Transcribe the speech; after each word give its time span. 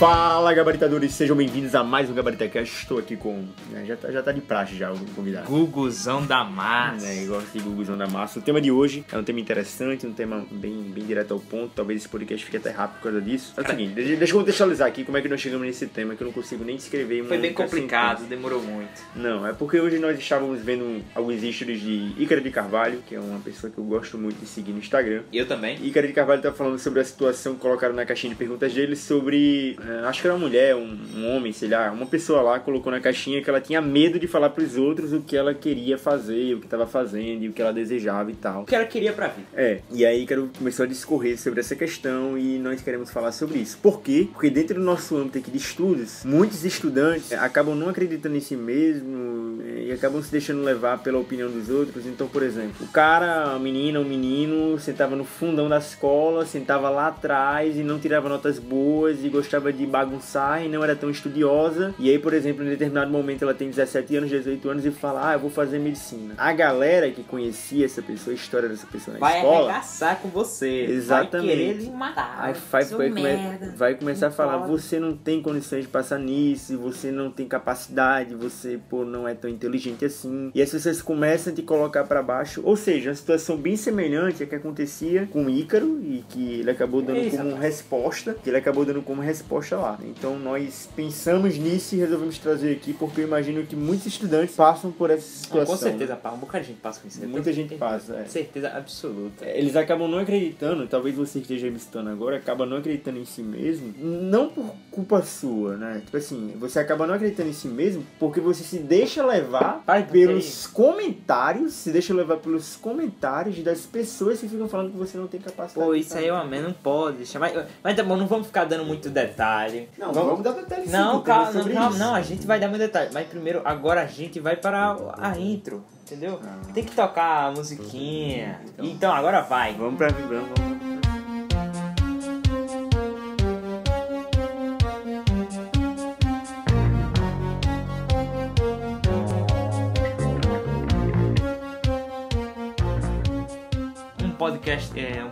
Fala, 0.00 0.54
gabaritadores, 0.54 1.12
sejam 1.12 1.36
bem-vindos 1.36 1.74
a 1.74 1.84
mais 1.84 2.08
um 2.08 2.14
GabaritaCast. 2.14 2.74
Estou 2.74 2.98
aqui 2.98 3.18
com. 3.18 3.44
né, 3.70 3.84
já, 3.86 3.96
tá, 3.96 4.10
já 4.10 4.22
tá 4.22 4.32
de 4.32 4.40
praxe 4.40 4.74
já 4.74 4.90
o 4.90 4.98
convidado. 5.14 5.46
Guguzão 5.46 6.24
da 6.24 6.42
massa. 6.42 7.06
É, 7.06 7.22
igual 7.22 7.42
de 7.42 7.60
Guguzão 7.60 7.98
da 7.98 8.06
Massa. 8.06 8.38
O 8.38 8.42
tema 8.42 8.62
de 8.62 8.70
hoje 8.70 9.04
é 9.12 9.18
um 9.18 9.22
tema 9.22 9.40
interessante, 9.40 10.06
um 10.06 10.12
tema 10.14 10.46
bem, 10.50 10.84
bem 10.84 11.04
direto 11.04 11.34
ao 11.34 11.38
ponto. 11.38 11.72
Talvez 11.76 12.00
esse 12.00 12.08
podcast 12.08 12.42
fique 12.42 12.56
até 12.56 12.70
rápido 12.70 12.96
por 12.96 13.02
causa 13.02 13.20
disso. 13.20 13.52
É 13.58 13.60
o 13.60 13.66
seguinte, 13.66 13.92
deixa, 13.92 14.16
deixa 14.16 14.32
eu 14.32 14.38
contextualizar 14.38 14.88
aqui 14.88 15.04
como 15.04 15.18
é 15.18 15.20
que 15.20 15.28
nós 15.28 15.38
chegamos 15.38 15.66
nesse 15.66 15.86
tema, 15.86 16.16
que 16.16 16.22
eu 16.22 16.28
não 16.28 16.32
consigo 16.32 16.64
nem 16.64 16.76
descrever. 16.76 17.22
Foi 17.24 17.36
bem 17.36 17.50
única 17.50 17.62
complicado, 17.62 18.20
sentença. 18.20 18.30
demorou 18.30 18.62
muito. 18.62 19.02
Não, 19.14 19.46
é 19.46 19.52
porque 19.52 19.78
hoje 19.78 19.98
nós 19.98 20.18
estávamos 20.18 20.62
vendo 20.62 21.04
alguns 21.14 21.42
stories 21.42 21.78
de 21.78 22.14
Ícaro 22.16 22.40
de 22.40 22.50
Carvalho, 22.50 23.02
que 23.06 23.14
é 23.14 23.20
uma 23.20 23.40
pessoa 23.40 23.70
que 23.70 23.76
eu 23.76 23.84
gosto 23.84 24.16
muito 24.16 24.40
de 24.40 24.46
seguir 24.46 24.72
no 24.72 24.78
Instagram. 24.78 25.24
Eu 25.30 25.46
também. 25.46 25.78
Ícaro 25.84 26.06
de 26.06 26.14
Carvalho 26.14 26.40
tá 26.40 26.50
falando 26.50 26.78
sobre 26.78 27.00
a 27.00 27.04
situação 27.04 27.54
que 27.54 27.60
colocaram 27.60 27.94
na 27.94 28.06
caixinha 28.06 28.32
de 28.32 28.38
perguntas 28.38 28.72
dele 28.72 28.96
sobre. 28.96 29.76
Eh, 29.90 30.06
acho 30.06 30.20
que 30.20 30.26
era 30.26 30.36
uma 30.36 30.46
mulher, 30.46 30.76
um, 30.76 30.96
um 31.16 31.34
homem, 31.34 31.52
sei 31.52 31.68
lá. 31.68 31.90
Uma 31.90 32.06
pessoa 32.06 32.40
lá 32.40 32.60
colocou 32.60 32.92
na 32.92 33.00
caixinha 33.00 33.42
que 33.42 33.50
ela 33.50 33.60
tinha 33.60 33.80
medo 33.80 34.18
de 34.18 34.26
falar 34.26 34.50
pros 34.50 34.76
outros 34.76 35.12
o 35.12 35.20
que 35.20 35.36
ela 35.36 35.52
queria 35.52 35.98
fazer, 35.98 36.54
o 36.54 36.60
que 36.60 36.68
tava 36.68 36.86
fazendo 36.86 37.42
e 37.42 37.48
o 37.48 37.52
que 37.52 37.60
ela 37.60 37.72
desejava 37.72 38.30
e 38.30 38.34
tal. 38.34 38.62
O 38.62 38.64
que 38.66 38.74
ela 38.74 38.84
queria 38.84 39.12
pra 39.12 39.28
vida. 39.28 39.48
É, 39.54 39.80
e 39.90 40.06
aí 40.06 40.22
Ícaro 40.22 40.50
começou 40.56 40.84
a 40.84 40.88
discorrer 40.88 41.38
sobre 41.38 41.60
essa 41.60 41.74
questão 41.74 42.38
e 42.38 42.58
nós 42.58 42.80
queremos 42.80 43.10
falar 43.10 43.32
sobre 43.32 43.58
isso. 43.58 43.78
Por 43.78 44.00
quê? 44.00 44.28
Porque 44.32 44.50
dentro 44.50 44.74
do 44.74 44.84
nosso 44.84 45.16
âmbito 45.16 45.38
aqui 45.38 45.50
de 45.50 45.58
estudos, 45.58 46.24
muitos 46.24 46.64
estudantes 46.64 47.32
acabam 47.32 47.74
não 47.74 47.88
acreditando 47.88 48.36
em 48.36 48.40
si 48.40 48.56
mesmo 48.56 49.62
eh, 49.62 49.86
e 49.88 49.92
acabam 49.92 50.22
se 50.22 50.30
deixando 50.30 50.62
levar 50.62 50.98
pela 50.98 51.18
opinião 51.18 51.50
dos 51.50 51.68
outros. 51.68 52.06
Então, 52.06 52.28
por 52.28 52.42
exemplo, 52.42 52.86
o 52.86 52.88
cara, 52.88 53.54
a 53.54 53.58
menina, 53.58 54.00
o 54.00 54.04
menino, 54.04 54.78
sentava 54.78 55.16
no 55.16 55.24
fundão 55.24 55.68
da 55.68 55.78
escola, 55.78 56.46
sentava 56.46 56.88
lá 56.90 57.08
atrás 57.08 57.76
e 57.76 57.82
não 57.82 57.98
tirava 57.98 58.28
notas 58.28 58.58
boas 58.58 59.24
e 59.24 59.28
gostava 59.28 59.72
de 59.72 59.79
bagunçar 59.86 60.64
e 60.64 60.68
não 60.68 60.82
era 60.82 60.94
tão 60.96 61.10
estudiosa. 61.10 61.94
E 61.98 62.10
aí, 62.10 62.18
por 62.18 62.32
exemplo, 62.34 62.64
em 62.64 62.68
determinado 62.68 63.10
momento 63.10 63.42
ela 63.42 63.54
tem 63.54 63.68
17 63.70 64.16
anos, 64.16 64.30
18 64.30 64.68
anos 64.68 64.84
e 64.86 64.90
fala: 64.90 65.30
Ah, 65.30 65.32
eu 65.34 65.38
vou 65.40 65.50
fazer 65.50 65.78
medicina. 65.78 66.34
A 66.36 66.52
galera 66.52 67.10
que 67.10 67.22
conhecia 67.22 67.84
essa 67.86 68.02
pessoa, 68.02 68.32
a 68.32 68.36
história 68.36 68.68
dessa 68.68 68.86
pessoa 68.86 69.14
na 69.14 69.20
Vai 69.20 69.38
escola. 69.38 69.68
arregaçar 69.70 70.16
com 70.20 70.28
você. 70.28 70.84
Exatamente. 70.88 71.46
Vai 71.48 71.56
querer 71.56 71.72
lhe 71.74 71.90
matar. 71.90 72.36
Aí 72.40 72.54
vai, 72.70 72.84
vai, 72.84 73.08
come- 73.08 73.72
vai 73.76 73.94
começar 73.94 74.26
a 74.28 74.30
falar, 74.30 74.58
pode. 74.58 74.70
você 74.70 74.98
não 75.00 75.16
tem 75.16 75.40
condições 75.42 75.82
de 75.82 75.88
passar 75.88 76.18
nisso, 76.18 76.76
você 76.78 77.10
não 77.10 77.30
tem 77.30 77.46
capacidade, 77.46 78.34
você 78.34 78.78
pô, 78.88 79.04
não 79.04 79.26
é 79.26 79.34
tão 79.34 79.48
inteligente 79.50 80.04
assim. 80.04 80.50
E 80.54 80.62
as 80.62 80.70
pessoas 80.70 81.00
começam 81.02 81.52
a 81.52 81.56
te 81.56 81.62
colocar 81.62 82.04
pra 82.04 82.22
baixo. 82.22 82.60
Ou 82.64 82.76
seja, 82.76 83.10
uma 83.10 83.16
situação 83.16 83.56
bem 83.56 83.76
semelhante 83.76 84.42
à 84.42 84.46
que 84.46 84.54
acontecia 84.54 85.28
com 85.32 85.44
o 85.46 85.50
Ícaro 85.50 86.00
e 86.02 86.24
que 86.28 86.60
ele 86.60 86.70
acabou 86.70 87.02
dando 87.02 87.18
Isso, 87.18 87.36
como 87.36 87.50
rapaz. 87.50 87.64
resposta, 87.64 88.36
que 88.42 88.50
ele 88.50 88.56
acabou 88.56 88.84
dando 88.84 89.02
como 89.02 89.20
resposta 89.22 89.69
lá. 89.78 89.98
Então 90.02 90.38
nós 90.38 90.88
pensamos 90.94 91.56
nisso 91.56 91.94
e 91.94 91.98
resolvemos 91.98 92.38
trazer 92.38 92.72
aqui 92.72 92.92
porque 92.92 93.20
eu 93.20 93.26
imagino 93.26 93.64
que 93.66 93.76
muitos 93.76 94.06
estudantes 94.06 94.54
passam 94.54 94.90
por 94.90 95.10
essa 95.10 95.22
situação. 95.22 95.74
com 95.74 95.82
certeza, 95.82 96.16
pá. 96.16 96.32
Um 96.32 96.38
bocado 96.38 96.64
de 96.64 96.70
gente 96.70 96.80
passa 96.80 97.00
com 97.00 97.08
isso. 97.08 97.26
Muita 97.26 97.52
gente 97.52 97.74
passa, 97.76 98.16
é. 98.16 98.24
Certeza 98.24 98.68
absoluta. 98.70 99.44
Eles 99.46 99.76
acabam 99.76 100.08
não 100.08 100.18
acreditando, 100.18 100.86
talvez 100.86 101.14
você 101.14 101.38
esteja 101.38 101.70
me 101.70 101.78
citando 101.78 102.10
agora, 102.10 102.36
acaba 102.36 102.66
não 102.66 102.78
acreditando 102.78 103.18
em 103.18 103.24
si 103.24 103.42
mesmo, 103.42 103.94
não 103.98 104.48
por 104.48 104.74
culpa 104.90 105.22
sua, 105.22 105.76
né? 105.76 106.02
Tipo 106.04 106.16
assim, 106.16 106.54
você 106.58 106.78
acaba 106.78 107.06
não 107.06 107.14
acreditando 107.14 107.48
em 107.48 107.52
si 107.52 107.68
mesmo 107.68 108.04
porque 108.18 108.40
você 108.40 108.62
se 108.62 108.78
deixa 108.78 109.24
levar 109.24 109.82
Pai, 109.84 110.06
pelos 110.06 110.66
comentários, 110.66 111.72
se 111.74 111.90
deixa 111.90 112.14
levar 112.14 112.36
pelos 112.38 112.76
comentários 112.76 113.58
das 113.62 113.86
pessoas 113.86 114.40
que 114.40 114.48
ficam 114.48 114.68
falando 114.68 114.92
que 114.92 114.98
você 114.98 115.16
não 115.16 115.26
tem 115.26 115.40
capacidade. 115.40 115.86
Pô, 115.86 115.94
isso 115.94 116.16
aí 116.16 116.26
é 116.26 116.32
uma 116.32 116.44
merda, 116.44 116.68
não 116.68 116.74
pode. 116.74 117.24
Mas, 117.38 117.66
mas 117.82 117.96
tá 117.96 118.02
bom, 118.02 118.16
não 118.16 118.26
vamos 118.26 118.46
ficar 118.46 118.64
dando 118.64 118.84
muito 118.84 119.08
detalhe. 119.08 119.59
Não, 119.98 120.12
vamos, 120.12 120.42
dar 120.42 120.52
detalhes 120.52 120.86
sim, 120.86 120.92
Não, 120.92 121.16
entendeu? 121.16 121.22
calma, 121.22 121.52
não, 121.52 121.74
calma, 121.74 121.98
não, 121.98 122.14
a 122.14 122.22
gente 122.22 122.46
vai 122.46 122.58
dar 122.60 122.68
muito 122.68 122.80
detalhe. 122.80 123.10
Mas 123.12 123.26
primeiro, 123.26 123.60
agora 123.64 124.02
a 124.02 124.06
gente 124.06 124.40
vai 124.40 124.56
para 124.56 124.96
a 125.18 125.38
intro, 125.38 125.84
entendeu? 126.04 126.40
Ah. 126.44 126.58
Tem 126.72 126.84
que 126.84 126.94
tocar 126.94 127.48
a 127.48 127.50
musiquinha. 127.50 128.60
Então. 128.66 128.84
Então, 128.84 129.12
agora 129.12 129.40
vai. 129.42 129.74
Vamos 129.74 129.96
pra 129.96 130.08
vamos, 130.08 130.28
vamos. 130.28 130.60
Um 130.60 130.79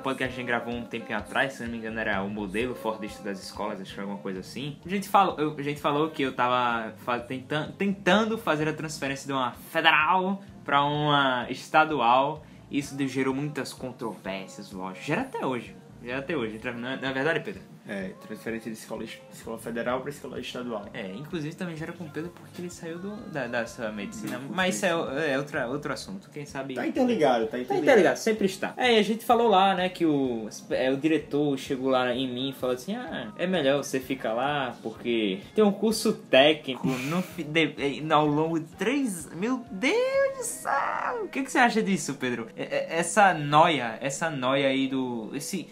podcast, 0.09 0.35
que 0.35 0.41
a 0.41 0.45
gente 0.45 0.47
gravou 0.47 0.75
um 0.75 0.85
tempinho 0.85 1.19
atrás, 1.19 1.53
se 1.55 1.63
não 1.63 1.71
me 1.71 1.79
engano 1.79 1.99
era 1.99 2.23
o 2.23 2.29
modelo 2.31 2.75
fordista 2.75 3.23
das 3.23 3.43
escolas, 3.43 3.81
acho 3.81 3.95
que 3.95 4.01
alguma 4.01 4.19
coisa 4.19 4.41
assim. 4.41 4.77
A 4.85 4.89
gente 4.89 5.09
falou, 5.09 5.55
a 5.57 5.63
gente 5.63 5.81
falou 5.81 6.11
que 6.11 6.23
eu 6.23 6.33
tava 6.35 6.93
fa- 6.99 7.19
tentan- 7.21 7.71
tentando 7.79 8.37
fazer 8.39 8.69
a 8.69 8.73
transferência 8.73 9.27
de 9.27 9.33
uma 9.33 9.53
federal 9.53 10.43
para 10.65 10.83
uma 10.85 11.47
estadual. 11.51 12.45
Isso 12.71 12.95
gerou 13.09 13.35
muitas 13.35 13.73
controvérsias, 13.73 14.73
lógico. 14.73 15.05
Gera 15.07 15.23
até 15.23 15.45
hoje. 15.47 15.75
Gera 16.03 16.19
até 16.19 16.37
hoje. 16.37 16.61
É, 16.63 16.73
não 16.73 16.89
é 16.91 17.13
verdade, 17.13 17.41
Pedro? 17.41 17.63
É, 17.89 18.11
transferência 18.27 18.71
de 18.71 18.77
escola, 18.77 19.03
escola 19.33 19.59
federal 19.59 20.03
pra 20.03 20.11
escola 20.11 20.39
estadual. 20.39 20.85
É, 20.93 21.07
inclusive 21.15 21.55
também 21.57 21.75
gera 21.75 21.93
com 21.93 22.07
Pedro 22.09 22.31
porque 22.37 22.61
ele 22.61 22.69
saiu 22.71 22.99
do, 22.99 23.17
da, 23.31 23.47
dessa 23.47 23.91
medicina. 23.91 24.39
Mas 24.51 24.77
isso 24.77 24.85
é, 24.87 25.33
é 25.33 25.39
outra, 25.39 25.67
outro 25.69 25.91
assunto. 25.93 26.29
Quem 26.31 26.45
sabe. 26.45 26.75
Tá 26.75 26.87
interligado, 26.87 27.47
tá 27.47 27.53
Tá 27.53 27.59
interligado. 27.59 27.83
interligado, 27.85 28.19
sempre 28.19 28.45
está. 28.47 28.75
É, 28.77 28.99
a 28.99 29.03
gente 29.03 29.25
falou 29.25 29.49
lá, 29.49 29.75
né, 29.75 29.89
que 29.89 30.05
o, 30.05 30.49
é, 30.69 30.91
o 30.91 30.99
diretor 30.99 31.57
chegou 31.59 31.89
lá 31.91 32.15
em 32.15 32.29
mim 32.31 32.51
e 32.51 32.53
falou 32.53 32.75
assim: 32.75 32.95
ah, 32.95 33.33
é 33.39 33.47
melhor 33.47 33.83
você 33.83 33.99
ficar 33.99 34.35
lá 34.35 34.77
porque 34.83 35.41
tem 35.55 35.65
um 35.65 35.73
curso 35.73 36.13
técnico 36.13 36.87
no, 36.87 37.23
de- 37.43 37.75
eh, 37.79 38.13
ao 38.13 38.27
longo 38.27 38.61
de 38.61 38.67
três. 38.77 39.29
Meu 39.35 39.65
Deus 39.71 40.37
do 40.37 40.45
céu! 40.45 41.25
O 41.25 41.29
que, 41.29 41.43
que 41.43 41.51
você 41.51 41.59
acha 41.59 41.83
disso, 41.83 42.15
Pedro? 42.17 42.49
É- 42.55 42.63
é- 42.95 42.99
Essa 42.99 43.33
noia, 43.33 43.97
essa 44.03 44.29
noia 44.29 44.69
aí 44.69 44.89
do. 44.89 45.31
Esse. 45.35 45.67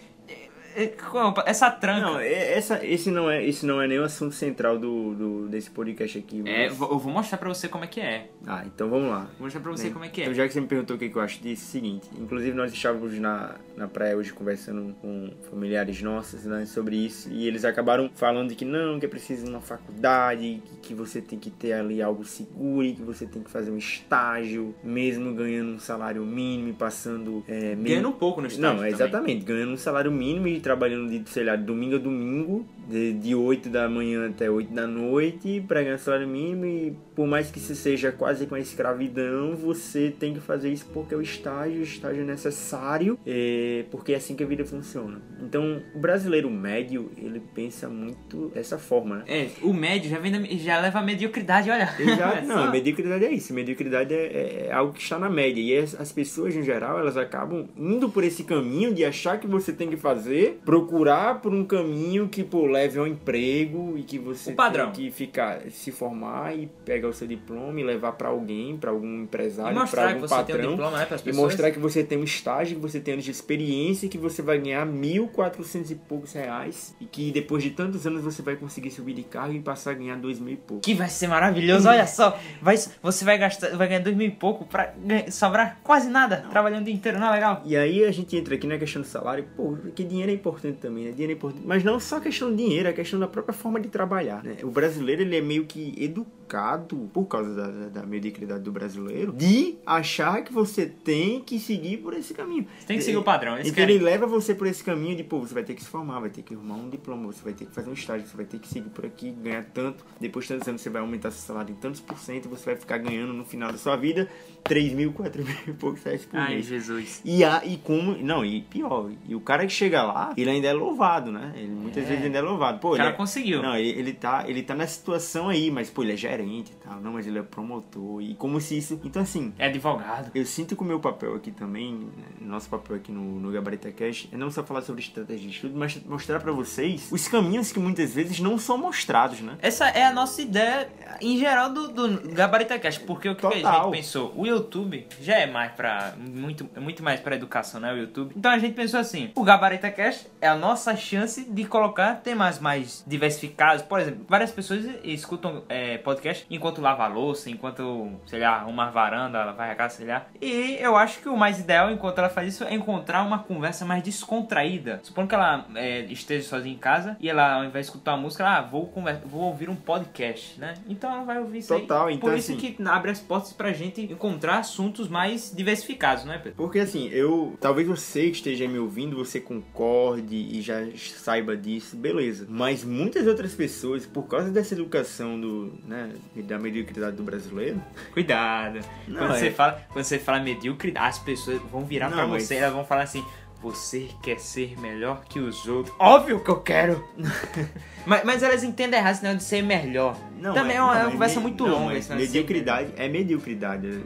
É- 0.83 0.83
é- 0.85 1.49
Essa 1.49 1.71
tranca. 1.71 2.01
Não, 2.01 2.19
é- 2.19 2.53
essa, 2.57 2.85
esse, 2.85 3.09
não 3.11 3.29
é, 3.29 3.43
esse 3.45 3.65
não 3.65 3.81
é 3.81 3.87
nem 3.87 3.99
o 3.99 4.03
assunto 4.03 4.33
central 4.35 4.77
do, 4.77 5.13
do- 5.15 5.47
desse 5.47 5.69
podcast 5.71 6.17
aqui. 6.17 6.41
É, 6.45 6.67
mas- 6.67 6.77
vou- 6.77 6.91
eu 6.91 6.99
vou 6.99 7.11
mostrar 7.11 7.37
pra 7.37 7.49
você 7.49 7.67
como 7.67 7.83
é 7.83 7.87
que 7.87 7.99
é. 7.99 8.27
Ah, 8.45 8.63
então 8.65 8.89
vamos 8.89 9.09
lá. 9.09 9.27
Vou 9.37 9.45
mostrar 9.45 9.61
pra 9.61 9.71
você 9.71 9.87
Né? 9.87 9.93
como 9.93 10.05
é 10.05 10.09
que 10.09 10.21
é. 10.21 10.23
Então, 10.25 10.33
já 10.35 10.47
que 10.47 10.53
você 10.53 10.61
me 10.61 10.67
perguntou 10.67 10.95
o 10.95 10.99
que, 10.99 11.09
que 11.09 11.15
eu 11.15 11.21
acho 11.21 11.41
disso, 11.41 11.63
é 11.63 11.67
o 11.67 11.71
seguinte. 11.71 12.09
Inclusive, 12.17 12.55
nós 12.55 12.71
estávamos 12.73 13.17
na, 13.19 13.55
na 13.75 13.87
praia 13.87 14.15
hoje 14.15 14.31
conversando 14.33 14.95
com 15.01 15.29
familiares 15.49 16.01
nossos 16.01 16.45
né, 16.45 16.65
sobre 16.65 16.95
isso. 16.95 17.29
E 17.31 17.47
eles 17.47 17.65
acabaram 17.65 18.09
falando 18.15 18.53
que 18.55 18.65
não, 18.65 18.99
que 18.99 19.05
é 19.05 19.09
preciso 19.09 19.47
uma 19.47 19.61
faculdade, 19.61 20.61
que, 20.65 20.75
que 20.89 20.93
você 20.93 21.21
tem 21.21 21.39
que 21.39 21.49
ter 21.49 21.73
ali 21.73 22.01
algo 22.01 22.23
seguro, 22.23 22.83
e 22.85 22.93
que 22.93 23.01
você 23.01 23.25
tem 23.25 23.41
que 23.41 23.49
fazer 23.49 23.71
um 23.71 23.77
estágio, 23.77 24.75
mesmo 24.83 25.33
ganhando 25.33 25.71
um 25.73 25.79
salário 25.79 26.23
mínimo 26.25 26.69
e 26.69 26.73
passando. 26.73 27.43
É, 27.47 27.75
Ganhando 27.75 28.09
um 28.09 28.13
pouco 28.13 28.41
no 28.41 28.47
estágio 28.47 28.63
Não, 28.63 28.83
é 28.83 28.89
também. 28.89 28.93
exatamente. 28.93 29.45
Ganhando 29.45 29.71
um 29.73 29.77
salário 29.77 30.11
mínimo 30.11 30.47
e 30.47 30.59
trabalhando 30.67 31.09
de, 31.09 31.29
sei 31.29 31.45
lá, 31.45 31.55
domingo 31.55 31.95
a 31.95 31.97
domingo, 31.97 32.65
de, 32.89 33.13
de 33.13 33.33
8 33.33 33.69
da 33.69 33.87
manhã 33.87 34.27
até 34.29 34.49
8 34.51 34.73
da 34.73 34.85
noite, 34.85 35.63
para 35.65 35.81
ganhar 35.81 35.97
salário 35.97 36.27
mínimo. 36.27 36.65
E 36.65 36.93
por 37.15 37.25
mais 37.25 37.49
que 37.49 37.57
isso 37.57 37.73
seja 37.73 38.11
quase 38.11 38.45
com 38.47 38.55
a 38.55 38.59
escravidão, 38.59 39.55
você 39.55 40.13
tem 40.19 40.33
que 40.33 40.41
fazer 40.41 40.69
isso 40.71 40.85
porque 40.93 41.13
é 41.13 41.17
o 41.17 41.21
estágio, 41.21 41.79
o 41.79 41.83
estágio 41.83 42.21
é 42.21 42.25
necessário, 42.25 43.17
é, 43.25 43.85
porque 43.89 44.11
é 44.11 44.17
assim 44.17 44.35
que 44.35 44.43
a 44.43 44.47
vida 44.47 44.65
funciona. 44.65 45.21
Então, 45.41 45.81
o 45.95 45.99
brasileiro 45.99 46.49
médio, 46.49 47.11
ele 47.17 47.41
pensa 47.55 47.87
muito 47.87 48.49
dessa 48.53 48.77
forma, 48.77 49.17
né? 49.17 49.23
É, 49.27 49.49
o 49.61 49.73
médio 49.73 50.09
já, 50.09 50.19
vem 50.19 50.31
da- 50.31 50.43
já 50.57 50.81
leva 50.81 50.99
a 50.99 51.01
mediocridade, 51.01 51.69
olha. 51.69 51.87
Não, 52.45 52.57
a 52.63 52.71
mediocridade 52.71 53.23
é 53.23 53.31
isso. 53.31 53.53
Mediocridade 53.53 54.13
é, 54.13 54.17
é- 54.25 54.67
é 54.67 54.71
algo 54.73 54.91
que 54.93 55.01
está 55.01 55.17
na 55.17 55.29
média. 55.29 55.61
E 55.61 55.77
as, 55.77 55.99
as 55.99 56.11
pessoas, 56.11 56.55
em 56.55 56.63
geral, 56.63 56.99
elas 56.99 57.15
acabam 57.15 57.67
indo 57.77 58.09
por 58.09 58.23
esse 58.23 58.43
caminho 58.43 58.93
de 58.93 59.05
achar 59.05 59.39
que 59.39 59.47
você 59.47 59.71
tem 59.71 59.89
que 59.89 59.97
fazer, 59.97 60.56
procurar 60.65 61.41
por 61.41 61.53
um 61.53 61.63
caminho 61.63 62.27
que, 62.27 62.43
pô, 62.43 62.65
leve 62.65 62.99
ao 62.99 63.07
emprego 63.07 63.97
e 63.97 64.03
que 64.03 64.17
você 64.19 64.51
O 64.51 64.55
padrão. 64.55 64.91
tem 64.91 65.05
que 65.05 65.11
ficar, 65.11 65.61
se 65.69 65.91
formar 65.91 66.55
e 66.57 66.67
pegar 66.85 67.07
o 67.07 67.13
seu 67.13 67.27
diploma 67.27 67.79
e 67.79 67.83
levar 67.83 68.13
para 68.13 68.29
alguém, 68.29 68.77
para 68.77 68.91
algum 68.91 69.23
empresário, 69.23 69.73
para 69.89 70.03
algum 70.09 70.15
tem 70.15 70.25
um 70.25 70.27
patrão. 70.29 70.69
diploma, 70.71 70.97
né, 70.97 71.07
E 71.25 71.31
mostrar 71.33 71.71
que 71.71 71.79
você 71.79 72.03
tem 72.03 72.17
um 72.17 72.23
estágio, 72.23 72.75
que 72.75 72.81
você 72.81 72.99
tem 72.99 73.13
anos 73.13 73.25
de 73.25 73.31
experiência, 73.31 74.07
que 74.09 74.17
você 74.17 74.41
vai 74.41 74.57
ganhar 74.59 74.85
1.400 74.85 75.91
e 75.91 75.95
poucos 75.95 76.33
reais. 76.33 76.95
E 76.99 77.05
que 77.05 77.31
depois 77.31 77.63
de 77.63 77.71
tantos 77.71 78.05
anos 78.05 78.23
você 78.23 78.41
vai 78.41 78.55
conseguir 78.55 78.91
subir 78.91 79.13
de 79.13 79.23
cargo 79.23 79.53
e 79.53 79.59
passar 79.59 79.91
a 79.91 79.93
ganhar 79.93 80.15
2 80.17 80.39
mil 80.39 80.53
e 80.53 80.57
pouco. 80.57 80.81
Que 80.83 80.93
vai 80.93 81.09
ser 81.09 81.27
maravilhoso, 81.27 81.87
olha 81.89 82.05
só. 82.07 82.37
Vai, 82.61 82.75
você 83.01 83.25
vai 83.25 83.37
gastar, 83.37 83.75
vai 83.75 83.87
ganhar 83.87 83.99
dois 84.01 84.15
mil 84.15 84.27
e 84.27 84.31
pouco 84.31 84.65
pra 84.65 84.93
ganhar- 85.03 85.31
sobrar 85.31 85.79
quase 85.83 86.09
nada, 86.09 86.45
trabalhando 86.49 86.81
o 86.81 86.85
dia 86.85 86.93
inteiro, 86.93 87.19
não 87.19 87.27
é 87.27 87.31
legal? 87.31 87.61
E 87.65 87.75
aí 87.75 88.03
a 88.03 88.11
gente 88.11 88.35
entra 88.35 88.55
aqui 88.55 88.67
na 88.67 88.77
questão 88.77 89.01
do 89.01 89.07
salário, 89.07 89.45
pô, 89.55 89.75
que 89.95 90.03
dinheiro 90.03 90.31
é 90.31 90.36
importante 90.37 90.77
também, 90.77 91.05
né? 91.05 91.11
Dinheiro 91.11 91.33
é 91.33 91.35
importante. 91.35 91.65
Mas 91.65 91.83
não 91.83 91.99
só 91.99 92.17
a 92.17 92.21
questão 92.21 92.49
do 92.49 92.55
dinheiro, 92.55 92.87
é 92.87 92.91
a 92.91 92.93
questão 92.93 93.19
da 93.19 93.27
própria 93.27 93.53
forma 93.53 93.79
de 93.79 93.89
trabalhar, 93.89 94.43
né? 94.43 94.57
O 94.63 94.69
brasileiro, 94.69 95.21
ele 95.21 95.35
é 95.35 95.41
meio 95.41 95.65
que 95.65 95.93
educado 95.97 96.36
educado, 96.47 97.09
por 97.13 97.25
causa 97.25 97.53
da, 97.53 97.67
da, 97.67 97.89
da 98.01 98.03
mediocridade 98.05 98.63
do 98.63 98.71
brasileiro, 98.71 99.33
de 99.33 99.75
achar 99.85 100.41
que 100.43 100.53
você 100.53 100.85
tem 100.85 101.41
que 101.41 101.59
seguir 101.59 101.97
por 101.97 102.13
esse 102.13 102.33
caminho. 102.33 102.65
Você 102.79 102.87
tem 102.87 102.97
que 102.97 103.03
seguir 103.03 103.17
o 103.17 103.23
padrão. 103.23 103.55
Eles 103.55 103.67
Então 103.67 103.75
querem. 103.75 103.95
ele 103.95 104.03
leva 104.03 104.25
você 104.25 104.55
por 104.55 104.65
esse 104.65 104.83
caminho 104.83 105.15
de, 105.15 105.23
pô, 105.23 105.39
você 105.39 105.53
vai 105.53 105.63
ter 105.63 105.73
que 105.73 105.83
se 105.83 105.89
formar, 105.89 106.19
vai 106.21 106.29
ter 106.29 106.41
que 106.41 106.53
arrumar 106.53 106.75
um 106.75 106.89
diploma, 106.89 107.27
você 107.27 107.43
vai 107.43 107.53
ter 107.53 107.65
que 107.65 107.73
fazer 107.73 107.89
um 107.89 107.93
estágio, 107.93 108.25
você 108.25 108.35
vai 108.37 108.45
ter 108.45 108.59
que 108.59 108.67
seguir 108.67 108.89
por 108.89 109.05
aqui, 109.05 109.31
ganhar 109.31 109.65
tanto. 109.73 110.05
Depois 110.19 110.45
de 110.45 110.53
tantos 110.53 110.67
anos 110.69 110.81
você 110.81 110.89
vai 110.89 111.01
aumentar 111.01 111.31
seu 111.31 111.41
salário 111.45 111.71
em 111.73 111.75
tantos 111.75 111.99
por 111.99 112.17
cento 112.17 112.45
e 112.45 112.47
você 112.47 112.65
vai 112.65 112.75
ficar 112.77 112.97
ganhando 112.97 113.33
no 113.33 113.43
final 113.43 113.71
da 113.71 113.77
sua 113.77 113.95
vida 113.97 114.29
3 114.63 114.93
mil, 114.93 115.11
4 115.11 115.43
mil 115.43 115.55
e 115.67 115.73
poucos 115.73 116.01
reais 116.03 116.25
por 116.25 116.39
Ai, 116.39 116.55
mês. 116.55 116.65
Jesus. 116.65 117.21
E, 117.25 117.43
a, 117.43 117.61
e 117.65 117.77
como. 117.77 118.17
Não, 118.17 118.43
e 118.45 118.61
pior. 118.61 119.11
E 119.27 119.35
o 119.35 119.41
cara 119.41 119.65
que 119.65 119.73
chega 119.73 120.01
lá, 120.03 120.33
ele 120.37 120.49
ainda 120.49 120.67
é 120.67 120.73
louvado, 120.73 121.31
né? 121.31 121.53
Ele 121.55 121.67
muitas 121.71 122.03
É. 122.03 122.07
vezes 122.07 122.23
ainda 122.25 122.37
é 122.37 122.41
louvado. 122.41 122.79
Pô, 122.79 122.93
O 122.93 122.97
cara 122.97 123.09
é- 123.09 123.13
conseguiu. 123.13 123.61
Não, 123.61 123.75
ele, 123.75 123.89
ele, 123.99 124.13
tá, 124.13 124.45
ele 124.47 124.63
tá 124.63 124.73
nessa 124.75 124.93
situação 124.95 125.49
aí, 125.49 125.69
mas, 125.71 125.89
pô, 125.89 126.03
ele 126.03 126.13
é 126.13 126.15
gerente 126.37 126.71
e 126.71 126.75
tal. 126.75 126.99
Não, 127.01 127.13
mas 127.13 127.27
ele 127.27 127.39
é 127.39 127.43
promotor. 127.43 128.21
E 128.21 128.35
como 128.35 128.59
se 128.61 128.77
isso. 128.77 128.99
Então, 129.03 129.21
assim. 129.21 129.53
É 129.57 129.67
advogado. 129.67 130.31
Eu 130.33 130.45
sinto 130.45 130.75
que 130.75 130.81
o 130.81 130.85
meu 130.85 130.99
papel 130.99 131.35
aqui 131.35 131.51
também, 131.51 131.93
né, 131.93 132.25
nosso 132.41 132.69
papel 132.69 132.97
aqui 132.97 133.11
no, 133.11 133.39
no 133.39 133.51
Gabarita 133.51 133.91
Cash, 133.91 134.27
é 134.31 134.37
não 134.37 134.51
só 134.51 134.63
falar 134.63 134.81
sobre 134.81 135.01
estratégia 135.01 135.47
de 135.47 135.55
estudo, 135.55 135.77
mas 135.77 135.99
mostrar 136.05 136.39
pra 136.39 136.51
vocês 136.51 137.09
os 137.11 137.27
caminhos 137.27 137.71
que 137.71 137.79
muitas 137.79 138.13
vezes 138.13 138.39
não 138.39 138.57
são 138.57 138.77
mostrados, 138.77 139.41
né? 139.41 139.57
Essa 139.61 139.89
é 139.89 140.05
a 140.05 140.13
nossa 140.13 140.41
ideia 140.41 140.89
em 141.21 141.37
geral 141.37 141.71
do, 141.71 141.87
do 141.87 142.33
Gabarita 142.33 142.77
Cast, 142.79 143.01
porque 143.01 143.29
o 143.29 143.35
que, 143.35 143.45
a 143.45 143.51
gente 143.51 143.91
pensou? 143.91 144.33
O 144.35 144.45
YouTube 144.45 145.07
já 145.21 145.35
é 145.35 145.47
mais 145.47 145.71
pra. 145.71 146.13
muito, 146.17 146.69
é 146.75 146.79
muito 146.79 147.03
mais 147.03 147.19
pra 147.19 147.35
educação, 147.35 147.79
né? 147.79 147.93
O 147.93 147.97
YouTube. 147.97 148.33
Então 148.35 148.51
a 148.51 148.59
gente 148.59 148.73
pensou 148.73 148.99
assim: 148.99 149.31
o 149.35 149.43
Gabarita 149.43 149.89
Cast 149.89 150.27
é 150.41 150.47
a 150.47 150.55
nossa 150.55 150.95
chance 150.95 151.43
de 151.43 151.65
colocar 151.65 152.15
temas 152.15 152.59
mais 152.59 153.03
diversificados. 153.07 153.83
Por 153.83 153.99
exemplo, 153.99 154.25
várias 154.27 154.51
pessoas 154.51 154.85
escutam 155.03 155.63
é, 155.69 155.97
podcast 155.97 156.26
enquanto 156.49 156.81
lava 156.81 157.03
a 157.03 157.07
louça, 157.07 157.49
enquanto, 157.49 158.11
sei 158.25 158.39
lá, 158.39 158.65
uma 158.65 158.89
varanda, 158.89 159.39
ela 159.39 159.51
vai 159.53 159.71
a 159.71 159.75
casa, 159.75 159.97
sei 159.97 160.07
lá. 160.07 160.25
E 160.41 160.77
eu 160.79 160.95
acho 160.95 161.19
que 161.19 161.29
o 161.29 161.37
mais 161.37 161.59
ideal 161.59 161.91
enquanto 161.91 162.17
ela 162.19 162.29
faz 162.29 162.53
isso 162.53 162.63
é 162.63 162.73
encontrar 162.73 163.23
uma 163.23 163.39
conversa 163.39 163.85
mais 163.85 164.03
descontraída. 164.03 164.99
Supondo 165.03 165.27
que 165.27 165.35
ela 165.35 165.65
é, 165.75 166.01
esteja 166.05 166.47
sozinha 166.47 166.73
em 166.73 166.77
casa 166.77 167.17
e 167.19 167.29
ela, 167.29 167.55
ao 167.55 167.65
invés 167.65 167.85
de 167.85 167.91
escutar 167.91 168.13
uma 168.13 168.21
música, 168.23 168.45
ah, 168.47 168.61
vou, 168.61 168.91
vou 169.25 169.41
ouvir 169.41 169.69
um 169.69 169.75
podcast, 169.75 170.59
né? 170.59 170.75
Então 170.87 171.11
ela 171.11 171.23
vai 171.23 171.39
ouvir 171.39 171.59
isso 171.59 171.73
aí. 171.73 171.81
Total, 171.81 172.09
então, 172.09 172.29
Por 172.29 172.37
isso 172.37 172.51
assim- 172.51 172.73
que 172.73 172.83
abre 172.87 173.11
as 173.11 173.19
portas 173.19 173.53
pra 173.53 173.71
gente 173.73 174.01
encontrar 174.01 174.59
assuntos 174.59 175.07
mais 175.07 175.53
diversificados, 175.55 176.23
né, 176.25 176.37
Pedro? 176.37 176.57
Porque 176.57 176.79
assim, 176.79 177.07
eu. 177.09 177.55
Talvez 177.59 177.87
você 177.87 178.29
que 178.29 178.37
esteja 178.37 178.67
me 178.67 178.79
ouvindo, 178.79 179.15
você 179.15 179.39
concorde 179.39 180.35
e 180.35 180.61
já 180.61 180.75
saiba 180.95 181.55
disso, 181.55 181.95
beleza. 181.95 182.45
Mas 182.49 182.83
muitas 182.83 183.27
outras 183.27 183.53
pessoas, 183.53 184.05
por 184.05 184.23
causa 184.23 184.51
dessa 184.51 184.73
educação 184.73 185.39
do, 185.39 185.73
né, 185.85 186.09
da 186.35 186.57
mediocridade 186.57 187.15
do 187.15 187.23
brasileiro, 187.23 187.81
Cuidado. 188.13 188.79
Não, 189.07 189.19
quando, 189.19 189.35
é- 189.35 189.39
você 189.39 189.51
fala, 189.51 189.81
quando 189.91 190.05
você 190.05 190.19
fala 190.19 190.39
medíocridade, 190.39 191.07
as 191.07 191.19
pessoas 191.19 191.61
vão 191.71 191.85
virar 191.85 192.09
Não, 192.09 192.17
pra 192.17 192.27
mas- 192.27 192.43
você 192.43 192.55
e 192.55 192.57
elas 192.57 192.73
vão 192.73 192.85
falar 192.85 193.03
assim: 193.03 193.23
Você 193.61 194.07
quer 194.21 194.39
ser 194.39 194.79
melhor 194.79 195.23
que 195.25 195.39
os 195.39 195.67
outros? 195.67 195.93
Óbvio 195.99 196.39
que 196.43 196.49
eu 196.49 196.59
quero! 196.61 197.03
mas, 198.05 198.23
mas 198.23 198.43
elas 198.43 198.63
entendem 198.63 198.99
errado 198.99 199.13
esse 199.15 199.23
negócio 199.23 199.39
de 199.39 199.43
ser 199.45 199.61
melhor. 199.63 200.15
Também 200.53 200.77
é, 200.77 200.81
uma, 200.81 200.93
é 200.93 200.97
uma 200.99 201.03
não, 201.05 201.11
conversa 201.13 201.35
me- 201.37 201.41
muito 201.43 201.65
não, 201.65 201.85
longa. 201.87 202.01
ser 202.01 202.15
mediocridade 202.15 202.93
é 202.95 203.07
mediocridade. 203.07 204.03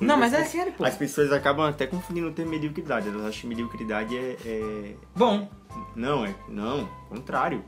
Não, 0.00 0.16
mas 0.16 0.32
é 0.32 0.42
sério, 0.44 0.72
pô. 0.72 0.84
As 0.84 0.96
pessoas 0.96 1.30
acabam 1.32 1.66
até 1.66 1.86
confundindo 1.86 2.28
o 2.28 2.32
termo 2.32 2.50
mediocridade. 2.50 3.08
Elas 3.08 3.26
acham 3.26 3.42
que 3.42 3.46
mediocridade 3.48 4.16
é. 4.16 4.36
é-. 4.44 4.94
Bom, 5.14 5.48
Não, 5.94 6.24
é. 6.24 6.34
Não, 6.48 6.88
contrário. 7.10 7.62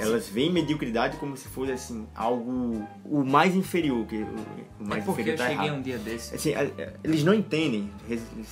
Elas 0.00 0.28
veem 0.28 0.52
mediocridade 0.52 1.16
como 1.16 1.36
se 1.36 1.48
fosse 1.48 1.72
assim, 1.72 2.06
algo. 2.14 2.86
o 3.04 3.24
mais 3.24 3.54
inferior, 3.54 4.06
que 4.06 4.16
o, 4.16 4.18
é 4.18 4.84
mais 4.84 5.04
porque 5.04 5.22
inferior 5.22 5.34
eu 5.34 5.38
tá 5.38 5.48
cheguei 5.48 5.66
errado. 5.66 5.78
um 5.78 5.82
dia 5.82 5.98
desse. 5.98 6.34
Assim, 6.34 6.52
eles 7.04 7.24
não 7.24 7.34
entendem, 7.34 7.90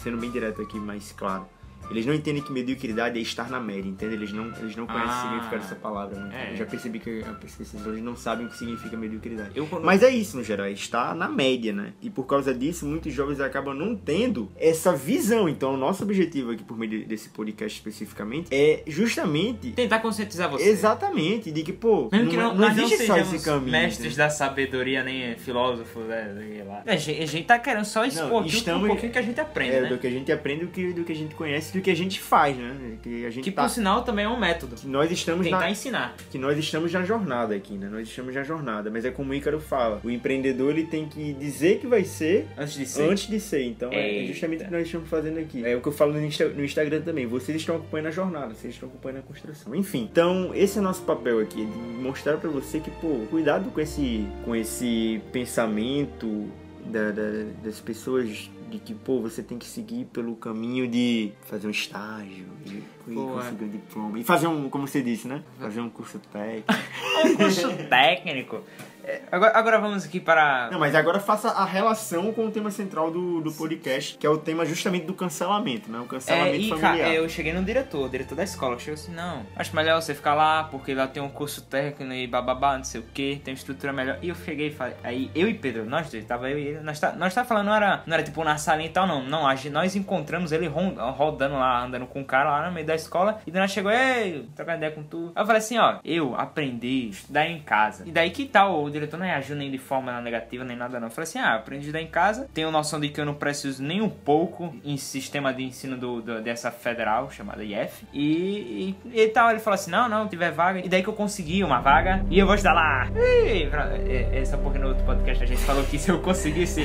sendo 0.02 0.18
bem 0.18 0.30
direto 0.30 0.62
aqui, 0.62 0.78
mais 0.78 1.12
claro. 1.12 1.46
Eles 1.90 2.04
não 2.06 2.14
entendem 2.14 2.42
que 2.42 2.52
mediocridade 2.52 3.18
é 3.18 3.22
estar 3.22 3.48
na 3.50 3.58
média, 3.60 3.88
entende? 3.88 4.14
Eles 4.14 4.32
não, 4.32 4.46
eles 4.58 4.76
não 4.76 4.86
conhecem 4.86 5.10
Ah. 5.10 5.18
o 5.18 5.22
significado 5.28 5.62
dessa 5.62 5.74
palavra. 5.76 6.18
Né? 6.18 6.48
É. 6.50 6.52
Eu 6.52 6.56
já 6.56 6.66
percebi 6.66 6.98
que 6.98 7.08
eles 7.10 8.02
não 8.02 8.16
sabem 8.16 8.46
o 8.46 8.48
que 8.50 8.56
significa 8.56 8.96
mediocridade. 8.96 9.50
Eu, 9.54 9.66
quando- 9.66 9.84
Mas 9.84 10.02
é 10.02 10.10
isso, 10.10 10.36
no 10.36 10.44
geral, 10.44 10.66
é 10.66 10.72
estar 10.72 11.14
na 11.14 11.28
média, 11.28 11.72
né? 11.72 11.92
E 12.02 12.10
por 12.10 12.24
causa 12.26 12.52
disso, 12.54 12.86
muitos 12.86 13.12
jovens 13.12 13.40
acabam 13.40 13.74
não 13.74 13.96
tendo 13.96 14.50
essa 14.56 14.94
visão. 14.94 15.48
Então, 15.48 15.74
o 15.74 15.76
nosso 15.76 16.02
objetivo 16.02 16.50
aqui, 16.52 16.62
por 16.62 16.76
meio 16.78 17.06
desse 17.06 17.28
podcast 17.30 17.78
especificamente, 17.78 18.48
é 18.54 18.82
justamente. 18.86 19.72
tentar 19.72 20.00
conscientizar 20.00 20.50
você. 20.50 20.68
Exatamente, 20.68 21.50
de 21.50 21.62
que, 21.62 21.72
pô, 21.72 22.08
Mesmo 22.12 22.30
que 22.30 22.36
não, 22.36 22.44
não, 22.48 22.54
não 22.54 22.60
nós 22.68 22.76
não 22.76 22.84
existe 22.84 23.06
só 23.06 23.14
sejamos 23.14 23.34
esse 23.34 23.44
caminho. 23.44 23.70
mestres 23.72 24.06
entendeu? 24.08 24.18
da 24.26 24.30
sabedoria, 24.30 25.02
nem 25.04 25.36
filósofos, 25.36 26.04
né, 26.06 26.64
lá. 26.66 26.82
A 26.86 26.96
gente, 26.96 27.22
a 27.22 27.26
gente 27.26 27.46
tá 27.46 27.58
querendo 27.58 27.84
só 27.84 28.04
expor 28.04 28.40
aqui 28.42 28.56
estamos- 28.56 28.84
um 28.84 28.86
pouquinho 28.88 29.12
que 29.12 29.18
a 29.18 29.22
gente 29.22 29.40
aprende, 29.40 29.74
É, 29.76 29.80
né? 29.82 29.88
do 29.88 29.98
que 29.98 30.06
a 30.06 30.10
gente 30.10 30.30
aprende, 30.32 30.64
do 30.66 30.70
que, 30.70 30.92
do 30.92 31.04
que 31.04 31.12
a 31.12 31.16
gente 31.16 31.34
conhece, 31.34 31.77
do 31.78 31.82
que 31.82 31.90
a 31.90 31.94
gente 31.96 32.20
faz, 32.20 32.56
né? 32.56 32.98
Que 33.02 33.24
a 33.24 33.30
gente 33.30 33.44
Que 33.44 33.50
tá. 33.52 33.62
por 33.62 33.70
sinal 33.70 34.02
também 34.02 34.24
é 34.24 34.28
um 34.28 34.38
método. 34.38 34.76
que 34.76 34.86
nós 34.86 35.10
estamos 35.10 35.44
Tentar 35.44 35.60
na, 35.60 35.70
ensinar. 35.70 36.14
que 36.30 36.38
nós 36.38 36.58
estamos 36.58 36.92
na 36.92 37.04
jornada 37.04 37.54
aqui, 37.54 37.74
né? 37.74 37.88
Nós 37.90 38.08
estamos 38.08 38.34
na 38.34 38.42
jornada, 38.42 38.90
mas 38.90 39.04
é 39.04 39.10
como 39.10 39.32
o 39.32 39.34
Ícaro 39.34 39.60
fala, 39.60 40.00
o 40.04 40.10
empreendedor 40.10 40.70
ele 40.70 40.84
tem 40.86 41.08
que 41.08 41.32
dizer 41.34 41.78
que 41.80 41.86
vai 41.86 42.04
ser 42.04 42.46
Antes 42.56 42.74
de 42.74 42.86
ser. 42.86 43.02
antes 43.10 43.28
de 43.28 43.40
ser. 43.40 43.62
Então 43.64 43.90
é 43.92 44.10
Eita. 44.10 44.32
justamente 44.32 44.62
o 44.62 44.66
que 44.66 44.72
nós 44.72 44.86
estamos 44.86 45.08
fazendo 45.08 45.38
aqui. 45.38 45.64
É 45.64 45.76
o 45.76 45.80
que 45.80 45.88
eu 45.88 45.92
falo 45.92 46.12
no, 46.12 46.22
Insta- 46.24 46.48
no 46.48 46.64
Instagram 46.64 47.00
também. 47.02 47.26
Vocês 47.26 47.56
estão 47.58 47.76
acompanhando 47.76 48.06
a 48.08 48.10
jornada, 48.10 48.54
vocês 48.54 48.74
estão 48.74 48.88
acompanhando 48.88 49.18
a 49.18 49.22
construção. 49.22 49.74
Enfim, 49.74 50.08
então 50.10 50.50
esse 50.54 50.78
é 50.78 50.80
nosso 50.80 51.02
papel 51.02 51.40
aqui, 51.40 51.64
de 51.64 51.78
mostrar 52.02 52.36
pra 52.38 52.50
você 52.50 52.80
que, 52.80 52.90
pô, 52.90 53.26
cuidado 53.30 53.70
com 53.70 53.80
esse, 53.80 54.26
com 54.44 54.54
esse 54.56 55.20
pensamento 55.32 56.48
da- 56.86 57.10
da- 57.10 57.44
das 57.62 57.80
pessoas 57.80 58.50
de 58.68 58.78
que, 58.78 58.94
pô, 58.94 59.20
você 59.20 59.42
tem 59.42 59.58
que 59.58 59.66
seguir 59.66 60.04
pelo 60.06 60.36
caminho 60.36 60.86
de 60.86 61.32
fazer 61.42 61.66
um 61.66 61.70
estágio 61.70 62.46
e, 62.66 62.82
e 63.12 63.18
é. 63.18 63.32
conseguir 63.32 63.64
um 63.64 63.68
diploma. 63.68 64.18
E 64.18 64.24
fazer 64.24 64.46
um, 64.46 64.68
como 64.68 64.86
você 64.86 65.02
disse, 65.02 65.26
né? 65.28 65.42
Fazer 65.58 65.80
um 65.80 65.90
curso 65.90 66.18
técnico. 66.18 66.72
um 67.24 67.36
curso 67.36 67.68
técnico. 67.88 68.62
É, 69.08 69.22
Agora, 69.32 69.56
agora 69.56 69.78
vamos 69.78 70.04
aqui 70.04 70.20
para. 70.20 70.68
Não, 70.70 70.78
mas 70.78 70.94
agora 70.94 71.18
faça 71.18 71.48
a 71.48 71.64
relação 71.64 72.30
com 72.30 72.44
o 72.44 72.50
tema 72.50 72.70
central 72.70 73.10
do, 73.10 73.40
do 73.40 73.50
podcast, 73.50 74.18
que 74.18 74.26
é 74.26 74.28
o 74.28 74.36
tema 74.36 74.66
justamente 74.66 75.06
do 75.06 75.14
cancelamento, 75.14 75.90
né? 75.90 75.98
O 75.98 76.04
É, 76.04 76.06
cancelamento 76.06 76.56
e 76.56 76.68
familiar. 76.68 76.98
cara, 76.98 77.14
eu 77.14 77.26
cheguei 77.26 77.54
no 77.54 77.64
diretor, 77.64 78.04
o 78.04 78.08
diretor 78.10 78.34
da 78.34 78.44
escola, 78.44 78.78
chegou 78.78 78.94
assim, 78.94 79.12
não, 79.14 79.46
acho 79.56 79.74
melhor 79.74 80.02
você 80.02 80.14
ficar 80.14 80.34
lá, 80.34 80.64
porque 80.64 80.92
lá 80.92 81.06
tem 81.06 81.22
um 81.22 81.30
curso 81.30 81.62
técnico 81.62 82.12
e 82.12 82.26
bababá, 82.26 82.76
não 82.76 82.84
sei 82.84 83.00
o 83.00 83.04
que, 83.14 83.40
tem 83.42 83.54
uma 83.54 83.58
estrutura 83.58 83.94
melhor. 83.94 84.18
E 84.20 84.28
eu 84.28 84.34
cheguei 84.34 84.68
e 84.68 84.72
falei, 84.72 84.94
aí 85.02 85.30
eu 85.34 85.48
e 85.48 85.54
Pedro, 85.54 85.86
nós 85.86 86.10
dois, 86.10 86.24
tava 86.26 86.50
eu 86.50 86.58
e 86.58 86.66
ele, 86.66 86.80
nós 86.80 87.00
tá, 87.00 87.12
nós 87.12 87.32
tá 87.32 87.46
falando, 87.46 87.66
não 87.66 87.74
era, 87.74 88.02
não 88.06 88.12
era 88.12 88.22
tipo 88.22 88.44
na 88.44 88.58
salinha 88.58 88.90
e 88.90 88.92
tal, 88.92 89.06
não, 89.06 89.24
não, 89.24 89.46
a 89.46 89.54
nós 89.72 89.96
encontramos 89.96 90.52
ele 90.52 90.66
rodando 90.66 91.54
lá, 91.54 91.82
andando 91.82 92.06
com 92.06 92.20
o 92.20 92.24
cara 92.26 92.50
lá 92.50 92.66
no 92.68 92.74
meio 92.74 92.86
da 92.86 92.94
escola, 92.98 93.40
e 93.46 93.50
nós 93.50 93.70
chegou, 93.70 93.90
ei, 93.90 94.46
trocando 94.54 94.78
ideia 94.78 94.92
com 94.92 95.02
tu. 95.02 95.32
Aí 95.34 95.42
eu 95.42 95.46
falei 95.46 95.58
assim, 95.58 95.78
ó, 95.78 95.96
eu 96.04 96.34
aprendi 96.36 97.06
a 97.08 97.10
estudar 97.10 97.46
em 97.48 97.60
casa. 97.60 98.04
E 98.06 98.10
daí 98.10 98.30
que 98.30 98.44
tal, 98.46 98.82
o 98.84 98.90
diretor 98.90 99.16
não 99.18 99.26
reagiu 99.26 99.56
nem 99.56 99.70
de 99.70 99.78
forma 99.78 100.20
negativa, 100.20 100.64
nem 100.64 100.76
nada 100.76 100.98
não. 101.00 101.08
Eu 101.08 101.10
falei 101.10 101.28
assim, 101.28 101.38
ah, 101.38 101.54
aprendi 101.54 101.80
a 101.84 101.86
estudar 101.86 102.02
em 102.02 102.06
casa, 102.06 102.48
tenho 102.52 102.70
noção 102.70 103.00
de 103.00 103.08
que 103.08 103.20
eu 103.20 103.24
não 103.24 103.34
preciso 103.34 103.82
nem 103.82 104.00
um 104.02 104.08
pouco 104.08 104.74
em 104.84 104.96
sistema 104.96 105.52
de 105.52 105.62
ensino 105.64 105.96
do, 105.96 106.20
do- 106.20 106.40
dessa 106.42 106.70
federal, 106.70 107.30
chamada 107.30 107.62
IF. 107.64 108.04
E, 108.12 108.94
e, 109.12 109.20
e 109.22 109.28
tal, 109.28 109.50
ele 109.50 109.60
falou 109.60 109.74
assim, 109.74 109.90
não, 109.90 110.08
não, 110.08 110.28
tiver 110.28 110.50
vaga. 110.50 110.80
E 110.84 110.88
daí 110.88 111.02
que 111.02 111.08
eu 111.08 111.14
consegui 111.14 111.62
uma 111.64 111.80
vaga, 111.80 112.24
e 112.30 112.38
eu 112.38 112.46
vou 112.46 112.54
estudar 112.54 112.74
lá. 112.74 113.08
E, 113.16 113.66
pra- 113.66 113.90
é- 113.96 114.38
essa 114.38 114.56
porra 114.58 114.78
no 114.78 114.88
outro 114.88 115.04
podcast 115.04 115.42
a 115.42 115.46
gente 115.46 115.60
falou 115.62 115.84
que 115.84 115.98
se 115.98 116.10
eu 116.10 116.20
conseguisse, 116.20 116.82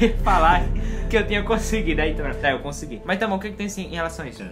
eu 0.00 0.16
falar 0.24 0.62
que 1.10 1.16
eu 1.16 1.26
tinha 1.26 1.42
conseguido. 1.42 2.00
Aí, 2.00 2.14
tá, 2.14 2.50
eu 2.50 2.60
consegui. 2.60 3.00
Mas 3.04 3.18
tá 3.18 3.26
bom, 3.26 3.36
o 3.36 3.38
que, 3.38 3.50
que 3.50 3.56
tem 3.56 3.66
assim, 3.66 3.84
em 3.86 3.94
relação 3.94 4.24
a 4.24 4.28
isso? 4.28 4.42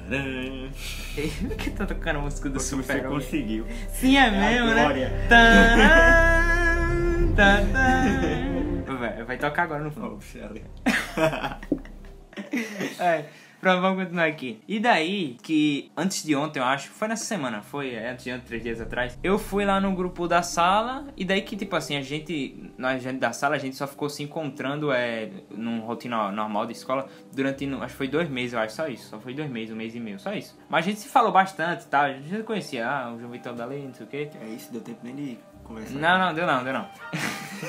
Por 1.14 1.50
que 1.56 1.70
tá 1.70 1.87
tocando 1.87 2.18
a 2.18 2.23
música 2.23 2.49
do 2.49 2.54
Porque 2.54 2.68
você 2.76 2.82
Super 2.82 3.04
conseguiu. 3.04 3.66
Sim, 3.92 4.16
é 4.16 4.26
a 4.26 4.30
mesmo, 4.30 4.73
glória. 4.73 5.08
né? 5.08 5.26
Taran, 5.28 7.32
taran. 7.34 8.99
Vai, 8.99 9.25
vai 9.25 9.38
tocar 9.38 9.62
agora 9.64 9.82
no 9.84 9.90
fundo. 9.90 10.18
Oh. 10.18 10.20
É, 13.00 13.25
vamos 13.64 14.04
continuar 14.04 14.26
aqui. 14.26 14.61
E 14.66 14.78
daí, 14.80 15.37
que 15.42 15.90
antes 15.97 16.23
de 16.23 16.35
ontem, 16.35 16.61
eu 16.61 16.64
acho, 16.64 16.90
foi 16.90 17.09
nessa 17.09 17.25
semana, 17.25 17.62
foi 17.62 17.94
é, 17.94 18.11
antes 18.11 18.25
de 18.25 18.33
ontem, 18.33 18.44
três 18.47 18.62
dias 18.62 18.80
atrás, 18.80 19.18
eu 19.23 19.38
fui 19.38 19.64
lá 19.64 19.80
no 19.80 19.92
grupo 19.92 20.26
da 20.28 20.42
sala, 20.42 21.06
e 21.16 21.25
daí 21.25 21.42
que, 21.42 21.56
tipo 21.56 21.75
assim, 21.76 21.97
a 21.97 22.02
gente, 22.02 22.73
nós 22.76 23.02
gente 23.02 23.18
da 23.18 23.33
sala, 23.33 23.56
a 23.56 23.59
gente 23.59 23.76
só 23.76 23.87
ficou 23.87 24.09
se 24.09 24.23
encontrando 24.23 24.92
é, 24.92 25.30
num 25.50 25.80
rotina 25.80 26.30
normal 26.33 26.66
de 26.66 26.73
escola 26.73 27.06
durante, 27.33 27.64
acho 27.66 27.87
que 27.87 27.99
foi 27.99 28.09
dois 28.09 28.28
meses, 28.28 28.52
eu 28.52 28.59
acho, 28.59 28.75
só 28.75 28.88
isso. 28.88 29.09
Só 29.09 29.21
foi 29.21 29.35
dois 29.35 29.50
meses, 29.50 29.75
um 29.75 29.76
mês 29.76 29.94
e 29.94 30.00
meio, 30.00 30.18
só 30.18 30.33
isso. 30.33 30.59
Mas 30.68 30.85
a 30.85 30.88
gente 30.88 31.00
se 31.00 31.09
falou 31.09 31.33
bastante 31.33 31.85
e 31.85 31.88
tal, 31.88 32.04
a 32.04 32.12
gente 32.12 32.28
já 32.28 32.42
conhecia, 32.42 32.88
ah, 32.88 33.12
o 33.12 33.18
João 33.18 33.30
Vitor 33.30 33.54
da 33.54 33.64
Lei, 33.64 33.87
não 33.87 33.94
sei 33.94 34.06
o 34.06 34.09
quê. 34.09 34.30
É 34.40 34.47
isso, 34.49 34.73
deu 34.73 34.80
tempo 34.80 35.00
nem 35.02 35.14
de 35.14 35.38
conversar. 35.62 35.94
Não, 35.94 36.18
não, 36.18 36.35
deu 36.35 36.47
não, 36.47 36.64
deu 36.64 36.73
não. 36.73 36.88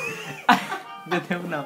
deu 1.07 1.21
tempo 1.21 1.47
não. 1.47 1.65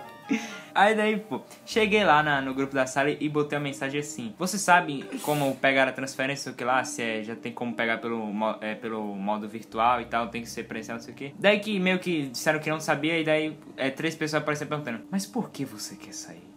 Aí 0.79 0.95
daí, 0.95 1.17
pô, 1.19 1.41
cheguei 1.65 2.05
lá 2.05 2.23
na- 2.23 2.41
no 2.41 2.53
grupo 2.53 2.73
da 2.73 2.85
sala 2.87 3.09
e 3.09 3.27
botei 3.27 3.57
uma 3.57 3.63
mensagem 3.65 3.99
assim. 3.99 4.33
Você 4.39 4.57
sabe 4.57 5.03
como 5.23 5.53
pegar 5.57 5.89
a 5.89 5.91
transferência, 5.91 6.53
o 6.53 6.55
que 6.55 6.63
lá, 6.63 6.81
se 6.85 7.01
é, 7.01 7.21
já 7.21 7.35
tem 7.35 7.51
como 7.51 7.73
pegar 7.75 7.97
pelo, 7.97 8.23
é, 8.61 8.75
pelo 8.75 9.13
modo 9.13 9.45
virtual 9.45 9.99
e 9.99 10.05
tal, 10.05 10.27
tem 10.29 10.41
que 10.41 10.47
ser 10.49 10.63
presencial, 10.63 10.97
não 10.97 11.03
sei 11.03 11.13
o 11.13 11.17
quê. 11.17 11.33
Daí 11.37 11.59
que 11.59 11.77
meio 11.81 11.99
que 11.99 12.27
disseram 12.27 12.59
que 12.59 12.69
não 12.69 12.79
sabia 12.79 13.19
e 13.19 13.25
daí 13.25 13.57
é, 13.75 13.89
três 13.89 14.15
pessoas 14.15 14.41
apareceram 14.41 14.69
perguntando, 14.69 15.01
mas 15.11 15.25
por 15.25 15.49
que 15.49 15.65
você 15.65 15.97
quer 15.97 16.13
sair? 16.13 16.47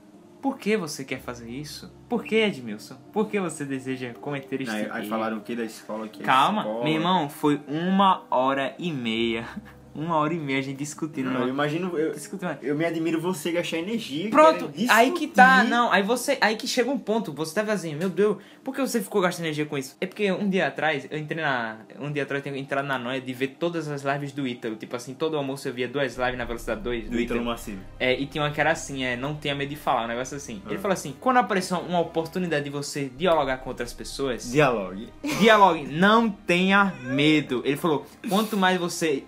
Por 0.40 0.56
que 0.56 0.76
você 0.76 1.04
quer 1.04 1.18
fazer 1.20 1.48
isso? 1.50 1.92
Por 2.08 2.22
que, 2.22 2.36
Edmilson? 2.36 2.96
Por 3.12 3.28
que 3.28 3.40
você 3.40 3.64
deseja 3.64 4.12
cometer 4.14 4.60
isso 4.60 4.70
Aí, 4.72 4.88
aí 4.90 5.08
falaram 5.08 5.38
o 5.38 5.40
que 5.40 5.56
da 5.56 5.64
escola 5.64 6.06
que 6.08 6.22
Calma, 6.22 6.62
escola. 6.62 6.84
meu 6.84 6.94
irmão, 6.94 7.28
foi 7.28 7.60
uma 7.66 8.24
hora 8.30 8.74
e 8.78 8.92
meia. 8.92 9.48
Uma 9.94 10.16
hora 10.16 10.32
e 10.32 10.38
meia 10.38 10.58
a 10.58 10.62
gente 10.62 10.78
discutindo. 10.78 11.30
Não, 11.30 11.42
eu 11.42 11.48
imagino. 11.48 11.98
Eu, 11.98 12.12
discutindo. 12.12 12.56
eu 12.62 12.76
me 12.76 12.84
admiro 12.84 13.20
você 13.20 13.52
gastar 13.52 13.78
energia. 13.78 14.30
Pronto, 14.30 14.70
aí 14.88 15.12
que 15.12 15.26
tá, 15.26 15.64
não, 15.64 15.90
aí 15.92 16.02
você, 16.02 16.38
aí 16.40 16.56
que 16.56 16.66
chega 16.66 16.90
um 16.90 16.98
ponto, 16.98 17.32
você 17.32 17.54
tá 17.54 17.72
assim, 17.72 17.94
meu 17.94 18.08
Deus, 18.08 18.38
por 18.64 18.74
que 18.74 18.80
você 18.80 19.00
ficou 19.00 19.20
gastando 19.20 19.46
energia 19.46 19.66
com 19.66 19.76
isso? 19.76 19.96
É 20.00 20.06
porque 20.06 20.30
um 20.30 20.48
dia 20.48 20.66
atrás, 20.66 21.06
eu 21.10 21.18
entrei 21.18 21.42
na, 21.42 21.78
um 21.98 22.10
dia 22.12 22.22
atrás 22.22 22.44
eu 22.44 22.52
tenho 22.52 22.56
entrado 22.60 22.86
na 22.86 22.98
noia 22.98 23.20
de 23.20 23.32
ver 23.32 23.56
todas 23.58 23.88
as 23.88 24.02
lives 24.02 24.32
do 24.32 24.46
Ítalo, 24.46 24.76
tipo 24.76 24.94
assim, 24.96 25.14
todo 25.14 25.36
almoço 25.36 25.68
eu 25.68 25.72
via 25.72 25.88
duas 25.88 26.16
lives 26.16 26.38
na 26.38 26.44
velocidade 26.44 26.80
2 26.80 27.10
Do 27.10 27.20
Ítalo 27.20 27.44
Macedo. 27.44 27.78
é, 27.98 28.18
e 28.18 28.26
tinha 28.26 28.42
uma 28.42 28.50
que 28.50 28.60
era 28.60 28.72
assim, 28.72 29.04
é, 29.04 29.16
não 29.16 29.34
tenha 29.34 29.54
medo 29.54 29.70
de 29.70 29.76
falar, 29.76 30.04
um 30.04 30.08
negócio 30.08 30.36
assim. 30.36 30.62
Ah. 30.66 30.70
Ele 30.70 30.78
falou 30.78 30.94
assim, 30.94 31.14
quando 31.20 31.38
aparecer 31.38 31.74
uma 31.74 32.00
oportunidade 32.00 32.64
de 32.64 32.70
você 32.70 33.10
dialogar 33.16 33.58
com 33.58 33.70
outras 33.70 33.92
pessoas, 33.92 34.50
Dialogue. 34.50 35.08
Dialogue, 35.40 35.86
não 35.86 36.30
tenha 36.30 36.92
medo. 37.02 37.62
Ele 37.64 37.76
falou: 37.76 38.06
quanto 38.28 38.56
mais 38.56 38.78
você 38.78 39.24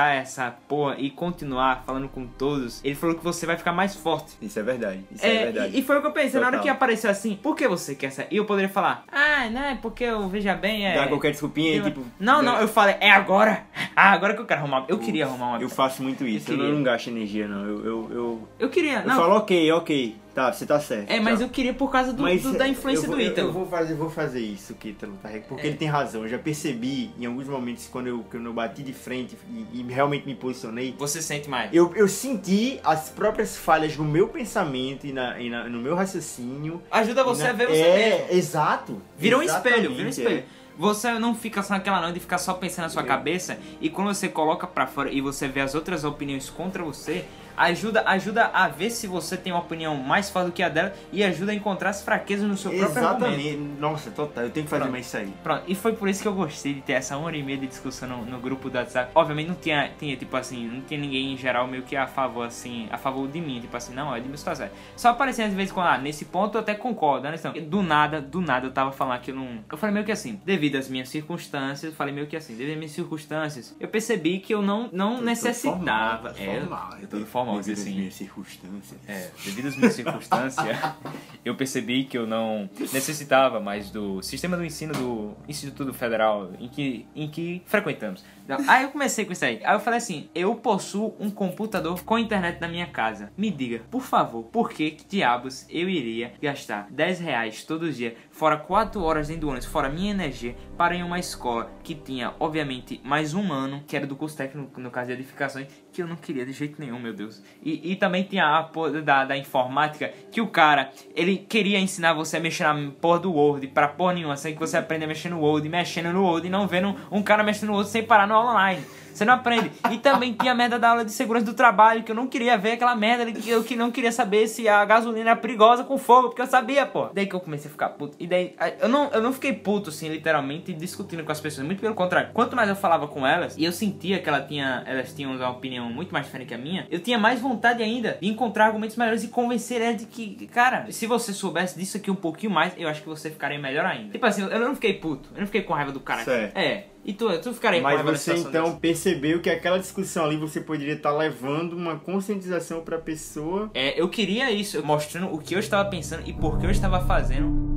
essa 0.00 0.50
porra 0.68 0.96
e 0.98 1.10
continuar 1.10 1.82
falando 1.86 2.08
com 2.08 2.26
todos, 2.26 2.80
ele 2.84 2.94
falou 2.94 3.14
que 3.16 3.22
você 3.24 3.44
vai 3.46 3.56
ficar 3.56 3.72
mais 3.72 3.94
forte. 3.94 4.32
Isso 4.40 4.58
é 4.58 4.62
verdade. 4.62 5.00
Isso 5.10 5.24
é, 5.24 5.34
É, 5.34 5.44
verdade. 5.44 5.76
e, 5.76 5.80
e 5.80 5.82
foi 5.82 5.98
o 5.98 6.00
que 6.00 6.06
eu 6.06 6.12
pensei, 6.12 6.40
na 6.40 6.46
hora 6.46 6.56
Total. 6.56 6.62
que 6.62 6.68
apareceu 6.68 7.10
assim, 7.10 7.36
por 7.36 7.54
que 7.54 7.68
você 7.68 7.94
quer 7.94 8.10
sair? 8.10 8.28
E 8.30 8.36
eu 8.36 8.44
poderia 8.44 8.68
falar, 8.68 9.04
ah, 9.12 9.48
não, 9.50 9.60
é 9.62 9.74
porque 9.76 10.04
eu 10.04 10.28
veja 10.28 10.54
bem, 10.54 10.86
é. 10.86 10.94
Dá 10.94 11.06
qualquer 11.08 11.30
desculpinha, 11.32 11.76
eu- 11.76 11.84
tipo. 11.84 12.02
Não, 12.18 12.42
não, 12.42 12.58
eu 12.60 12.68
falei, 12.68 12.96
é 13.00 13.10
agora! 13.10 13.64
Ah, 13.94 14.12
agora 14.12 14.34
que 14.34 14.40
eu 14.40 14.46
quero 14.46 14.60
arrumar. 14.60 14.84
Eu 14.88 14.98
queria 14.98 15.26
arrumar 15.26 15.48
uma. 15.48 15.60
Eu 15.62 15.68
faço 15.68 16.02
muito 16.02 16.26
isso. 16.26 16.50
Eu, 16.52 16.56
queria. 16.56 16.72
não 16.72 16.82
gasto 16.82 17.08
energia, 17.08 17.46
não. 17.46 17.64
Eu, 17.66 17.84
eu, 17.84 18.08
eu, 18.12 18.48
Eu 18.58 18.68
queria, 18.70 19.00
eu 19.00 19.06
não. 19.08 19.16
falo, 19.16 19.36
ok, 19.36 19.72
ok. 19.72 20.16
Tá, 20.34 20.50
você 20.52 20.64
tá 20.64 20.80
certo. 20.80 21.10
É, 21.10 21.20
mas 21.20 21.38
tchau. 21.38 21.46
eu 21.46 21.50
queria 21.50 21.74
por 21.74 21.90
causa 21.92 22.12
do, 22.12 22.22
Mas 22.22 22.42
do- 22.42 22.56
da 22.56 22.66
é, 22.66 22.70
influência 22.70 23.04
eu 23.04 23.08
vou, 23.08 23.16
do 23.16 23.22
eu- 23.22 23.30
Ítalo. 23.30 23.48
Eu, 23.48 23.52
vou 23.52 23.66
fazer, 23.66 23.94
vou 23.94 24.08
fazer 24.08 24.40
isso 24.40 24.72
que 24.74 24.88
Ítalo 24.88 25.12
tá 25.22 25.28
porque 25.46 25.66
É. 25.66 25.68
ele 25.68 25.76
tem 25.76 25.86
razão. 25.88 26.22
Eu 26.22 26.28
já 26.28 26.38
percebi 26.38 27.10
em 27.20 27.26
alguns 27.26 27.46
momentos 27.46 27.86
quando 27.92 28.06
eu, 28.06 28.24
quando 28.30 28.46
eu 28.46 28.52
bati 28.52 28.82
de 28.82 28.94
frente 28.94 29.36
e, 29.50 29.80
e 29.80 29.82
realmente 29.92 30.24
me 30.26 30.34
posicionei. 30.34 30.94
Você 30.98 31.20
sente 31.20 31.50
mais. 31.50 31.72
Eu, 31.74 31.92
eu 31.94 32.08
senti 32.08 32.80
as 32.82 33.10
próprias 33.10 33.56
falhas 33.56 33.96
no 33.96 34.04
meu 34.04 34.28
pensamento 34.28 35.06
e, 35.06 35.12
na, 35.12 35.38
e 35.38 35.50
na- 35.50 35.68
no 35.68 35.80
meu 35.80 35.94
raciocínio. 35.94 36.80
Ajuda 36.90 37.22
você 37.24 37.44
na- 37.44 37.50
a 37.50 37.52
ver 37.52 37.66
você 37.68 37.80
é, 37.82 38.18
mesmo. 38.28 38.38
exato. 38.38 39.02
Vira 39.18 39.36
um 39.36 39.42
espelho, 39.42 39.90
vira 39.90 40.04
um 40.04 40.06
é. 40.06 40.10
espelho. 40.10 40.44
Você 40.78 41.12
não 41.18 41.34
fica 41.34 41.62
só 41.62 41.74
naquela 41.74 42.00
noite 42.00 42.14
de 42.14 42.20
ficar 42.20 42.38
só 42.38 42.54
pensando 42.54 42.84
na 42.84 42.88
sua 42.88 43.02
É. 43.02 43.04
cabeça 43.04 43.58
e 43.82 43.90
quando 43.90 44.08
você 44.08 44.26
coloca 44.30 44.66
pra 44.66 44.86
fora 44.86 45.10
e 45.12 45.20
você 45.20 45.46
vê 45.46 45.60
as 45.60 45.74
outras 45.74 46.02
opiniões 46.02 46.48
contra 46.48 46.82
você, 46.82 47.26
ajuda 47.56 48.02
ajuda 48.06 48.46
a 48.46 48.68
ver 48.68 48.90
se 48.90 49.06
você 49.06 49.36
tem 49.36 49.52
uma 49.52 49.60
opinião 49.60 49.96
mais 49.96 50.30
forte 50.30 50.46
do 50.46 50.52
que 50.52 50.62
a 50.62 50.68
dela 50.68 50.92
e 51.12 51.22
ajuda 51.22 51.52
a 51.52 51.54
encontrar 51.54 51.90
as 51.90 52.02
fraquezas 52.02 52.46
no 52.46 52.56
seu 52.56 52.70
próprio 52.70 53.06
argumento. 53.06 53.40
Exatamente. 53.40 53.80
Nossa, 53.80 54.10
total. 54.10 54.44
Eu 54.44 54.50
tenho 54.50 54.64
que 54.64 54.70
fazer 54.70 54.82
Pronto. 54.82 54.92
mais 54.92 55.06
isso 55.06 55.16
aí. 55.16 55.32
Pronto, 55.42 55.62
e 55.66 55.74
foi 55.74 55.92
por 55.94 56.08
isso 56.08 56.22
que 56.22 56.28
eu 56.28 56.34
gostei 56.34 56.74
de 56.74 56.80
ter 56.80 56.94
essa 56.94 57.16
hora 57.16 57.36
e 57.36 57.42
meia 57.42 57.58
de 57.58 57.66
discussão 57.66 58.08
no, 58.08 58.24
no 58.24 58.38
grupo 58.38 58.68
do 58.68 58.76
WhatsApp. 58.76 59.10
Obviamente 59.14 59.48
não 59.48 59.54
tinha, 59.54 59.90
tinha, 59.98 60.16
tipo 60.16 60.36
assim, 60.36 60.66
não 60.68 60.80
tinha 60.80 60.98
ninguém 60.98 61.32
em 61.32 61.36
geral 61.36 61.66
meio 61.66 61.82
que 61.82 61.96
a 61.96 62.06
favor, 62.06 62.46
assim, 62.46 62.88
a 62.90 62.98
favor 62.98 63.28
de 63.28 63.40
mim. 63.40 63.60
Tipo 63.60 63.76
assim, 63.76 63.94
não, 63.94 64.14
é 64.14 64.20
de 64.20 64.32
tá 64.42 64.54
certo. 64.54 64.72
Só 64.96 65.10
aparecendo 65.10 65.50
de 65.50 65.56
vez 65.56 65.70
em 65.70 65.74
quando, 65.74 65.86
ah, 65.86 65.98
nesse 65.98 66.24
ponto 66.24 66.56
eu 66.56 66.60
até 66.60 66.74
concordo, 66.74 67.28
né? 67.28 67.34
Então, 67.34 67.52
do 67.52 67.82
nada, 67.82 68.20
do 68.20 68.40
nada 68.40 68.66
eu 68.66 68.72
tava 68.72 68.92
falando 68.92 69.20
que 69.20 69.30
eu 69.30 69.34
não. 69.34 69.64
Eu 69.70 69.78
falei 69.78 69.92
meio 69.92 70.06
que 70.06 70.12
assim, 70.12 70.40
devido 70.44 70.76
às 70.76 70.88
minhas 70.88 71.08
circunstâncias, 71.08 71.84
eu 71.84 71.92
falei 71.92 72.14
meio 72.14 72.26
que 72.26 72.36
assim, 72.36 72.54
devido 72.54 72.72
às 72.72 72.78
minhas 72.78 72.92
circunstâncias, 72.92 73.76
eu 73.78 73.88
percebi 73.88 74.38
que 74.38 74.54
eu 74.54 74.62
não, 74.62 74.88
não 74.92 75.20
necessitava. 75.20 76.34
é, 76.38 76.62
eu 77.02 77.08
tô 77.08 77.16
informal, 77.52 77.62
Devido 77.62 77.74
às 77.74 77.80
assim. 77.80 77.98
minhas 77.98 78.14
circunstâncias. 78.14 79.00
É, 79.08 79.30
devido 79.44 79.68
às 79.68 79.76
minhas 79.76 79.92
circunstâncias, 79.94 80.76
eu 81.44 81.54
percebi 81.56 82.04
que 82.04 82.16
eu 82.16 82.26
não 82.26 82.68
necessitava 82.92 83.60
mais 83.60 83.90
do 83.90 84.22
sistema 84.22 84.56
do 84.56 84.64
ensino 84.64 84.92
do 84.92 85.36
Instituto 85.48 85.92
Federal 85.92 86.50
em 86.58 86.68
que, 86.68 87.06
em 87.14 87.28
que 87.28 87.62
frequentamos. 87.66 88.24
Então, 88.44 88.58
aí 88.68 88.82
eu 88.82 88.90
comecei 88.90 89.24
com 89.24 89.32
isso 89.32 89.44
aí. 89.44 89.60
Aí 89.64 89.74
eu 89.74 89.80
falei 89.80 89.98
assim: 89.98 90.28
eu 90.34 90.54
possuo 90.56 91.14
um 91.18 91.30
computador 91.30 92.02
com 92.02 92.18
internet 92.18 92.60
na 92.60 92.68
minha 92.68 92.86
casa. 92.86 93.32
Me 93.36 93.50
diga, 93.50 93.82
por 93.90 94.02
favor, 94.02 94.44
por 94.44 94.70
que, 94.70 94.90
que 94.90 95.04
diabos 95.04 95.66
eu 95.70 95.88
iria 95.88 96.32
gastar 96.42 96.88
10 96.90 97.20
reais 97.20 97.64
todos 97.64 97.90
os 97.90 97.96
dias, 97.96 98.14
fora 98.30 98.56
4 98.56 99.02
horas 99.02 99.28
dentro 99.28 99.42
do 99.42 99.48
ônibus, 99.48 99.66
fora 99.66 99.88
minha 99.88 100.10
energia, 100.10 100.56
para 100.76 100.94
ir 100.94 100.98
em 100.98 101.02
uma 101.02 101.18
escola 101.18 101.70
que 101.82 101.94
tinha, 101.94 102.34
obviamente, 102.40 103.00
mais 103.04 103.34
um 103.34 103.52
ano, 103.52 103.82
que 103.86 103.96
era 103.96 104.06
do 104.06 104.16
curso 104.16 104.36
técnico, 104.36 104.80
no 104.80 104.90
caso 104.90 105.08
de 105.08 105.14
edificações, 105.14 105.68
que 105.92 106.02
eu 106.02 106.06
não 106.06 106.16
queria 106.16 106.46
de 106.46 106.52
jeito 106.52 106.80
nenhum, 106.80 106.98
meu 106.98 107.12
Deus. 107.12 107.42
E, 107.62 107.92
e 107.92 107.96
também 107.96 108.24
tinha 108.24 108.58
a 108.58 108.62
porra 108.62 109.02
da, 109.02 109.24
da 109.24 109.36
informática, 109.36 110.12
que 110.30 110.40
o 110.40 110.46
cara, 110.48 110.90
ele 111.14 111.36
queria 111.36 111.78
ensinar 111.78 112.14
você 112.14 112.38
a 112.38 112.40
mexer 112.40 112.64
na 112.64 112.90
porra 113.00 113.18
do 113.20 113.32
Word, 113.32 113.66
pra 113.68 113.88
porra 113.88 114.14
nenhuma, 114.14 114.36
sem 114.36 114.54
que 114.54 114.60
você 114.60 114.76
aprenda 114.76 115.04
a 115.04 115.08
mexer 115.08 115.28
no 115.28 115.40
Word, 115.40 115.68
mexendo 115.68 116.12
no 116.12 116.24
Word 116.24 116.46
e 116.46 116.50
não 116.50 116.66
vendo 116.66 116.96
um 117.10 117.22
cara 117.22 117.42
mexendo 117.42 117.68
no 117.68 117.74
Word 117.74 117.90
sem 117.90 118.02
parar 118.02 118.26
no 118.26 118.34
online. 118.34 118.82
Você 119.12 119.24
não 119.24 119.34
aprende. 119.34 119.70
E 119.90 119.98
também 119.98 120.32
tinha 120.32 120.52
a 120.52 120.54
merda 120.54 120.78
da 120.78 120.90
aula 120.90 121.04
de 121.04 121.12
segurança 121.12 121.46
do 121.46 121.54
trabalho, 121.54 122.02
que 122.02 122.10
eu 122.10 122.16
não 122.16 122.26
queria 122.26 122.56
ver 122.56 122.72
aquela 122.72 122.94
merda, 122.94 123.30
que 123.32 123.48
eu 123.48 123.62
que 123.62 123.76
não 123.76 123.90
queria 123.90 124.12
saber 124.12 124.46
se 124.48 124.68
a 124.68 124.84
gasolina 124.84 125.30
era 125.30 125.36
perigosa 125.36 125.84
com 125.84 125.98
fogo, 125.98 126.28
porque 126.28 126.42
eu 126.42 126.46
sabia, 126.46 126.86
pô. 126.86 127.08
Daí 127.12 127.26
que 127.26 127.34
eu 127.34 127.40
comecei 127.40 127.68
a 127.68 127.72
ficar 127.72 127.90
puto. 127.90 128.16
E 128.18 128.26
daí, 128.26 128.54
eu 128.80 128.88
não, 128.88 129.10
eu 129.10 129.22
não 129.22 129.32
fiquei 129.32 129.52
puto, 129.52 129.90
assim, 129.90 130.08
literalmente, 130.08 130.72
discutindo 130.72 131.24
com 131.24 131.32
as 131.32 131.40
pessoas. 131.40 131.66
Muito 131.66 131.80
pelo 131.80 131.94
contrário. 131.94 132.30
Quanto 132.32 132.56
mais 132.56 132.68
eu 132.68 132.76
falava 132.76 133.06
com 133.06 133.26
elas, 133.26 133.56
e 133.56 133.64
eu 133.64 133.72
sentia 133.72 134.18
que 134.20 134.28
ela 134.28 134.40
tinha, 134.40 134.82
elas 134.86 135.12
tinham 135.12 135.32
uma 135.32 135.50
opinião 135.50 135.90
muito 135.90 136.12
mais 136.12 136.26
diferente 136.26 136.48
que 136.48 136.54
a 136.54 136.58
minha, 136.58 136.86
eu 136.90 137.00
tinha 137.00 137.18
mais 137.18 137.40
vontade 137.40 137.82
ainda 137.82 138.18
de 138.20 138.28
encontrar 138.28 138.66
argumentos 138.66 138.96
melhores 138.96 139.22
e 139.22 139.28
convencer 139.28 139.80
elas 139.80 139.98
de 139.98 140.06
que, 140.06 140.46
cara, 140.48 140.90
se 140.90 141.06
você 141.06 141.32
soubesse 141.32 141.78
disso 141.78 141.96
aqui 141.96 142.10
um 142.10 142.16
pouquinho 142.16 142.52
mais, 142.52 142.72
eu 142.76 142.88
acho 142.88 143.02
que 143.02 143.08
você 143.08 143.30
ficaria 143.30 143.58
melhor 143.58 143.84
ainda. 143.84 144.12
Tipo 144.12 144.26
assim, 144.26 144.42
eu 144.42 144.60
não 144.60 144.74
fiquei 144.74 144.94
puto. 144.94 145.28
Eu 145.34 145.40
não 145.40 145.46
fiquei 145.46 145.62
com 145.62 145.72
raiva 145.72 145.92
do 145.92 146.00
cara. 146.00 146.24
Certo. 146.24 146.56
É. 146.56 146.84
E 147.04 147.12
tu, 147.12 147.26
tu 147.40 147.52
ficaria 147.52 147.82
Mas 147.82 148.00
você 148.02 148.34
então 148.34 148.64
dessa? 148.66 148.76
percebeu 148.76 149.40
que 149.40 149.50
aquela 149.50 149.78
discussão 149.78 150.24
ali 150.24 150.36
você 150.36 150.60
poderia 150.60 150.94
estar 150.94 151.10
levando 151.10 151.72
uma 151.72 151.98
conscientização 151.98 152.80
pra 152.82 152.96
pessoa. 152.96 153.70
É, 153.74 154.00
eu 154.00 154.08
queria 154.08 154.50
isso, 154.52 154.84
mostrando 154.84 155.34
o 155.34 155.38
que 155.38 155.54
eu 155.54 155.58
estava 155.58 155.88
pensando 155.90 156.22
e 156.28 156.32
por 156.32 156.60
que 156.60 156.66
eu 156.66 156.70
estava 156.70 157.04
fazendo. 157.04 157.72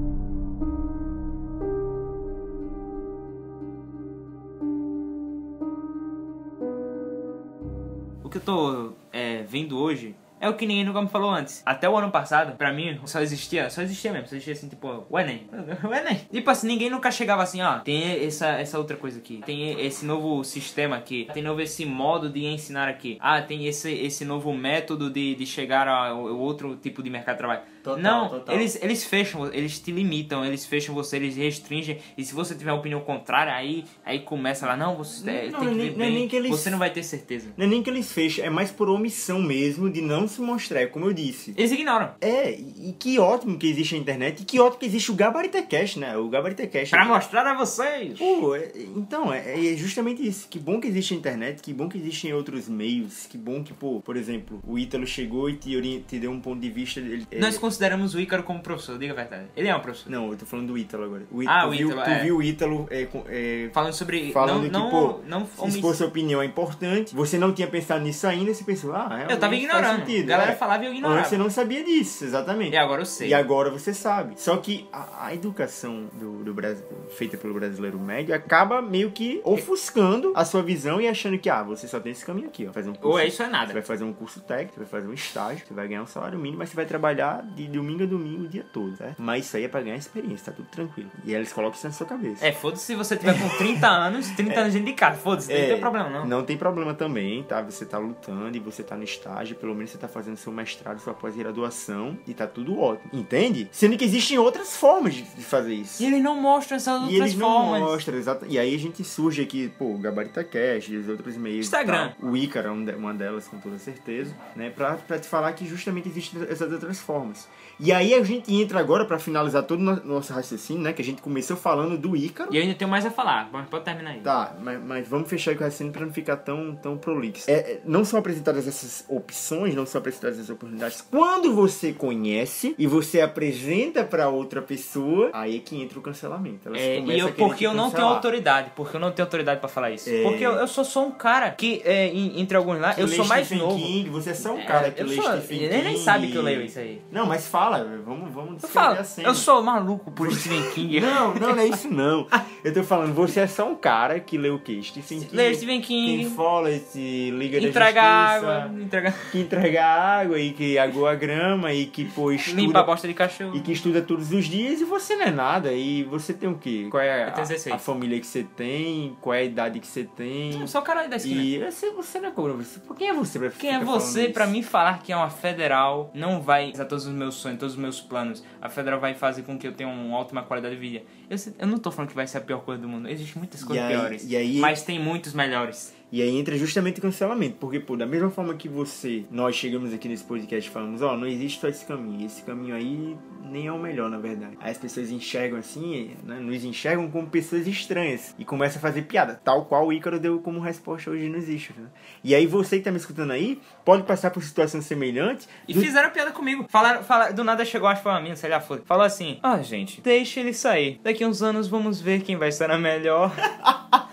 O 8.24 8.30
que 8.30 8.38
eu 8.38 8.42
tô 8.42 8.94
é, 9.12 9.42
vendo 9.44 9.80
hoje 9.80 10.16
é 10.46 10.50
o 10.50 10.54
que 10.54 10.66
ninguém 10.66 10.84
nunca 10.86 11.02
me 11.02 11.08
falou 11.10 11.30
antes. 11.30 11.62
Até 11.66 11.90
o 11.90 11.96
ano 11.98 12.12
passado, 12.12 12.56
pra 12.58 12.72
mim, 12.74 13.00
só 13.06 13.20
existia, 13.22 13.70
só 13.70 13.82
existia 13.82 14.12
mesmo, 14.12 14.28
só 14.28 14.36
existia 14.36 14.54
assim, 14.54 14.70
tipo, 14.70 15.06
o 15.10 15.20
Enem. 15.20 15.48
O 15.84 15.94
Enem. 15.94 16.22
Tipo 16.32 16.50
assim, 16.50 16.68
ninguém 16.68 16.90
nunca 16.90 17.12
chegava 17.12 17.44
assim, 17.44 17.62
ó, 17.62 17.80
tem 17.80 18.24
essa, 18.26 18.48
essa 18.50 18.78
outra 18.78 18.96
coisa 18.98 19.20
aqui, 19.20 19.42
tem 19.46 19.80
esse 19.86 20.06
novo 20.06 20.44
sistema 20.44 20.96
aqui, 20.98 21.28
tem 21.34 21.44
novo 21.44 21.62
esse 21.62 21.86
modo 21.86 22.30
de 22.30 22.46
ensinar 22.46 22.88
aqui, 22.88 23.18
ah, 23.20 23.42
tem 23.42 23.66
esse, 23.68 23.92
esse 23.92 24.24
novo 24.26 24.54
método 24.54 25.10
de, 25.10 25.36
de 25.36 25.46
chegar 25.46 25.88
ao 25.88 26.06
ao 26.28 26.38
outro 26.40 26.76
tipo 26.76 27.02
de 27.04 27.10
mercado 27.10 27.36
de 27.36 27.40
trabalho. 27.40 27.62
Total, 27.84 28.02
não, 28.02 28.30
total. 28.30 28.56
eles 28.56 28.82
eles 28.82 29.04
fecham, 29.06 29.46
eles 29.54 29.80
te 29.80 29.92
limitam, 29.92 30.44
eles 30.44 30.66
fecham 30.66 30.96
você, 30.96 31.18
eles 31.18 31.36
restringem. 31.36 32.00
E 32.18 32.24
se 32.26 32.34
você 32.34 32.56
tiver 32.56 32.72
uma 32.72 32.80
opinião 32.80 33.00
contrária, 33.02 33.54
aí, 33.54 33.86
aí 34.04 34.20
começa 34.20 34.66
lá, 34.66 34.76
não, 34.76 34.96
você 34.96 35.30
é, 35.30 35.50
Não, 35.52 35.60
tem 35.60 35.70
que 35.70 35.76
nem- 35.76 35.90
ver 35.92 35.98
não 35.98 36.06
é 36.06 36.10
nem 36.10 36.28
que 36.28 36.36
eles- 36.36 36.50
você 36.52 36.70
não 36.70 36.80
vai 36.80 36.90
ter 36.90 37.04
certeza. 37.04 37.54
Não 37.56 37.66
é 37.66 37.70
nem 37.70 37.84
que 37.84 37.90
eles 37.90 38.12
fecham, 38.12 38.44
é 38.46 38.50
mais 38.50 38.72
por 38.72 38.90
omissão 38.90 39.40
mesmo 39.42 39.90
de 39.90 40.02
não 40.02 40.28
se 40.36 40.42
mostrar, 40.42 40.82
é 40.82 40.86
como 40.88 41.06
eu 41.06 41.14
disse. 41.14 41.54
Eles 41.58 41.72
ignoram. 41.72 42.12
É, 42.22 42.52
e 42.52 42.96
que 42.98 43.18
ótimo 43.20 43.58
que 43.58 43.68
existe 43.68 43.96
a 43.96 43.98
internet, 43.98 44.42
e 44.42 44.46
que 44.46 44.60
ótimo 44.60 44.80
que 44.80 44.86
existe 44.86 45.12
o 45.12 45.16
Gabaritecast, 45.16 46.00
né? 46.00 46.18
O 46.18 46.28
Gabaritecast. 46.30 46.92
Pra 46.92 47.06
mostrar 47.06 47.46
a 47.48 47.54
vocês. 47.56 48.18
Pô, 48.18 48.56
é- 48.56 48.72
então, 48.96 49.34
é, 49.34 49.74
é 49.74 49.76
justamente 49.78 50.26
isso. 50.26 50.48
Que 50.50 50.60
bom 50.60 50.80
que 50.80 50.88
existe 50.88 51.14
a 51.14 51.18
internet, 51.18 51.62
que 51.62 51.74
bom 51.74 51.88
que 51.90 51.98
existem 51.98 52.34
outros 52.34 52.68
meios, 52.70 53.26
que 53.28 53.38
bom 53.38 53.64
que, 53.64 53.74
pô, 53.74 54.02
por 54.02 54.16
exemplo, 54.18 54.60
o 54.68 54.78
Ítalo 54.78 55.06
chegou 55.08 55.50
e 55.50 55.56
te, 55.56 56.04
te 56.08 56.20
deu 56.20 56.32
um 56.32 56.40
ponto 56.40 56.60
de 56.60 56.70
vista. 56.70 57.00
Ele, 57.00 57.26
é- 57.32 57.40
Nós 57.40 57.58
consideramos 57.58 58.14
o 58.16 58.20
Ícaro 58.20 58.44
como 58.44 58.60
professor, 58.62 58.98
diga 58.98 59.14
a 59.14 59.16
verdade. 59.16 59.46
Ele 59.56 59.68
é 59.68 59.76
um 59.76 59.80
professor. 59.80 60.10
Não, 60.10 60.32
eu 60.32 60.38
tô 60.38 60.46
falando 60.46 60.68
do 60.68 60.78
Ítalo 60.78 61.04
agora. 61.04 61.24
O 61.32 61.42
Ah, 61.48 61.62
tu 61.64 61.68
o 61.68 61.72
viu, 61.72 61.88
Ítalo, 61.90 62.04
Tu 62.04 62.10
é. 62.10 62.24
viu 62.24 62.38
o 62.38 62.44
Ítalo 62.44 62.88
é, 62.90 63.08
é, 63.28 63.70
Falando 63.74 63.94
sobre. 63.94 64.32
falando 64.32 64.56
não, 64.56 64.64
que, 64.64 64.70
não, 64.72 64.90
pô, 64.90 65.20
não 65.28 65.46
se 65.46 65.52
omiss- 65.62 65.76
expor 65.76 65.96
sua 65.96 66.08
opinião 66.08 66.42
é 66.42 66.46
importante, 66.46 67.14
você 67.16 67.38
não 67.38 67.54
tinha 67.54 67.68
pensado 67.68 68.04
nisso 68.04 68.26
ainda, 68.28 68.54
você 68.54 68.64
pensou, 68.64 68.94
ah, 68.94 69.08
realmente 69.08 69.32
Eu 69.32 69.40
tava 69.40 69.56
ignorando. 69.56 70.06
Sentido. 70.16 70.30
A 70.32 70.38
galera 70.38 70.52
é. 70.52 70.56
falava 70.56 70.84
e 70.84 70.88
eu 70.88 70.94
ignorava. 70.94 71.20
Antes 71.20 71.30
você 71.30 71.38
não 71.38 71.50
sabia 71.50 71.84
disso, 71.84 72.24
exatamente. 72.26 72.74
E 72.74 72.78
agora 72.78 73.02
eu 73.02 73.06
sei. 73.06 73.30
E 73.30 73.34
agora 73.34 73.70
você 73.70 73.94
sabe. 73.94 74.40
Só 74.40 74.58
que 74.58 74.88
a, 74.92 75.28
a 75.28 75.34
educação 75.34 76.08
do, 76.14 76.44
do 76.44 76.54
Brasil, 76.54 76.86
feita 77.18 77.38
pelo 77.38 77.54
brasileiro 77.54 78.00
médio 78.00 78.34
acaba 78.36 78.82
meio 78.82 79.12
que 79.12 79.42
ofuscando 79.44 80.32
a 80.36 80.46
sua 80.46 80.62
visão 80.62 81.00
e 81.02 81.08
achando 81.08 81.38
que, 81.38 81.50
ah, 81.50 81.64
você 81.64 81.88
só 81.88 82.00
tem 82.00 82.12
esse 82.12 82.26
caminho 82.26 82.48
aqui, 82.48 82.68
ó. 82.68 82.74
Fazer 82.74 82.90
um 82.90 82.94
curso, 82.94 83.08
Ou 83.10 83.20
é 83.20 83.28
isso 83.28 83.42
é 83.42 83.46
Você 83.46 83.52
nada. 83.52 83.74
vai 83.74 83.82
fazer 83.82 84.04
um 84.04 84.14
curso 84.14 84.40
técnico, 84.42 84.74
você 84.74 84.80
vai 84.80 84.88
fazer 84.88 85.08
um 85.08 85.14
estágio, 85.14 85.66
você 85.68 85.74
vai 85.74 85.88
ganhar 85.88 86.04
um 86.04 86.08
salário 86.08 86.38
mínimo, 86.38 86.60
mas 86.60 86.70
você 86.70 86.76
vai 86.76 86.86
trabalhar 86.86 87.44
de 87.56 87.68
domingo 87.68 88.04
a 88.04 88.06
domingo 88.06 88.44
o 88.44 88.48
dia 88.48 88.66
todo, 88.72 88.96
certo? 88.96 89.16
Mas 89.22 89.46
isso 89.46 89.58
aí 89.58 89.64
é 89.66 89.68
pra 89.68 89.82
ganhar 89.82 89.96
experiência, 89.98 90.52
tá 90.52 90.52
tudo 90.52 90.68
tranquilo. 90.70 91.10
E 91.24 91.34
eles 91.34 91.52
colocam 91.52 91.76
isso 91.78 91.88
na 91.88 91.94
sua 91.94 92.06
cabeça. 92.08 92.46
É, 92.46 92.52
foda-se 92.52 92.84
se 92.86 92.96
você 92.96 93.16
tiver 93.16 93.38
com 93.40 93.50
30 93.58 93.88
anos, 93.88 94.30
30 94.32 94.60
anos 94.60 94.74
dentro 94.74 94.88
de 94.88 94.94
casa. 94.94 95.18
Foda-se, 95.18 95.52
não 95.52 95.60
É, 95.60 95.68
tem 95.68 95.80
problema 95.80 96.10
não. 96.10 96.26
Não 96.26 96.44
tem 96.44 96.58
problema 96.58 96.94
também, 96.94 97.44
tá? 97.44 97.62
Você 97.62 97.86
tá 97.86 97.98
lutando 97.98 98.56
e 98.56 98.60
você 98.60 98.84
tá 98.84 98.96
no 98.96 99.04
estágio, 99.04 99.56
pelo 99.56 99.74
menos 99.74 99.92
você 99.92 99.98
tá 99.98 100.05
fazendo 100.08 100.38
seu 100.38 100.52
mestrado, 100.52 101.00
sua 101.00 101.14
pós-graduação 101.14 102.18
e 102.28 102.34
tá 102.34 102.48
tudo 102.48 102.80
ótimo. 102.80 103.10
Entende? 103.14 103.68
Sendo 103.72 103.98
que 103.98 104.06
existem 104.06 104.38
outras 104.38 104.76
formas 104.76 105.14
de, 105.14 105.24
de 105.24 105.44
fazer 105.44 105.74
isso. 105.74 106.02
E 106.02 106.06
eles 106.06 106.22
não 106.22 106.40
mostram 106.40 106.78
essas 106.78 106.94
E 107.02 107.04
outras 107.04 107.20
eles 107.20 107.36
não 107.36 107.48
formas. 107.48 107.82
mostram, 107.82 108.18
exato. 108.18 108.46
E 108.48 108.58
aí 108.60 108.74
a 108.76 108.80
gente 108.80 109.04
surge 109.04 109.42
aqui, 109.42 109.70
pô, 109.78 109.94
Gabarita 109.98 110.44
Cash, 110.44 110.90
os 110.90 111.10
outros 111.10 111.36
meios. 111.38 111.58
e 111.58 111.60
Instagram. 111.62 112.14
tal. 112.20 112.30
O 112.30 112.36
Ícaro 112.38 112.68
é 112.68 112.72
um 112.72 112.86
uma 112.98 113.14
delas, 113.14 113.48
com 113.48 113.58
toda 113.60 113.78
certeza, 113.80 114.34
né? 114.56 114.70
Pra, 114.70 114.96
pra 114.96 115.20
te 115.20 115.28
falar 115.28 115.52
que 115.54 115.66
justamente 115.66 116.08
existem 116.08 116.42
essas 116.50 116.72
outras 116.72 117.00
formas. 117.00 117.48
E 117.80 117.92
aí 117.92 118.14
a 118.14 118.24
gente 118.24 118.54
entra 118.54 118.80
agora, 118.80 119.06
pra 119.06 119.20
finalizar 119.20 119.64
todo 119.64 119.80
o 119.80 119.84
no- 119.84 120.04
nosso 120.06 120.34
raciocínio, 120.34 120.82
né? 120.82 120.94
Que 120.94 121.02
a 121.02 121.06
gente 121.06 121.22
começou 121.22 121.58
falando 121.58 121.98
do 121.98 122.16
Ícaro. 122.16 122.54
E 122.54 122.58
eu 122.58 122.64
ainda 122.64 122.76
tenho 122.76 122.90
mais 122.90 123.06
a 123.06 123.12
falar, 123.12 123.50
mas 123.52 123.68
pode 123.68 123.84
terminar 123.84 124.12
aí. 124.12 124.20
Tá, 124.22 124.56
mas, 124.62 124.82
mas 124.84 125.08
vamos 125.08 125.30
fechar 125.30 125.52
aí 125.52 125.58
com 125.58 125.64
o 125.64 125.66
raciocínio 125.66 125.92
pra 125.94 126.06
não 126.06 126.14
ficar 126.14 126.38
tão, 126.38 126.76
tão 126.76 126.98
prolixo. 126.98 127.50
É, 127.50 127.54
é, 127.54 127.82
não 127.86 128.06
são 128.06 128.20
apresentadas 128.20 128.68
essas 128.68 129.04
opções, 129.10 129.76
não 129.76 129.86
são 129.86 130.00
apresentadas 130.00 130.38
essas 130.38 130.50
oportunidades. 130.50 131.02
Quando 131.02 131.54
você 131.54 131.92
conhece 131.94 132.76
e 132.78 132.88
você 132.88 133.22
apresenta 133.22 134.04
pra 134.04 134.30
outra 134.30 134.62
pessoa, 134.62 135.30
aí 135.34 135.58
é 135.58 135.60
que 135.60 135.82
entra 135.82 136.00
o 136.00 136.02
cancelamento. 136.02 136.68
Elas 136.68 136.82
É, 136.82 137.00
e 137.00 137.20
eu, 137.20 137.34
porque 137.34 137.66
eu 137.66 137.74
não 137.74 137.92
tenho 137.92 138.08
autoridade, 138.08 138.72
porque 138.76 138.96
eu 138.96 139.00
não 139.02 139.12
tenho 139.12 139.26
autoridade 139.26 139.60
pra 139.60 139.70
falar 139.70 139.92
isso. 139.92 140.10
É. 140.10 140.24
Porque 140.24 140.46
eu, 140.46 140.54
eu 140.54 140.68
sou 140.68 140.84
só 140.84 141.06
um 141.06 141.12
cara 141.12 141.52
que, 141.52 141.82
é, 141.86 142.08
entre 142.16 142.56
alguns 142.58 142.80
lá, 142.80 142.94
Que 142.94 143.02
eu 143.02 143.08
sou 143.08 143.26
mais 143.26 143.48
Stephen 143.48 143.64
novo. 143.66 143.78
King, 143.78 144.10
você 144.10 144.30
é 144.32 144.34
só 144.34 144.54
um 144.54 144.60
É, 144.60 144.64
cara 144.66 144.92
que 144.92 145.02
eu 145.02 145.08
lê 145.08 145.16
sou- 145.16 145.24
Stephen. 145.42 145.64
Ele 145.64 145.82
nem 145.84 145.98
sabe 145.98 146.32
que 146.32 146.36
eu 146.36 146.42
leio 146.42 146.62
isso 146.64 146.80
aí. 146.80 147.02
Não, 147.12 147.26
mas 147.26 147.48
fala, 147.48 147.65
vamos, 148.06 148.34
vamos 148.34 148.50
Eu 148.52 148.56
descrever 148.56 148.74
falo, 148.74 149.00
a 149.00 149.04
cena. 149.04 149.28
eu 149.28 149.36
sou 149.36 149.62
maluco 149.64 150.12
por 150.12 150.32
Stephen 150.34 150.72
King. 150.72 151.00
Não, 151.06 151.34
não, 151.36 151.56
não 151.56 151.60
é 151.60 151.68
isso 151.68 151.90
não. 151.90 152.28
Eu 152.64 152.74
tô 152.74 152.84
falando, 152.84 153.14
você 153.14 153.42
é 153.42 153.48
só 153.48 153.70
um 153.70 153.76
cara 153.76 154.20
que 154.20 154.38
lê 154.40 154.50
o 154.50 154.58
quê? 154.60 154.80
Stephen 154.82 155.20
King. 155.20 155.36
Lê 155.36 155.54
Stephen 155.54 155.82
King. 155.82 156.24
King 156.24 156.36
Follett, 156.36 156.98
Liga 157.32 157.60
Entrega 157.60 158.02
da 158.02 158.34
Justiça. 158.34 158.52
água, 158.64 158.82
entrega... 158.82 159.16
que 159.32 159.40
entrega 159.40 159.86
água 159.86 160.40
e 160.40 160.52
que 160.54 160.78
agua 160.80 161.12
a 161.12 161.16
grama 161.16 161.72
e 161.74 161.86
que 161.86 162.06
pô, 162.06 162.32
estuda 162.32 162.60
limpa 162.62 162.80
a 162.80 162.84
bosta 162.84 163.08
de 163.08 163.14
cachorro. 163.14 163.56
e 163.56 163.60
que 163.60 163.72
estuda 163.72 164.02
todos 164.02 164.32
os 164.32 164.46
dias 164.46 164.82
e 164.82 164.84
você 164.86 165.16
não 165.16 165.26
é 165.26 165.32
nada 165.32 165.72
e 165.74 166.04
você 166.06 166.34
tem 166.34 166.50
o 166.50 166.58
quê? 166.58 166.88
Qual 166.90 167.02
é 167.04 167.26
a, 167.26 167.30
16. 167.30 167.76
a 167.76 167.78
família 167.78 168.20
que 168.20 168.26
você 168.26 168.44
tem? 168.44 169.16
Qual 169.22 169.34
é 169.34 169.40
a 169.42 169.44
idade 169.44 169.80
que 169.80 169.88
você 169.88 170.04
tem? 170.04 170.60
Eu 170.60 170.68
sou 170.68 170.82
o 170.82 170.84
cara 170.84 171.08
da 171.08 171.18
esquina. 171.18 171.42
E 171.42 171.72
você, 171.72 171.92
você 171.92 172.20
não 172.20 172.30
é 172.30 172.32
como 172.32 172.54
você. 172.56 172.80
Quem 172.98 173.10
é 173.10 173.14
você 173.14 173.38
pra 173.40 173.50
Quem 173.52 173.76
é 173.76 173.80
você 173.80 174.30
pra 174.30 174.48
mim 174.48 174.64
falar 174.64 175.04
que 175.04 175.12
é 175.14 175.16
uma 175.16 175.30
federal 175.30 176.10
não 176.16 176.42
vai 176.42 176.62
realizar 176.64 176.86
todos 176.86 177.06
os 177.06 177.14
meus 177.14 177.36
sonhos, 177.36 177.55
todos 177.58 177.76
os 177.76 177.80
meus 177.80 178.00
planos? 178.02 178.44
A 178.62 178.70
federal 178.70 179.00
vai 179.00 179.14
fazer 179.14 179.44
com 179.44 179.58
que 179.58 179.68
eu 179.68 179.74
tenha 179.74 179.90
uma 179.90 180.18
ótima 180.18 180.44
qualidade 180.44 180.76
de 180.76 180.82
vida. 180.82 181.04
Eu, 181.30 181.38
eu 181.60 181.68
não 181.68 181.78
tô 181.78 181.92
falando 181.92 182.10
que 182.10 182.16
vai 182.16 182.28
ser 182.28 182.38
a 182.40 182.42
pior 182.42 182.60
coisa 182.60 182.82
do 182.82 182.88
mundo. 182.88 183.08
Existem 183.10 183.38
muitas 183.38 183.64
coisas 183.64 183.84
aí- 183.86 183.94
piores. 183.94 184.30
e 184.30 184.36
aí- 184.36 184.60
Mas 184.60 184.84
tem 184.84 185.00
muitos 185.00 185.34
melhores. 185.34 185.94
E 186.12 186.22
aí 186.22 186.38
entra 186.38 186.56
justamente 186.58 187.00
o 187.00 187.02
cancelamento, 187.02 187.58
porque, 187.60 187.80
pô, 187.80 187.98
da 187.98 188.06
mesma 188.06 188.30
forma 188.30 188.54
que 188.54 188.70
você, 188.70 189.26
nós 189.30 189.56
chegamos 189.56 189.92
aqui 189.94 190.08
nesse 190.08 190.24
podcast 190.24 190.70
e 190.70 190.72
falamos, 190.74 191.02
ó, 191.02 191.18
não 191.18 191.28
existe 191.28 191.60
só 191.60 191.68
esse 191.68 191.84
caminho, 191.86 192.26
esse 192.26 192.42
caminho 192.44 192.76
aí 192.76 193.18
nem 193.44 193.68
é 193.68 193.72
o 193.72 193.78
melhor, 193.80 194.10
na 194.10 194.18
verdade. 194.18 194.58
Aí 194.62 194.72
as 194.72 194.78
pessoas 194.78 195.10
enxergam 195.12 195.58
assim, 195.60 196.12
né, 196.24 196.36
nos 196.40 196.64
enxergam 196.64 197.10
como 197.10 197.28
pessoas 197.28 197.68
estranhas 197.68 198.34
e 198.40 198.46
começam 198.46 198.78
a 198.78 198.82
fazer 198.82 199.02
piada, 199.04 199.40
tal 199.44 199.66
qual 199.66 199.88
o 199.88 199.92
Ícaro 199.94 200.20
deu 200.20 200.40
como 200.40 200.60
resposta 200.60 201.10
hoje 201.10 201.28
nos 201.28 201.50
issues, 201.50 201.78
né? 201.78 201.88
E 202.24 202.34
aí 202.34 202.46
você 202.46 202.78
que 202.78 202.84
tá 202.84 202.92
me 202.92 202.98
escutando 202.98 203.32
aí, 203.32 203.60
pode 203.84 204.04
passar 204.04 204.30
por 204.32 204.42
situação 204.44 204.82
semelhante 204.82 205.48
E 205.68 205.74
do- 205.74 205.82
fizeram 205.82 206.10
piada 206.12 206.32
comigo. 206.32 206.66
Falaram, 206.70 207.04
falaram, 207.04 207.36
do 207.36 207.44
nada 207.44 207.66
chegou, 207.66 207.88
acho 207.90 208.00
que 208.00 208.04
foi 208.04 208.12
uma 208.12 208.22
mina, 208.22 208.36
sei 208.36 208.50
lá, 208.50 208.62
foi. 208.62 208.80
Falou 208.86 209.04
assim: 209.04 209.40
Ah, 209.44 209.62
gente, 209.62 210.02
deixa 210.02 210.40
ele 210.40 210.54
sair. 210.54 211.00
Daqui 211.04 211.26
uns 211.26 211.42
anos 211.42 211.68
vamos 211.68 212.00
ver 212.00 212.22
quem 212.22 212.36
vai 212.38 212.50
estar 212.50 212.68
na 212.68 212.78
melhor. 212.78 213.34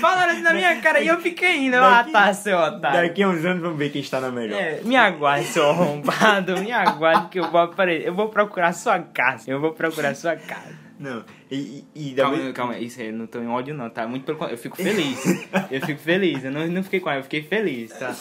Falaram 0.00 0.32
assim 0.32 0.42
na 0.42 0.52
minha 0.52 0.76
cara 0.80 1.00
e 1.00 1.08
eu 1.08 1.20
fiquei 1.20 1.66
indo. 1.66 1.76
Ah, 1.76 1.98
Daqui- 1.98 2.12
tá, 2.12 2.32
seu 2.34 2.56
otário. 2.58 3.00
Daqui 3.08 3.22
a 3.22 3.28
uns 3.28 3.44
anos 3.44 3.62
vamos 3.62 3.78
ver 3.78 3.90
quem 3.90 4.00
está 4.00 4.20
na 4.20 4.30
melhor. 4.30 4.60
É, 4.60 4.80
me 4.84 4.96
aguarde, 4.96 5.46
seu 5.46 5.68
arrombado. 5.70 6.58
Me 6.60 6.72
aguarde 6.72 7.28
que 7.28 7.40
eu 7.40 7.50
vou 7.50 7.60
aparecer. 7.60 8.06
Eu 8.08 8.14
vou 8.14 8.28
procurar 8.28 8.72
sua 8.72 8.98
casa. 9.00 9.50
Eu 9.50 9.60
vou 9.60 9.72
procurar 9.72 10.14
sua 10.14 10.36
casa. 10.36 10.86
Não, 10.98 11.22
e, 11.50 11.84
e, 11.94 12.14
da 12.14 12.22
Calma, 12.22 12.38
me- 12.38 12.52
calma, 12.54 12.78
isso 12.78 12.98
aí, 13.02 13.12
não 13.12 13.26
tô 13.26 13.38
em 13.38 13.46
ódio 13.48 13.74
não, 13.74 13.90
tá? 13.90 14.06
Muito 14.08 14.24
pelo 14.24 14.50
eu 14.50 14.56
fico 14.56 14.76
feliz. 14.78 15.22
Eu 15.70 15.80
fico 15.82 16.00
feliz, 16.00 16.42
eu 16.42 16.50
não, 16.50 16.66
não 16.68 16.82
fiquei 16.82 17.00
com 17.00 17.10
ela, 17.10 17.18
eu 17.18 17.22
fiquei 17.24 17.42
feliz, 17.42 17.92
tá? 17.92 18.14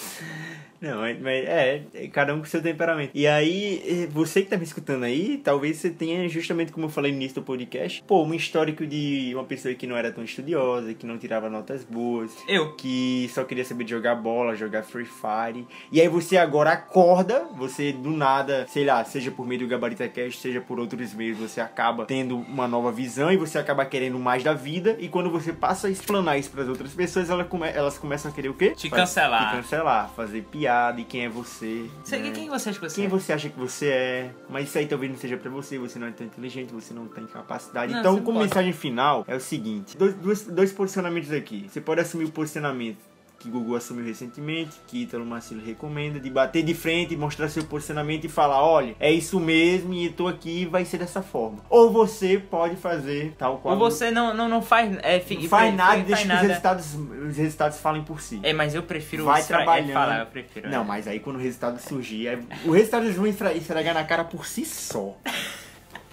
Não, 0.85 0.99
mas 0.99 1.45
é, 1.45 1.81
é 1.95 2.07
cada 2.07 2.33
um 2.35 2.39
com 2.39 2.45
seu 2.45 2.61
temperamento. 2.61 3.11
E 3.13 3.25
aí, 3.25 3.81
eh, 4.03 4.07
você 4.11 4.41
que 4.43 4.49
tá 4.49 4.57
me 4.57 4.63
escutando 4.63 5.03
aí, 5.03 5.41
talvez 5.43 5.77
você 5.77 5.89
tenha, 5.89 6.27
justamente 6.29 6.71
como 6.71 6.85
eu 6.85 6.89
falei 6.89 7.11
no 7.11 7.17
início 7.17 7.41
do 7.41 7.43
podcast, 7.43 8.03
pô, 8.07 8.23
um 8.23 8.33
histórico 8.35 8.85
de 8.85 9.31
uma 9.33 9.43
pessoa 9.45 9.73
que 9.73 9.87
não 9.87 9.97
era 9.97 10.11
tão 10.11 10.23
estudiosa, 10.23 10.93
que 10.93 11.05
não 11.05 11.17
tirava 11.17 11.49
notas 11.49 11.83
boas, 11.83 12.31
Eu. 12.47 12.75
que 12.75 13.27
só 13.33 13.43
queria 13.43 13.65
saber 13.65 13.87
jogar 13.87 14.13
bola, 14.15 14.55
jogar 14.55 14.83
Free 14.83 15.05
Fire. 15.05 15.65
E 15.91 15.99
aí 15.99 16.07
você 16.07 16.37
agora 16.37 16.71
acorda, 16.73 17.45
você 17.57 17.91
do 17.91 18.11
nada, 18.11 18.67
sei 18.69 18.85
lá, 18.85 19.03
seja 19.03 19.31
por 19.31 19.47
meio 19.47 19.61
do 19.61 19.67
Gabarita 19.67 20.07
Cast, 20.07 20.39
seja 20.39 20.61
por 20.61 20.79
outros 20.79 21.13
meios, 21.15 21.37
você 21.39 21.59
acaba 21.61 22.05
tendo 22.05 22.37
uma 22.37 22.67
nova 22.67 22.91
visão 22.91 23.31
e 23.31 23.37
você 23.37 23.57
acaba 23.57 23.85
querendo 23.85 24.19
mais 24.19 24.43
da 24.43 24.53
vida. 24.53 24.95
E 24.99 25.07
quando 25.07 25.31
você 25.31 25.51
passa 25.51 25.87
a 25.87 25.89
explanar 25.89 26.37
isso 26.37 26.51
pras 26.51 26.67
outras 26.69 26.93
pessoas, 26.93 27.29
elas, 27.29 27.47
come- 27.47 27.69
elas 27.69 27.97
começam 27.97 28.29
a 28.29 28.33
querer 28.33 28.49
o 28.49 28.53
quê? 28.53 28.71
Te 28.75 28.87
Faz- 28.89 29.01
cancelar. 29.01 29.49
Te 29.49 29.55
cancelar, 29.57 30.09
fazer 30.15 30.43
piada 30.43 30.74
e 30.97 31.03
quem 31.03 31.25
é 31.25 31.29
você. 31.29 31.89
Você, 32.03 32.17
né? 32.17 32.31
Quem 32.31 32.49
você 32.49 32.69
acha 32.69 32.79
que 32.79 32.89
você 32.89 32.95
Quem 32.95 33.05
é? 33.05 33.07
você 33.09 33.33
acha 33.33 33.49
que 33.49 33.59
você 33.59 33.87
é, 33.87 34.31
mas 34.49 34.67
isso 34.67 34.77
aí 34.77 34.87
talvez 34.87 35.11
não 35.11 35.17
seja 35.17 35.37
pra 35.37 35.49
você, 35.49 35.77
você 35.77 35.99
não 35.99 36.07
é 36.07 36.11
tão 36.11 36.25
inteligente, 36.25 36.73
você 36.73 36.93
não 36.93 37.07
tem 37.07 37.25
capacidade. 37.25 37.91
Não, 37.91 37.99
então, 37.99 38.15
como 38.17 38.39
pode. 38.39 38.47
mensagem 38.47 38.73
final, 38.73 39.23
é 39.27 39.35
o 39.35 39.39
seguinte: 39.39 39.97
dois, 39.97 40.13
dois, 40.15 40.45
dois 40.45 40.71
posicionamentos 40.71 41.31
aqui. 41.31 41.67
Você 41.69 41.81
pode 41.81 42.01
assumir 42.01 42.25
o 42.25 42.31
posicionamento 42.31 43.14
que 43.45 43.51
Gugu 43.51 43.75
assumiu 43.75 44.03
recentemente, 44.03 44.71
que 44.87 45.03
Ítalo 45.03 45.25
Marcelo 45.25 45.61
recomenda, 45.63 46.19
de 46.19 46.29
bater 46.29 46.63
de 46.63 46.73
frente, 46.73 47.15
mostrar 47.15 47.47
seu 47.47 47.63
posicionamento 47.63 48.25
e 48.25 48.27
falar: 48.29 48.63
olha, 48.65 48.95
é 48.99 49.11
isso 49.11 49.39
mesmo 49.39 49.93
e 49.93 50.09
tô 50.09 50.27
aqui 50.27 50.61
e 50.61 50.65
vai 50.65 50.83
ser 50.83 50.97
dessa 50.97 51.21
forma. 51.21 51.59
Ou 51.69 51.91
você 51.91 52.37
pode 52.39 52.75
fazer 52.75 53.33
tal 53.37 53.59
qual. 53.59 53.75
Ou 53.75 53.79
você 53.79 54.09
não, 54.09 54.33
não, 54.33 54.49
não 54.49 54.61
faz. 54.61 54.97
É, 55.03 55.19
fi- 55.19 55.37
não 55.37 55.47
faz 55.49 55.73
nada 55.75 55.97
e 55.97 56.03
deixa 56.03 56.25
que 56.25 56.33
os 56.33 56.41
resultados, 56.41 56.95
os 57.29 57.37
resultados 57.37 57.79
falem 57.79 58.03
por 58.03 58.19
si. 58.21 58.39
É, 58.43 58.51
mas 58.53 58.73
eu 58.73 58.83
prefiro 58.83 59.25
Vai 59.25 59.41
é, 59.41 59.43
trabalhando. 59.43 59.93
falar, 59.93 60.19
eu 60.21 60.25
prefiro. 60.25 60.69
Não, 60.69 60.81
é. 60.81 60.85
mas 60.85 61.07
aí 61.07 61.19
quando 61.19 61.35
o 61.35 61.39
resultado 61.39 61.79
surgir, 61.79 62.27
aí- 62.27 62.39
o 62.65 62.71
resultado 62.71 63.05
eles 63.05 63.15
vão 63.15 63.27
esfregar 63.27 63.93
na 63.93 64.03
cara 64.03 64.23
por 64.23 64.45
si 64.47 64.65
só. 64.65 65.15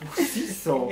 Por 0.05 0.25
si 0.25 0.53
só. 0.53 0.89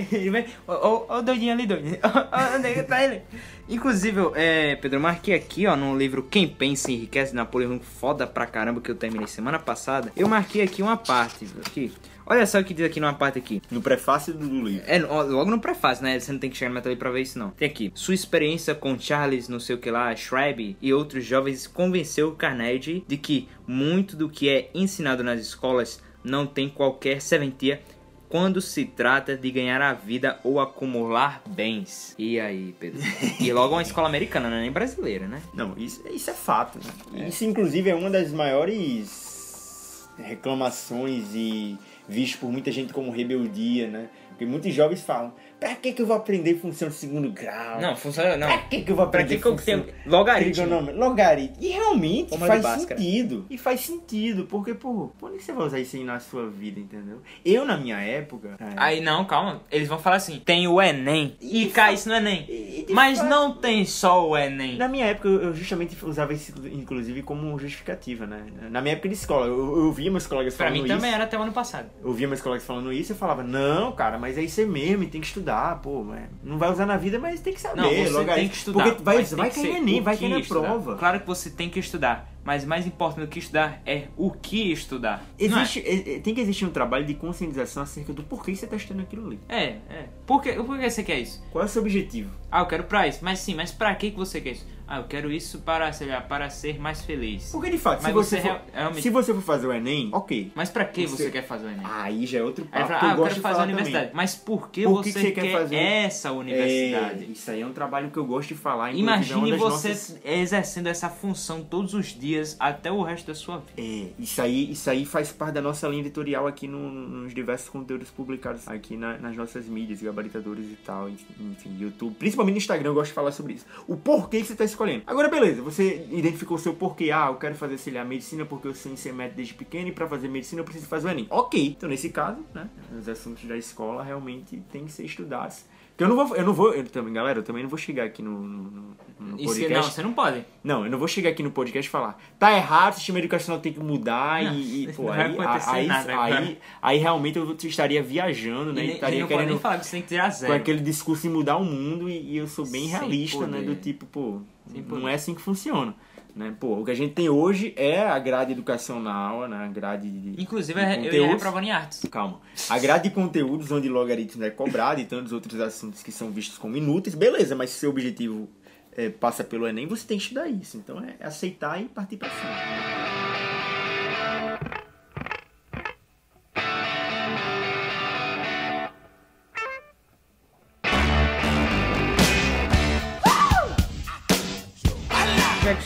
O 1.08 1.22
doidinho 1.22 1.52
ali, 1.52 1.66
doidinho. 1.66 1.98
Onde 2.56 2.68
é 2.68 2.74
que 2.74 2.82
tá 2.82 3.02
ele? 3.02 3.22
Inclusive, 3.68 4.20
é, 4.34 4.76
Pedro, 4.76 4.98
eu 4.98 5.02
marquei 5.02 5.34
aqui, 5.34 5.66
ó, 5.66 5.76
no 5.76 5.96
livro 5.96 6.22
Quem 6.22 6.48
Pensa 6.48 6.90
Enriquece, 6.90 7.30
de 7.30 7.36
Napoleão, 7.36 7.78
foda 7.80 8.26
pra 8.26 8.46
caramba, 8.46 8.80
que 8.80 8.90
eu 8.90 8.96
terminei 8.96 9.26
semana 9.26 9.58
passada. 9.58 10.12
Eu 10.16 10.28
marquei 10.28 10.62
aqui 10.62 10.82
uma 10.82 10.96
parte, 10.96 11.46
aqui. 11.64 11.92
Olha 12.30 12.46
só 12.46 12.60
o 12.60 12.64
que 12.64 12.72
diz 12.72 12.86
aqui 12.86 13.00
numa 13.00 13.12
parte 13.12 13.38
aqui. 13.38 13.60
No 13.72 13.82
prefácio 13.82 14.32
do 14.32 14.46
livro. 14.46 14.84
É, 14.86 15.00
logo 15.00 15.50
no 15.50 15.60
prefácio, 15.60 16.04
né? 16.04 16.18
Você 16.18 16.30
não 16.30 16.38
tem 16.38 16.48
que 16.48 16.56
chegar 16.56 16.68
no 16.68 16.76
metade 16.76 16.94
pra 16.94 17.10
ver 17.10 17.22
isso, 17.22 17.36
não. 17.36 17.50
Tem 17.50 17.68
aqui. 17.68 17.90
Sua 17.92 18.14
experiência 18.14 18.72
com 18.72 18.96
Charles, 18.96 19.48
não 19.48 19.58
sei 19.58 19.74
o 19.74 19.78
que 19.78 19.90
lá, 19.90 20.14
Schreiber 20.14 20.76
e 20.80 20.94
outros 20.94 21.24
jovens 21.24 21.66
convenceu 21.66 22.30
Carnegie 22.32 23.04
de 23.08 23.16
que 23.16 23.48
muito 23.66 24.16
do 24.16 24.28
que 24.28 24.48
é 24.48 24.70
ensinado 24.72 25.24
nas 25.24 25.40
escolas 25.40 26.00
não 26.22 26.46
tem 26.46 26.68
qualquer 26.68 27.20
serventia 27.20 27.80
quando 28.30 28.60
se 28.60 28.84
trata 28.84 29.36
de 29.36 29.50
ganhar 29.50 29.82
a 29.82 29.92
vida 29.92 30.38
ou 30.44 30.60
acumular 30.60 31.42
bens. 31.48 32.14
E 32.16 32.38
aí, 32.38 32.72
Pedro? 32.78 33.00
E 33.40 33.52
logo 33.52 33.74
uma 33.74 33.82
escola 33.82 34.06
americana, 34.06 34.48
não 34.48 34.56
é 34.56 34.60
nem 34.60 34.70
brasileira, 34.70 35.26
né? 35.26 35.42
Não, 35.52 35.76
isso, 35.76 36.00
isso 36.08 36.30
é 36.30 36.32
fato. 36.32 36.78
Né? 37.12 37.26
Isso, 37.28 37.44
inclusive, 37.44 37.90
é 37.90 37.94
uma 37.94 38.08
das 38.08 38.32
maiores 38.32 40.08
reclamações 40.16 41.34
e 41.34 41.76
visto 42.08 42.38
por 42.38 42.52
muita 42.52 42.70
gente 42.70 42.92
como 42.92 43.10
rebeldia, 43.10 43.88
né? 43.88 44.08
Porque 44.28 44.46
muitos 44.46 44.72
jovens 44.72 45.02
falam, 45.02 45.34
pra 45.60 45.74
que, 45.76 45.92
que 45.92 46.02
eu 46.02 46.06
vou 46.06 46.16
aprender 46.16 46.54
função 46.56 46.88
de 46.88 46.94
segundo 46.94 47.30
grau? 47.30 47.80
Não, 47.80 47.94
funciona 47.94 48.36
não. 48.36 48.46
Pra 48.48 48.58
que, 48.58 48.82
que 48.82 48.90
eu 48.90 48.96
vou 48.96 49.06
Pra 49.08 49.20
aprender 49.20 49.36
que, 49.36 49.42
que 49.42 49.48
eu 49.48 49.52
função 49.56 49.80
tenho 49.82 49.94
logaritmo? 50.06 50.80
Logaritmo. 50.94 51.56
E 51.60 51.68
realmente 51.68 52.36
faz 52.38 52.64
sentido. 52.82 53.46
E 53.50 53.58
faz 53.58 53.80
sentido, 53.80 54.46
porque, 54.46 54.74
pô, 54.74 55.10
é 55.24 55.36
que 55.36 55.42
você 55.44 55.52
vai 55.52 55.66
usar 55.66 55.78
isso 55.78 55.96
aí 55.96 56.04
na 56.04 56.18
sua 56.18 56.48
vida, 56.48 56.80
entendeu? 56.80 57.20
Eu, 57.44 57.64
na 57.64 57.76
minha 57.76 57.98
época... 57.98 58.56
é, 58.58 58.64
Aí 58.76 59.00
não, 59.00 59.24
calma. 59.24 59.62
Eles 59.70 59.88
vão 59.88 59.98
falar 59.98 60.16
assim: 60.16 60.40
tem 60.44 60.66
o 60.66 60.80
Enem. 60.80 61.36
E, 61.40 61.64
E 61.64 61.70
cai 61.70 61.94
isso 61.94 62.08
no 62.08 62.14
Enem. 62.14 62.46
e- 62.48 62.86
e 62.88 62.92
Mas 62.92 63.18
fato- 63.18 63.28
não 63.28 63.52
tem 63.54 63.84
só 63.84 64.26
o 64.28 64.36
Enem. 64.36 64.76
Na 64.76 64.88
minha 64.88 65.06
época, 65.06 65.28
eu 65.28 65.52
justamente 65.54 65.96
usava 66.04 66.32
isso, 66.32 66.52
inclusive, 66.72 67.22
como 67.22 67.58
justificativa, 67.58 68.26
né? 68.26 68.44
Na 68.70 68.80
minha 68.80 68.92
época 68.94 69.08
de 69.08 69.14
escola, 69.14 69.46
eu, 69.46 69.76
eu 69.84 69.92
via 69.92 70.10
meus 70.10 70.26
colegas 70.26 70.54
Pra 70.56 70.66
falando 70.66 70.82
mim 70.82 70.86
isso. 70.88 70.96
também 70.96 71.12
era 71.12 71.24
até 71.24 71.38
o 71.38 71.42
ano 71.42 71.52
passado. 71.52 71.88
Eu 72.02 72.12
via 72.12 72.26
meus 72.28 72.40
colegas 72.40 72.66
falando 72.66 72.92
isso 72.92 73.12
e 73.12 73.14
eu 73.14 73.18
falava, 73.18 73.42
não, 73.42 73.92
cara, 73.92 74.18
mas 74.18 74.38
é 74.38 74.42
isso 74.42 74.60
aí 74.60 74.66
mesmo, 74.66 75.02
e 75.04 75.06
tem 75.06 75.20
que 75.20 75.26
estudar, 75.26 75.49
pô, 75.82 76.02
mas 76.04 76.24
não 76.42 76.58
vai 76.58 76.70
usar 76.70 76.86
na 76.86 76.96
vida, 76.96 77.18
mas 77.18 77.40
tem 77.40 77.52
que 77.52 77.60
saber. 77.60 77.80
Não, 77.80 77.88
você 77.88 78.08
logaritmo. 78.10 78.34
tem 78.34 78.48
que 78.48 78.56
estudar. 78.56 78.84
Porque 78.84 79.02
vai, 79.02 79.24
vai 79.24 79.50
cair 79.50 79.76
Enem, 79.76 80.00
vai 80.02 80.16
cair 80.16 80.28
na 80.30 80.38
estudar. 80.40 80.60
prova. 80.60 80.96
Claro 80.96 81.20
que 81.20 81.26
você 81.26 81.50
tem 81.50 81.68
que 81.68 81.78
estudar. 81.78 82.28
Mas 82.42 82.64
mais 82.64 82.86
importante 82.86 83.26
do 83.26 83.28
que 83.28 83.38
estudar 83.38 83.82
é 83.84 84.04
o 84.16 84.30
que 84.30 84.72
estudar. 84.72 85.22
É? 85.38 85.44
Existe, 85.44 85.80
é- 85.80 86.16
é- 86.16 86.20
tem 86.20 86.34
que 86.34 86.40
existir 86.40 86.64
um 86.64 86.70
trabalho 86.70 87.04
de 87.04 87.12
conscientização 87.14 87.82
acerca 87.82 88.14
do 88.14 88.22
porquê 88.22 88.54
você 88.56 88.64
está 88.64 88.76
estudando 88.76 89.02
aquilo 89.02 89.26
ali. 89.26 89.38
É, 89.46 89.64
é. 89.90 90.06
Por 90.26 90.40
que, 90.42 90.52
por 90.54 90.78
que 90.78 90.88
você 90.90 91.02
quer 91.02 91.18
isso? 91.20 91.44
Qual 91.52 91.62
é 91.62 91.66
o 91.66 91.68
seu 91.68 91.82
objetivo? 91.82 92.30
Ah, 92.50 92.60
eu 92.60 92.66
quero 92.66 92.84
pra 92.84 93.06
isso. 93.06 93.18
Mas 93.22 93.40
sim, 93.40 93.54
mas 93.54 93.70
pra 93.70 93.94
que 93.94 94.10
você 94.10 94.40
quer 94.40 94.52
isso? 94.52 94.66
Ah, 94.92 94.98
eu 94.98 95.04
quero 95.04 95.30
isso 95.30 95.60
para, 95.60 95.92
sei 95.92 96.08
lá, 96.08 96.20
para 96.20 96.50
ser 96.50 96.80
mais 96.80 97.00
feliz. 97.02 97.50
Porque 97.52 97.70
de 97.70 97.78
fato, 97.78 98.02
se 98.04 98.10
você, 98.10 98.36
você 98.40 98.42
for, 98.48 98.60
realmente- 98.74 99.02
se 99.02 99.10
você 99.10 99.32
for 99.32 99.40
fazer 99.42 99.66
o 99.68 99.72
Enem, 99.72 100.10
ok. 100.12 100.50
Mas 100.52 100.68
pra 100.68 100.84
que 100.84 101.06
você, 101.06 101.24
Você- 101.24 101.30
quer 101.30 101.46
fazer 101.46 101.66
o 101.66 101.70
Enem? 101.70 101.82
Aí 101.84 102.26
já 102.26 102.40
é 102.40 102.42
outro 102.42 102.66
Aí 102.72 102.80
papo 102.82 102.88
fala, 102.88 102.98
que 103.00 103.06
ah, 103.06 103.08
eu 103.10 103.16
eu 103.18 103.22
quero 103.22 103.34
de 103.36 103.40
fazer 103.40 103.60
a 103.60 103.62
universidade. 103.62 104.04
também. 104.06 104.16
Mas 104.16 104.34
por 104.34 104.68
que 104.68 104.82
Por 104.82 105.02
que 105.04 105.12
você, 105.12 105.18
que 105.20 105.26
você 105.26 105.30
quer 105.32 105.42
quer, 105.42 105.52
fazer? 105.52 105.76
essa 105.76 106.32
universidade? 106.32 107.24
É, 107.24 107.26
isso 107.28 107.50
aí 107.52 107.60
é 107.60 107.66
um 107.66 107.72
trabalho 107.72 108.10
que 108.10 108.16
eu 108.16 108.24
gosto 108.24 108.48
de 108.48 108.54
falar. 108.56 108.90
é 108.90 108.96
Imagine 108.96 109.52
você 109.56 109.88
nossas- 109.90 110.18
exercendo 110.24 110.88
essa 110.88 111.08
função 111.08 111.62
todos 111.62 111.94
os 111.94 112.06
dias 112.06 112.56
até 112.58 112.90
o 112.90 113.00
resto 113.02 113.28
da 113.28 113.34
sua 113.36 113.58
vida. 113.58 113.72
É, 113.78 114.08
isso 114.18 114.42
aí, 114.42 114.72
isso 114.72 114.90
aí 114.90 115.04
faz 115.06 115.30
parte 115.30 115.54
da 115.54 115.62
nossa 115.62 115.86
linha 115.86 116.00
editorial 116.00 116.48
aqui 116.48 116.66
no- 116.66 116.90
nos 116.90 117.32
diversos 117.32 117.68
conteúdos 117.68 118.10
publicados 118.10 118.66
aqui 118.66 118.96
na- 118.96 119.18
nas 119.18 119.36
nossas 119.36 119.66
mídias, 119.66 120.02
gabaritadores 120.02 120.64
e 120.66 120.76
tal, 120.84 121.08
enfim, 121.08 121.76
YouTube. 121.78 122.16
Principalmente 122.18 122.54
no 122.54 122.58
Instagram 122.58 122.90
eu 122.90 122.94
gosto 122.94 123.10
de 123.10 123.14
falar 123.14 123.30
sobre 123.30 123.52
isso. 123.52 123.66
O 123.86 123.96
porquê 123.96 124.40
que 124.40 124.46
você 124.46 124.52
está 124.54 124.64
escolhendo. 124.64 124.79
Agora, 125.06 125.28
beleza, 125.28 125.62
você 125.62 126.06
identificou 126.10 126.56
o 126.56 126.60
seu 126.60 126.74
porquê. 126.74 127.10
Ah, 127.10 127.26
eu 127.28 127.36
quero 127.36 127.54
fazer, 127.54 127.78
sei 127.78 127.92
lá, 127.92 128.04
medicina 128.04 128.44
porque 128.44 128.68
eu 128.68 128.74
ser 128.74 129.12
médico 129.12 129.36
desde 129.36 129.54
pequeno 129.54 129.88
e 129.88 129.92
para 129.92 130.06
fazer 130.06 130.28
medicina 130.28 130.60
eu 130.60 130.64
preciso 130.64 130.86
fazer 130.86 131.08
o 131.08 131.10
Enem. 131.10 131.26
Ok, 131.30 131.66
então 131.76 131.88
nesse 131.88 132.10
caso, 132.10 132.38
né, 132.54 132.68
os 132.98 133.08
assuntos 133.08 133.44
da 133.44 133.56
escola 133.56 134.02
realmente 134.02 134.62
têm 134.72 134.84
que 134.84 134.92
ser 134.92 135.04
estudados. 135.04 135.64
Porque 135.90 136.04
eu 136.10 136.16
não 136.16 136.26
vou, 136.26 136.34
eu 136.34 136.46
não 136.46 136.54
vou, 136.54 136.72
eu 136.72 136.82
também, 136.86 137.12
galera, 137.12 137.40
eu 137.40 137.42
também 137.42 137.62
não 137.62 137.68
vou 137.68 137.78
chegar 137.78 138.04
aqui 138.04 138.22
no, 138.22 138.30
no, 138.40 138.62
no- 138.70 138.96
no 139.20 139.36
Isso, 139.36 139.44
podcast. 139.48 139.74
não, 139.74 139.82
você 139.82 140.02
não 140.02 140.12
pode. 140.14 140.44
Não, 140.64 140.84
eu 140.86 140.90
não 140.90 140.98
vou 140.98 141.06
chegar 141.06 141.28
aqui 141.28 141.42
no 141.42 141.50
podcast 141.50 141.86
e 141.86 141.90
falar, 141.90 142.18
tá 142.38 142.56
errado, 142.56 142.94
o 142.94 142.96
sistema 142.96 143.18
educacional 143.18 143.60
tem 143.60 143.70
que 143.70 143.80
mudar 143.80 144.42
Não, 144.42 144.54
e, 144.54 144.84
e, 144.84 144.92
pô, 144.94 145.10
aí, 145.10 145.36
aí, 145.66 145.86
nada, 145.86 146.22
aí, 146.22 146.30
cara. 146.32 146.56
aí, 146.80 146.96
realmente 146.96 147.38
eu 147.38 147.54
estaria 147.64 148.02
viajando, 148.02 148.72
né? 148.72 148.82
E, 148.86 148.90
estaria 148.92 149.18
e 149.18 149.20
não 149.20 149.28
pode 149.28 149.36
nem 149.38 149.46
querendo 149.46 149.60
falar 149.60 149.78
que 149.78 149.84
você 149.84 149.90
tem 149.90 150.00
que 150.02 150.08
tirar 150.08 150.30
com 150.32 150.38
zero. 150.38 150.54
aquele 150.54 150.80
discurso 150.80 151.20
de 151.22 151.28
mudar 151.28 151.58
o 151.58 151.64
mundo 151.64 152.08
e, 152.08 152.32
e 152.32 152.36
eu 152.38 152.46
sou 152.48 152.64
bem 152.64 152.88
Sem 152.88 152.98
realista, 152.98 153.46
né? 153.46 153.58
poder. 153.58 153.66
Do 153.66 153.74
tipo, 153.76 154.06
pô, 154.06 154.40
Sem 154.70 154.82
não 154.82 155.08
é 155.08 155.14
assim 155.14 155.34
que 155.34 155.40
funciona. 155.40 155.94
Né? 156.34 156.54
Pô, 156.58 156.78
o 156.78 156.84
que 156.84 156.90
a 156.90 156.94
gente 156.94 157.12
tem 157.12 157.28
hoje 157.28 157.74
é 157.76 158.00
a 158.00 158.18
grade 158.18 158.52
educacional, 158.52 159.48
né? 159.48 159.64
A 159.64 159.68
grade 159.68 160.08
de. 160.08 160.40
Inclusive, 160.40 160.80
de 160.96 161.08
eu 161.08 161.24
ia 161.24 161.28
reprovando 161.28 161.66
em 161.66 161.70
artes. 161.70 162.02
Calma. 162.10 162.40
A 162.68 162.78
grade 162.78 163.08
de 163.08 163.14
conteúdos 163.14 163.70
onde 163.72 163.88
logaritmo 163.88 164.44
é 164.44 164.50
cobrado 164.50 165.00
e 165.00 165.04
tantos 165.04 165.32
outros 165.32 165.60
assuntos 165.60 166.02
que 166.02 166.12
são 166.12 166.30
vistos 166.30 166.56
como 166.56 166.76
inúteis, 166.76 167.14
beleza, 167.14 167.56
mas 167.56 167.70
se 167.70 167.80
seu 167.80 167.90
objetivo 167.90 168.48
é, 168.96 169.08
passa 169.08 169.42
pelo 169.42 169.66
Enem, 169.66 169.86
você 169.86 170.06
tem 170.06 170.18
que 170.18 170.24
estudar 170.24 170.48
isso. 170.48 170.76
Então 170.76 171.00
é 171.00 171.16
aceitar 171.24 171.80
e 171.82 171.86
partir 171.86 172.16
pra 172.16 172.28
cima. 172.28 172.99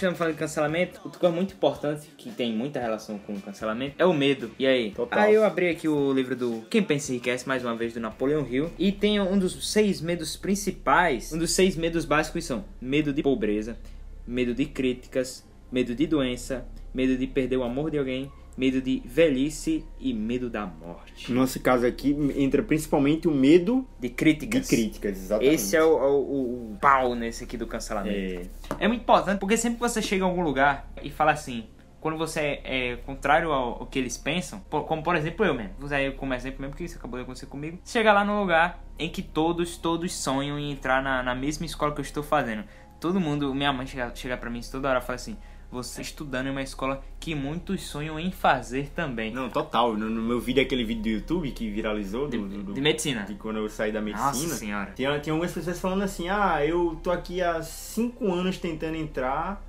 Estamos 0.05 0.19
falando 0.19 0.35
de 0.35 0.39
cancelamento, 0.39 1.01
outra 1.05 1.19
coisa 1.19 1.35
muito 1.35 1.55
importante, 1.55 2.09
que 2.17 2.31
tem 2.31 2.53
muita 2.53 2.79
relação 2.79 3.19
com 3.19 3.33
o 3.33 3.41
cancelamento, 3.41 3.97
é 3.99 4.05
o 4.05 4.13
medo. 4.13 4.51
E 4.59 4.67
aí? 4.67 4.91
Total. 4.91 5.21
Aí 5.21 5.35
eu 5.35 5.45
abri 5.45 5.69
aqui 5.69 5.89
o 5.89 6.13
livro 6.13 6.37
do 6.37 6.63
Quem 6.69 6.83
Pensa 6.83 7.13
Enriquece, 7.13 7.49
mais 7.49 7.65
uma 7.65 7.75
vez, 7.75 7.95
do 7.95 8.01
Napoleon 8.01 8.45
Hill. 8.47 8.71
E 8.79 8.93
tem 8.93 9.21
um 9.21 9.39
dos 9.39 9.73
seis 9.73 10.01
medos 10.01 10.37
principais. 10.37 11.33
Um 11.33 11.39
dos 11.39 11.53
seis 11.53 11.77
medos 11.77 12.05
básicos 12.05 12.45
são 12.45 12.65
medo 12.81 13.13
de 13.13 13.23
pobreza, 13.23 13.79
medo 14.27 14.55
de 14.55 14.67
críticas, 14.67 15.45
medo 15.73 15.95
de 15.95 16.07
doença, 16.07 16.67
medo 16.93 17.17
de 17.17 17.27
perder 17.27 17.57
o 17.57 17.65
amor 17.65 17.91
de 17.91 17.99
alguém, 17.99 18.31
medo 18.57 18.81
de 18.81 19.03
velhice 19.05 19.85
e 19.99 20.13
medo 20.15 20.49
da 20.49 20.65
morte. 20.67 21.33
No 21.33 21.41
nosso 21.41 21.59
caso 21.61 21.85
aqui, 21.87 22.17
entra 22.37 22.63
principalmente 22.63 23.27
o 23.27 23.31
medo 23.33 23.87
De 23.99 24.09
de 24.09 24.15
críticas. 24.15 24.69
críticas, 24.69 25.17
exatamente. 25.19 25.55
Esse 25.55 25.77
é 25.77 25.83
o, 25.83 25.97
o, 25.97 26.21
o- 26.21 26.73
o 26.75 26.79
pau 26.81 27.15
nesse 27.15 27.45
aqui 27.45 27.57
do 27.57 27.67
cancelamento. 27.67 28.17
É, 28.17 28.85
É 28.85 28.89
muito 28.89 29.03
importante, 29.03 29.39
porque 29.41 29.57
sempre 29.57 29.77
que 29.79 29.89
você 29.89 30.01
chega 30.01 30.25
a 30.25 30.29
algum 30.29 30.43
lugar 30.43 30.89
e 31.03 31.11
fala 31.11 31.33
assim, 31.33 31.67
quando 32.01 32.17
você 32.19 32.41
é, 32.41 32.91
é 32.93 32.97
contrário 32.99 33.51
ao, 33.51 33.81
ao 33.81 33.87
que 33.87 33.99
eles 33.99 34.17
pensam, 34.19 34.61
por- 34.71 34.85
como 34.85 35.03
por 35.03 35.17
exemplo 35.17 35.45
eu 35.45 35.55
mesmo, 35.55 35.73
vou 35.79 35.87
usar 35.87 36.01
eu 36.03 36.13
como 36.15 36.35
exemplo 36.35 36.61
mesmo, 36.61 36.73
porque 36.73 36.85
isso 36.85 36.97
acabou 36.99 37.19
de 37.19 37.25
acontecer 37.25 37.47
comigo, 37.47 37.79
chega 37.85 38.13
lá 38.13 38.25
num 38.25 38.39
lugar 38.41 38.85
em 38.99 39.09
que 39.09 39.23
todos, 39.23 39.77
todos 39.77 40.15
sonham 40.15 40.59
em 40.59 40.71
entrar 40.71 41.03
na, 41.03 41.23
na 41.23 41.35
mesma 41.35 41.67
escola 41.67 41.93
que 41.93 42.01
eu 42.01 42.05
estou 42.05 42.23
fazendo. 42.23 42.63
Todo 43.01 43.19
mundo, 43.21 43.55
minha 43.55 43.73
mãe 43.73 43.87
chega, 43.87 44.13
chega 44.15 44.37
pra 44.37 44.49
mim 44.49 44.61
toda 44.71 44.89
hora 44.89 44.99
e 45.01 45.03
fala 45.03 45.17
assim, 45.17 45.37
você 45.71 46.03
estudando 46.03 46.47
em 46.47 46.51
uma 46.51 46.63
escola 46.63 47.03
que 47.19 47.35
muitos 47.35 47.83
sonham 47.83 48.19
em 48.21 48.31
fazer 48.31 48.91
também. 48.95 49.33
Não, 49.33 49.49
total. 49.51 49.97
No, 49.97 50.09
no 50.09 50.23
meu 50.23 50.41
vídeo, 50.41 50.63
aquele 50.63 50.85
vídeo 50.85 51.03
do 51.03 51.09
YouTube 51.09 51.51
que 51.51 51.69
viralizou, 51.71 52.29
do, 52.29 52.47
do- 52.49 52.63
do- 52.63 52.73
De 52.75 52.81
medicina. 52.81 53.23
de 53.25 53.35
quando 53.35 53.57
eu 53.59 53.69
saí 53.69 53.91
da 53.93 54.01
medicina. 54.01 54.29
Nossa 54.29 54.55
senhora. 54.57 54.93
Tinha, 54.95 55.19
tinha 55.21 55.33
algumas 55.33 55.53
pessoas 55.53 55.79
falando 55.81 56.03
assim, 56.03 56.29
ah, 56.29 56.65
eu 56.65 56.99
tô 57.03 57.11
aqui 57.11 57.43
há 57.43 57.63
cinco 57.63 58.31
anos 58.33 58.59
tentando 58.59 58.97
entrar 58.97 59.65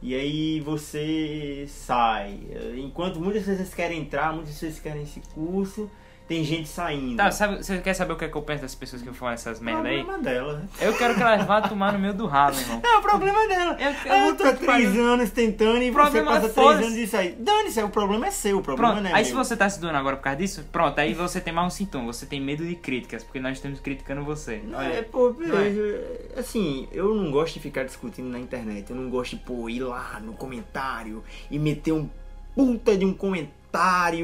e 0.00 0.14
aí 0.14 0.60
você 0.60 1.64
sai. 1.68 2.38
Enquanto 2.76 3.20
muitas 3.20 3.44
pessoas 3.44 3.74
querem 3.74 4.00
entrar, 4.00 4.32
muitas 4.32 4.52
pessoas 4.54 4.78
querem 4.78 5.02
esse 5.02 5.20
curso, 5.34 5.90
tem 6.28 6.44
gente 6.44 6.68
saindo. 6.68 7.16
Tá, 7.16 7.30
sabe, 7.30 7.56
você 7.64 7.78
quer 7.78 7.94
saber 7.94 8.12
o 8.12 8.16
que, 8.16 8.26
é 8.26 8.28
que 8.28 8.36
eu 8.36 8.42
penso 8.42 8.60
das 8.60 8.74
pessoas 8.74 9.00
que 9.00 9.10
falam 9.14 9.32
essas 9.34 9.58
é 9.58 9.60
o 9.60 9.64
merda 9.64 9.88
aí? 9.88 10.04
problema 10.04 10.22
dela. 10.22 10.62
Eu 10.78 10.94
quero 10.96 11.14
que 11.14 11.22
elas 11.22 11.46
vá 11.46 11.62
tomar 11.62 11.94
no 11.94 11.98
meio 11.98 12.12
do 12.12 12.26
ralo, 12.26 12.54
irmão. 12.60 12.82
É 12.84 12.98
o 12.98 13.00
problema 13.00 13.48
dela. 13.48 13.76
Eu- 13.80 14.12
eu 14.12 14.26
Eu, 14.28 14.36
tô 14.36 14.52
três 14.52 14.94
anos 14.96 15.30
tentando 15.30 15.82
e 15.82 15.90
você 15.90 16.22
passa 16.22 16.46
é 16.46 16.48
três 16.50 16.70
anos 16.76 16.92
e 16.96 17.06
sai. 17.06 17.34
Dane-se, 17.38 17.82
o 17.82 17.88
problema 17.88 18.26
é 18.26 18.30
seu, 18.30 18.58
o 18.58 18.62
problema 18.62 18.92
Pronto, 18.92 19.02
não 19.04 19.10
é 19.10 19.14
aí 19.14 19.22
meu. 19.22 19.30
se 19.30 19.32
você 19.32 19.56
tá 19.56 19.70
se 19.70 19.80
doando 19.80 19.96
agora 19.96 20.16
por 20.16 20.22
causa 20.22 20.36
disso, 20.38 20.64
pronto, 20.70 20.98
aí 20.98 21.14
você 21.14 21.40
tem 21.40 21.52
mais 21.52 21.66
um 21.66 21.70
sintoma, 21.70 22.12
você 22.12 22.26
tem 22.26 22.40
medo 22.40 22.62
de 22.64 22.74
críticas, 22.74 23.24
porque 23.24 23.40
nós 23.40 23.56
estamos 23.56 23.80
criticando 23.80 24.22
você. 24.22 24.60
Não, 24.64 24.80
é, 24.82 25.00
pô, 25.00 25.30
beleza. 25.32 26.04
Assim, 26.36 26.86
eu 26.92 27.14
não 27.14 27.30
gosto 27.30 27.54
de 27.54 27.60
ficar 27.60 27.84
discutindo 27.84 28.28
na 28.28 28.38
internet. 28.38 28.90
Eu 28.90 28.96
não 28.96 29.08
gosto 29.08 29.30
de, 29.36 29.42
pô, 29.42 29.68
ir 29.70 29.80
lá 29.80 30.20
no 30.22 30.34
comentário 30.34 31.24
e 31.50 31.58
meter 31.58 31.92
um 31.92 32.08
puta 32.54 32.96
de 32.96 33.06
um 33.06 33.14
comentário 33.14 33.57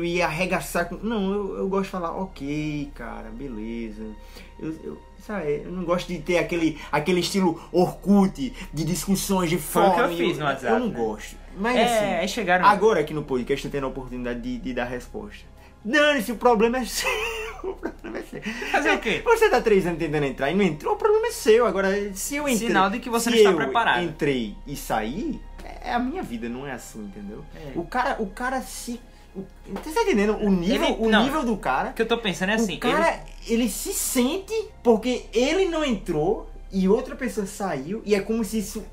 e 0.02 0.22
arregaçar 0.22 0.88
com. 0.88 0.96
Não, 0.96 1.32
eu, 1.32 1.56
eu 1.58 1.68
gosto 1.68 1.84
de 1.84 1.90
falar, 1.90 2.12
ok, 2.16 2.90
cara, 2.94 3.30
beleza. 3.30 4.04
Eu, 4.58 4.72
eu, 4.82 4.98
sabe, 5.18 5.62
eu 5.64 5.70
não 5.70 5.84
gosto 5.84 6.08
de 6.08 6.18
ter 6.18 6.38
aquele, 6.38 6.78
aquele 6.90 7.20
estilo 7.20 7.60
Orkut 7.72 8.52
de 8.72 8.84
discussões 8.84 9.50
de 9.50 9.58
Foi 9.58 9.82
o 9.82 9.94
que 9.94 10.00
eu 10.00 10.16
fiz 10.16 10.38
no 10.38 10.44
WhatsApp, 10.44 10.72
Eu 10.72 10.80
não 10.80 10.88
né? 10.88 10.98
gosto. 10.98 11.36
Mas 11.56 11.76
é, 11.76 12.18
assim. 12.18 12.28
chegaram. 12.28 12.66
Agora 12.66 13.00
aqui 13.00 13.12
no 13.14 13.22
podcast 13.22 13.64
eu 13.64 13.70
tenho 13.70 13.84
a 13.84 13.88
oportunidade 13.88 14.40
de, 14.40 14.58
de 14.58 14.72
dar 14.72 14.84
resposta. 14.84 15.44
Dane-se, 15.84 16.32
o 16.32 16.36
problema 16.36 16.78
é 16.78 16.84
seu. 16.86 17.08
O 17.62 17.74
problema 17.74 18.18
é 18.18 18.22
seu. 18.22 18.42
Fazer 18.70 18.92
o 18.92 18.98
quê? 18.98 19.22
Você 19.24 19.48
tá 19.50 19.60
três 19.60 19.86
anos 19.86 19.98
tentando 19.98 20.24
entrar 20.24 20.50
e 20.50 20.54
não 20.54 20.62
entrou, 20.64 20.94
o 20.94 20.96
problema 20.96 21.26
é 21.28 21.30
seu. 21.30 21.66
Agora, 21.66 22.12
se 22.14 22.36
eu 22.36 22.48
entrei. 22.48 22.68
Sinal 22.68 22.90
de 22.90 22.98
que 22.98 23.10
você 23.10 23.30
não 23.30 23.36
está 23.36 23.52
preparado. 23.52 24.02
entrei 24.02 24.56
e 24.66 24.74
saí, 24.76 25.40
é 25.82 25.92
a 25.92 25.98
minha 25.98 26.22
vida, 26.22 26.48
não 26.48 26.66
é 26.66 26.72
assim, 26.72 27.00
entendeu? 27.04 27.44
É. 27.54 27.72
O 27.78 27.84
cara, 27.84 28.16
o 28.20 28.26
cara 28.26 28.60
se. 28.62 29.00
Você 29.82 29.90
tá 29.92 30.02
entendendo? 30.02 30.36
O 30.36 30.50
nível, 30.50 30.88
Ele- 30.88 30.96
o 31.00 31.08
não. 31.08 31.24
nível 31.24 31.44
do 31.44 31.56
cara. 31.56 31.90
O 31.90 31.92
que 31.94 32.02
eu 32.02 32.06
tô 32.08 32.18
pensando 32.18 32.50
é 32.50 32.54
assim, 32.54 32.76
o 32.76 32.80
cara, 32.80 33.20
ele... 33.48 33.68
se 33.68 33.92
sente 33.92 34.54
porque 34.82 35.26
ele 35.32 35.66
não 35.66 35.84
entrou 35.84 36.48
e 36.72 36.88
outra 36.88 37.16
pessoa 37.16 37.46
saiu 37.46 38.02
e 38.04 38.14
é 38.14 38.20
como 38.20 38.44
se 38.44 38.58
isso 38.58 38.84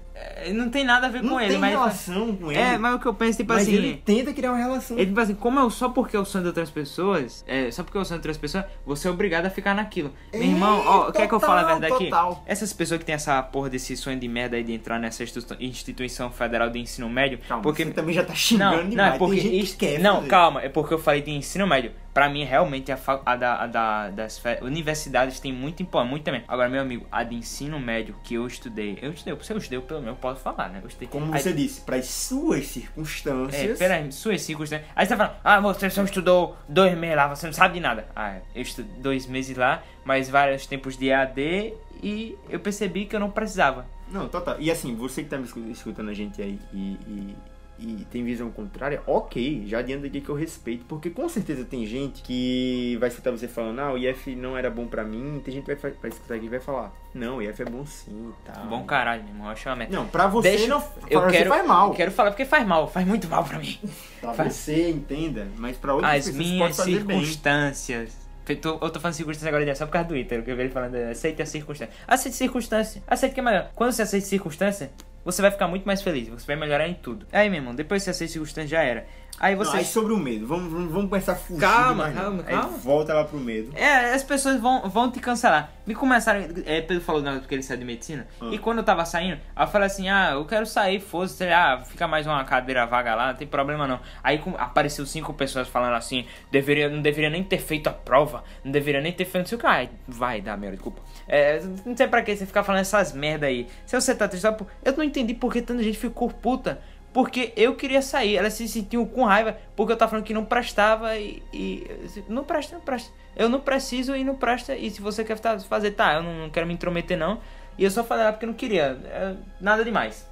não 0.53 0.69
tem 0.69 0.83
nada 0.83 1.07
a 1.07 1.09
ver 1.09 1.21
Não 1.21 1.31
com 1.33 1.37
tem 1.37 1.47
ele, 1.49 1.57
mas. 1.57 1.71
relação 1.71 2.35
com 2.35 2.51
ele. 2.51 2.59
É, 2.59 2.77
mas 2.77 2.95
o 2.95 2.99
que 2.99 3.05
eu 3.07 3.13
penso, 3.13 3.37
tipo 3.37 3.53
mas 3.53 3.63
assim. 3.63 3.73
ele 3.73 4.01
tenta 4.05 4.33
criar 4.33 4.51
uma 4.51 4.57
relação. 4.57 4.97
Ele, 4.97 5.07
tipo 5.07 5.19
assim, 5.19 5.35
como 5.35 5.59
eu 5.59 5.69
só 5.69 5.89
porque 5.89 6.15
eu 6.17 6.25
sou 6.25 6.41
de 6.41 6.47
outras 6.47 6.69
pessoas, 6.69 7.43
é, 7.47 7.69
só 7.71 7.83
porque 7.83 7.97
eu 7.97 8.05
sou 8.05 8.15
de 8.15 8.19
outras 8.19 8.37
pessoas, 8.37 8.65
você 8.85 9.07
é 9.07 9.11
obrigado 9.11 9.45
a 9.45 9.49
ficar 9.49 9.73
naquilo. 9.75 10.11
Meu 10.33 10.41
É, 10.41 10.45
irmão, 10.45 10.83
ó, 10.85 11.11
quer 11.11 11.27
que 11.27 11.33
eu 11.33 11.39
fale 11.39 11.59
a 11.59 11.63
total, 11.63 11.79
verdade 11.79 11.93
aqui? 11.93 12.05
total. 12.05 12.43
Essas 12.45 12.73
pessoas 12.73 12.99
que 12.99 13.05
tem 13.05 13.15
essa 13.15 13.41
porra 13.43 13.69
desse 13.69 13.95
sonho 13.95 14.19
de 14.19 14.27
merda 14.27 14.57
aí 14.57 14.63
de 14.63 14.73
entrar 14.73 14.99
nessa 14.99 15.23
institu- 15.23 15.55
instituição 15.59 16.31
federal 16.31 16.69
de 16.69 16.79
ensino 16.79 17.09
médio, 17.09 17.39
Calma, 17.47 17.63
porque 17.63 17.85
você 17.85 17.91
também 17.91 18.13
já 18.15 18.23
tá 18.23 18.33
xingando 18.35 18.77
não, 18.77 18.83
não, 18.83 18.89
demais. 18.89 19.13
é 19.15 19.17
porque 19.17 19.41
Tem 19.41 19.51
gente 19.59 19.71
que 19.71 19.77
quer 19.85 19.99
não, 19.99 20.15
fazer. 20.17 20.27
calma, 20.29 20.61
é 20.61 20.69
porque 20.69 20.93
eu 20.93 20.99
falei 20.99 21.21
de 21.21 21.31
ensino 21.31 21.65
médio. 21.67 21.91
Pra 22.13 22.27
mim, 22.29 22.43
realmente, 22.43 22.91
a, 22.91 22.97
a 23.25 23.35
da, 23.37 23.55
a 23.63 23.67
da- 23.67 24.09
das 24.09 24.41
universidades 24.61 25.39
tem 25.39 25.53
muito 25.53 25.81
muito 26.05 26.23
também. 26.23 26.43
Agora, 26.47 26.67
meu 26.67 26.81
amigo, 26.81 27.05
a 27.11 27.23
de 27.23 27.35
ensino 27.35 27.79
médio 27.79 28.15
que 28.23 28.33
eu 28.35 28.45
estudei, 28.45 28.99
eu 29.01 29.11
estudei, 29.11 29.33
eu 29.33 29.57
estudei, 29.57 29.79
pelo 29.79 30.01
menos 30.01 30.15
eu 30.17 30.21
posso 30.21 30.41
falar, 30.41 30.69
né? 30.69 30.79
Eu 30.83 30.87
estudei. 30.87 31.07
Como 31.07 31.33
Aí- 31.33 31.39
você 31.41 31.53
disse, 31.53 31.81
para 31.81 31.95
as 31.95 32.05
suas 32.07 32.59
é, 32.59 32.63
circunstâncias. 32.63 33.79
peraí, 33.79 34.11
suas 34.11 34.41
circunstâncias. 34.41 34.89
Aí 34.95 35.05
você 35.05 35.15
tá 35.15 35.17
falando, 35.17 35.39
ah, 35.43 35.59
você 35.61 35.89
só 35.89 36.03
estudou 36.03 36.57
dois 36.67 36.97
meses 36.97 37.15
lá, 37.15 37.27
você 37.27 37.45
não 37.45 37.53
sabe 37.53 37.75
de 37.75 37.79
nada. 37.79 38.07
Ah, 38.15 38.37
eu 38.53 38.61
estudei 38.61 38.91
dois 39.01 39.25
meses 39.25 39.55
lá, 39.55 39.81
mas 40.03 40.29
vários 40.29 40.65
tempos 40.65 40.97
de 40.97 41.11
AD 41.13 41.73
e 42.03 42.37
eu 42.49 42.59
percebi 42.59 43.05
que 43.05 43.15
eu 43.15 43.19
não 43.19 43.31
precisava. 43.31 43.85
Não, 44.09 44.27
total. 44.27 44.57
E 44.59 44.69
assim, 44.69 44.93
você 44.95 45.23
que 45.23 45.29
tá 45.29 45.37
me 45.37 45.45
escu- 45.45 45.59
escutando 45.69 46.09
a 46.09 46.13
gente 46.13 46.41
aí 46.41 46.59
e, 46.73 46.77
e, 47.07 47.35
e 47.81 48.05
tem 48.11 48.23
visão 48.23 48.49
contrária, 48.51 49.01
ok, 49.07 49.63
já 49.65 49.79
adianta 49.79 50.05
aqui 50.05 50.21
que 50.21 50.29
eu 50.29 50.35
respeito, 50.35 50.85
porque 50.87 51.09
com 51.09 51.27
certeza 51.27 51.65
tem 51.65 51.85
gente 51.85 52.21
que 52.21 52.95
vai 52.99 53.09
escutar 53.09 53.31
você 53.31 53.47
falando, 53.47 53.79
ah, 53.79 53.93
o 53.93 53.97
IF 53.97 54.35
não 54.35 54.55
era 54.57 54.69
bom 54.69 54.85
pra 54.85 55.03
mim, 55.03 55.41
tem 55.43 55.53
gente 55.55 55.65
que 55.65 55.73
vai, 55.75 55.91
vai 55.93 56.09
escutar 56.11 56.35
aqui 56.35 56.45
e 56.45 56.49
vai 56.49 56.59
falar, 56.59 56.93
não, 57.13 57.37
o 57.37 57.41
IF 57.41 57.61
é 57.61 57.65
bom 57.65 57.85
sim 57.85 58.31
e 58.31 58.51
tal. 58.51 58.65
Bom 58.67 58.83
caralho, 58.83 59.23
meu 59.23 59.31
irmão, 59.33 59.47
eu 59.47 59.51
acho 59.53 59.67
uma 59.67 59.75
merda. 59.75 59.95
Não, 59.95 60.05
pra 60.07 60.27
você 60.27 60.49
Deixa- 60.51 60.67
não 60.67 60.83
eu 61.09 61.27
quero, 61.27 61.49
faz 61.49 61.67
mal. 61.67 61.87
eu 61.89 61.93
quero 61.95 62.11
falar 62.11 62.31
porque 62.31 62.45
faz 62.45 62.65
mal, 62.67 62.87
faz 62.87 63.07
muito 63.07 63.27
mal 63.27 63.43
pra 63.43 63.57
mim. 63.59 63.79
Pra 64.21 64.33
faz- 64.33 64.53
você, 64.53 64.89
entenda, 64.91 65.47
mas 65.57 65.75
pra 65.75 65.95
outras 65.95 66.11
As 66.27 66.35
pessoas 66.35 66.37
pode 66.75 66.89
minhas 66.89 67.03
bem. 67.03 67.19
circunstâncias. 67.19 68.21
Eu 68.47 68.55
tô, 68.59 68.69
eu 68.81 68.89
tô 68.89 68.99
falando 68.99 69.15
circunstância 69.15 69.47
agora 69.47 69.69
é 69.69 69.73
só 69.75 69.85
por 69.85 69.93
causa 69.93 70.09
do 70.09 70.17
Ítalo, 70.17 70.43
que 70.43 70.51
eu 70.51 70.55
vi 70.57 70.63
ele 70.63 70.71
falando, 70.71 70.95
aceite 70.95 71.41
a 71.41 71.45
circunstância. 71.45 71.93
Aceite 72.07 72.35
circunstância, 72.35 73.01
aceite 73.07 73.33
que 73.33 73.39
é 73.39 73.43
melhor. 73.43 73.71
Quando 73.75 73.91
você 73.93 74.01
aceita 74.01 74.25
circunstância, 74.25 74.91
você 75.23 75.41
vai 75.41 75.51
ficar 75.51 75.67
muito 75.67 75.85
mais 75.85 76.01
feliz, 76.01 76.27
você 76.27 76.45
vai 76.45 76.55
melhorar 76.55 76.87
em 76.87 76.93
tudo. 76.93 77.25
Aí, 77.31 77.49
meu 77.49 77.59
irmão, 77.59 77.75
depois 77.75 78.01
que 78.01 78.05
você 78.05 78.11
aceita 78.11 78.33
circunstância, 78.33 78.69
já 78.69 78.83
era. 78.83 79.05
Aí 79.39 79.55
Não, 79.55 79.65
você. 79.65 79.77
aí 79.77 79.85
sobre 79.85 80.13
o 80.13 80.17
medo, 80.17 80.45
vamos, 80.45 80.71
vamos, 80.71 80.91
vamos 80.91 81.09
começar 81.09 81.31
a 81.31 81.35
fugir 81.35 81.59
Calma, 81.61 82.09
não. 82.09 82.21
calma, 82.21 82.43
Aí 82.45 82.53
calma. 82.53 82.77
volta 82.77 83.11
lá 83.13 83.23
pro 83.23 83.39
medo. 83.39 83.71
É, 83.75 84.13
as 84.13 84.21
pessoas 84.23 84.59
vão, 84.61 84.87
vão 84.87 85.09
te 85.09 85.19
cancelar. 85.19 85.71
Me 85.87 85.95
começaram. 85.95 86.41
É, 86.63 86.79
Pedro 86.81 87.03
falou 87.03 87.23
nada 87.23 87.39
porque 87.39 87.55
ele 87.55 87.63
saiu 87.63 87.79
de 87.79 87.85
medicina. 87.85 88.27
Ah. 88.39 88.49
E 88.51 88.59
quando 88.59 88.77
eu 88.77 88.83
tava 88.83 89.03
saindo, 89.03 89.39
eu 89.59 89.67
falei 89.67 89.87
assim: 89.87 90.09
ah, 90.09 90.31
eu 90.33 90.45
quero 90.45 90.65
sair, 90.67 90.99
fosse, 90.99 91.37
sei 91.37 91.49
lá, 91.49 91.79
fica 91.83 92.07
mais 92.07 92.27
uma 92.27 92.43
cadeira 92.43 92.85
vaga 92.85 93.15
lá, 93.15 93.27
não 93.29 93.35
tem 93.35 93.47
problema 93.47 93.87
não. 93.87 93.99
Aí 94.23 94.37
com- 94.37 94.53
apareceu 94.59 95.07
cinco 95.07 95.33
pessoas 95.33 95.67
falando 95.67 95.95
assim: 95.95 96.25
deveria, 96.51 96.87
não 96.87 97.01
deveria 97.01 97.31
nem 97.31 97.43
ter 97.43 97.57
feito 97.57 97.87
a 97.87 97.93
prova, 97.93 98.43
não 98.63 98.71
deveria 98.71 99.01
nem 99.01 99.11
ter 99.11 99.25
feito 99.25 99.45
não 99.45 99.49
sei 99.49 99.57
o 99.57 99.61
que. 99.61 99.65
Ai, 99.65 99.89
vai 100.07 100.39
dar 100.39 100.55
merda, 100.55 100.75
desculpa. 100.75 101.01
É, 101.27 101.59
não 101.83 101.97
sei 101.97 102.07
pra 102.07 102.21
que 102.21 102.35
você 102.35 102.45
ficar 102.45 102.63
falando 102.63 102.81
essas 102.81 103.11
merda 103.11 103.47
aí. 103.47 103.67
Se 103.87 103.99
você 103.99 104.13
tá 104.13 104.27
triste, 104.27 104.45
eu 104.45 104.95
não 104.95 105.03
entendi 105.03 105.33
por 105.33 105.51
que 105.51 105.63
tanta 105.63 105.81
gente 105.81 105.97
ficou 105.97 106.29
puta. 106.29 106.79
Porque 107.13 107.51
eu 107.57 107.75
queria 107.75 108.01
sair, 108.01 108.37
elas 108.37 108.53
se 108.53 108.67
sentiam 108.69 109.05
com 109.05 109.25
raiva 109.25 109.57
porque 109.75 109.91
eu 109.91 109.97
tava 109.97 110.11
falando 110.11 110.25
que 110.25 110.33
não 110.33 110.45
prestava 110.45 111.17
e. 111.17 111.43
e 111.53 111.85
não 112.29 112.43
presta, 112.43 112.75
não 112.75 112.81
presta. 112.81 113.11
Eu 113.35 113.49
não 113.49 113.59
preciso 113.59 114.15
e 114.15 114.23
não 114.23 114.35
presta. 114.35 114.75
E 114.75 114.89
se 114.89 115.01
você 115.01 115.23
quer 115.23 115.37
fazer, 115.67 115.91
tá, 115.91 116.13
eu 116.15 116.23
não, 116.23 116.33
não 116.43 116.49
quero 116.49 116.65
me 116.67 116.73
intrometer 116.73 117.17
não. 117.17 117.39
E 117.77 117.83
eu 117.83 117.91
só 117.91 118.03
falei 118.03 118.25
lá 118.25 118.31
porque 118.31 118.45
eu 118.45 118.49
não 118.49 118.55
queria. 118.55 118.97
É, 119.05 119.35
nada 119.59 119.83
demais. 119.83 120.25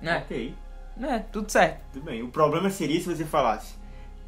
Né? 0.00 0.18
Ok, 0.24 0.54
Né? 0.96 1.24
Tudo 1.30 1.50
certo. 1.50 1.80
tudo 1.92 2.04
bem. 2.04 2.22
O 2.22 2.28
problema 2.28 2.68
seria 2.70 2.98
se 3.00 3.06
você 3.06 3.24
falasse, 3.24 3.74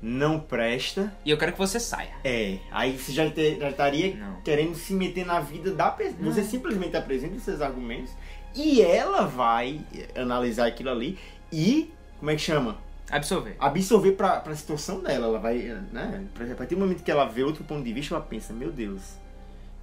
não 0.03 0.39
presta, 0.39 1.13
E 1.25 1.31
eu 1.31 1.39
quero 1.39 1.53
que 1.53 1.59
você 1.59 1.81
saia. 1.81 2.11
É, 2.23 2.59
aí 2.71 2.97
você 2.99 3.13
já, 3.13 3.29
te- 3.31 3.59
já 3.59 3.71
estaria 3.71 4.15
Não. 4.17 4.41
querendo 4.43 4.75
se 4.75 4.93
meter 4.95 5.25
na 5.27 5.41
vida 5.41 5.73
da 5.73 5.91
pessoa. 5.91 6.17
Você 6.23 6.43
simplesmente 6.45 6.97
apresenta 6.97 7.37
os 7.37 7.43
seus 7.43 7.61
argumentos 7.61 8.13
e 8.55 8.81
ela 8.83 9.27
vai 9.27 9.81
analisar 10.15 10.67
aquilo 10.67 10.91
ali 10.91 11.19
e, 11.55 11.93
como 12.19 12.31
é 12.31 12.35
que 12.35 12.43
chama? 12.43 12.77
Absorver. 13.11 13.55
Absorver 13.61 14.13
pra, 14.13 14.41
pra 14.41 14.55
situação 14.57 15.01
dela. 15.01 15.27
Ela 15.27 15.39
vai, 15.39 15.59
né? 15.93 16.27
A 16.51 16.55
partir 16.55 16.75
do 16.75 16.81
momento 16.81 17.03
que 17.03 17.11
ela 17.11 17.25
vê 17.27 17.43
outro 17.43 17.63
ponto 17.63 17.85
de 17.85 17.93
vista, 17.93 18.15
ela 18.15 18.25
pensa, 18.25 18.53
meu 18.53 18.73
Deus, 18.73 19.19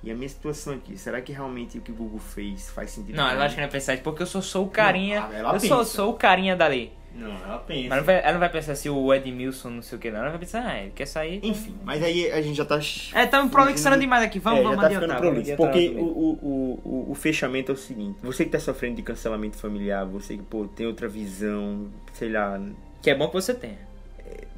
e 0.03 0.11
a 0.11 0.15
minha 0.15 0.27
situação 0.27 0.73
aqui, 0.73 0.97
será 0.97 1.21
que 1.21 1.31
realmente 1.31 1.77
o 1.77 1.81
que 1.81 1.91
o 1.91 1.95
Google 1.95 2.19
fez 2.19 2.69
faz 2.71 2.91
sentido? 2.91 3.15
Não, 3.15 3.29
ela 3.29 3.45
acho 3.45 3.55
que 3.55 3.61
não 3.61 3.67
vai 3.67 3.79
pensar 3.79 3.97
porque 3.99 4.23
eu 4.23 4.27
só 4.27 4.41
sou 4.41 4.65
o 4.65 4.69
carinha. 4.69 5.21
Não, 5.21 5.53
eu 5.53 5.59
só 5.59 5.77
pensa. 5.77 5.85
sou 5.85 6.11
o 6.11 6.13
carinha 6.15 6.55
dali. 6.55 6.91
Não, 7.13 7.29
ela 7.29 7.57
pensa. 7.59 7.89
Mas 7.89 7.97
não 7.99 8.05
vai- 8.05 8.19
ela 8.21 8.31
não 8.33 8.39
vai 8.39 8.49
pensar 8.49 8.75
se 8.75 8.89
o 8.89 9.13
Edmilson 9.13 9.69
não 9.69 9.81
sei 9.81 9.97
o 9.97 10.01
que 10.01 10.09
não. 10.09 10.19
Ela 10.19 10.29
vai 10.29 10.39
pensar, 10.39 10.65
ah, 10.65 10.79
ele 10.81 10.91
quer 10.91 11.05
sair. 11.05 11.39
Enfim, 11.43 11.75
mas 11.83 12.01
aí 12.01 12.31
a 12.31 12.41
gente 12.41 12.55
já 12.55 12.65
tá... 12.65 12.79
É, 13.13 13.23
estamos 13.23 13.51
prolixando 13.51 13.99
demais 13.99 14.23
aqui. 14.23 14.39
Vamos, 14.39 14.59
é, 14.59 14.63
vamos 14.63 14.75
já 14.77 14.81
tá 14.81 14.87
adiantar. 14.87 15.17
ficando 15.17 15.33
vamos 15.33 15.55
prolixo. 15.55 15.57
Porque 15.57 15.89
o, 15.99 16.05
o, 16.05 16.81
o, 16.83 17.11
o 17.11 17.15
fechamento 17.15 17.71
é 17.71 17.75
o 17.75 17.77
seguinte: 17.77 18.17
você 18.23 18.45
que 18.45 18.51
tá 18.51 18.59
sofrendo 18.59 18.95
de 18.95 19.01
cancelamento 19.03 19.57
familiar, 19.57 20.05
você 20.05 20.37
que 20.37 20.43
pô, 20.43 20.65
tem 20.65 20.87
outra 20.87 21.07
visão, 21.07 21.87
sei 22.13 22.29
lá. 22.29 22.59
Que 23.01 23.09
é 23.09 23.15
bom 23.15 23.27
que 23.27 23.33
você 23.33 23.53
tenha. 23.53 23.91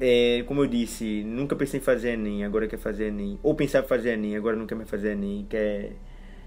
É, 0.00 0.44
como 0.46 0.62
eu 0.62 0.66
disse, 0.66 1.22
nunca 1.24 1.54
pensei 1.56 1.80
em 1.80 1.82
fazer 1.82 2.12
Enem, 2.12 2.44
agora 2.44 2.66
quer 2.66 2.78
fazer 2.78 3.06
Enem. 3.08 3.38
Ou 3.42 3.54
pensava 3.54 3.84
em 3.84 3.88
fazer 3.88 4.12
Enem, 4.12 4.36
agora 4.36 4.56
não 4.56 4.66
quer 4.66 4.74
mais 4.74 4.88
fazer 4.88 5.12
Enem, 5.12 5.46
quer, 5.48 5.92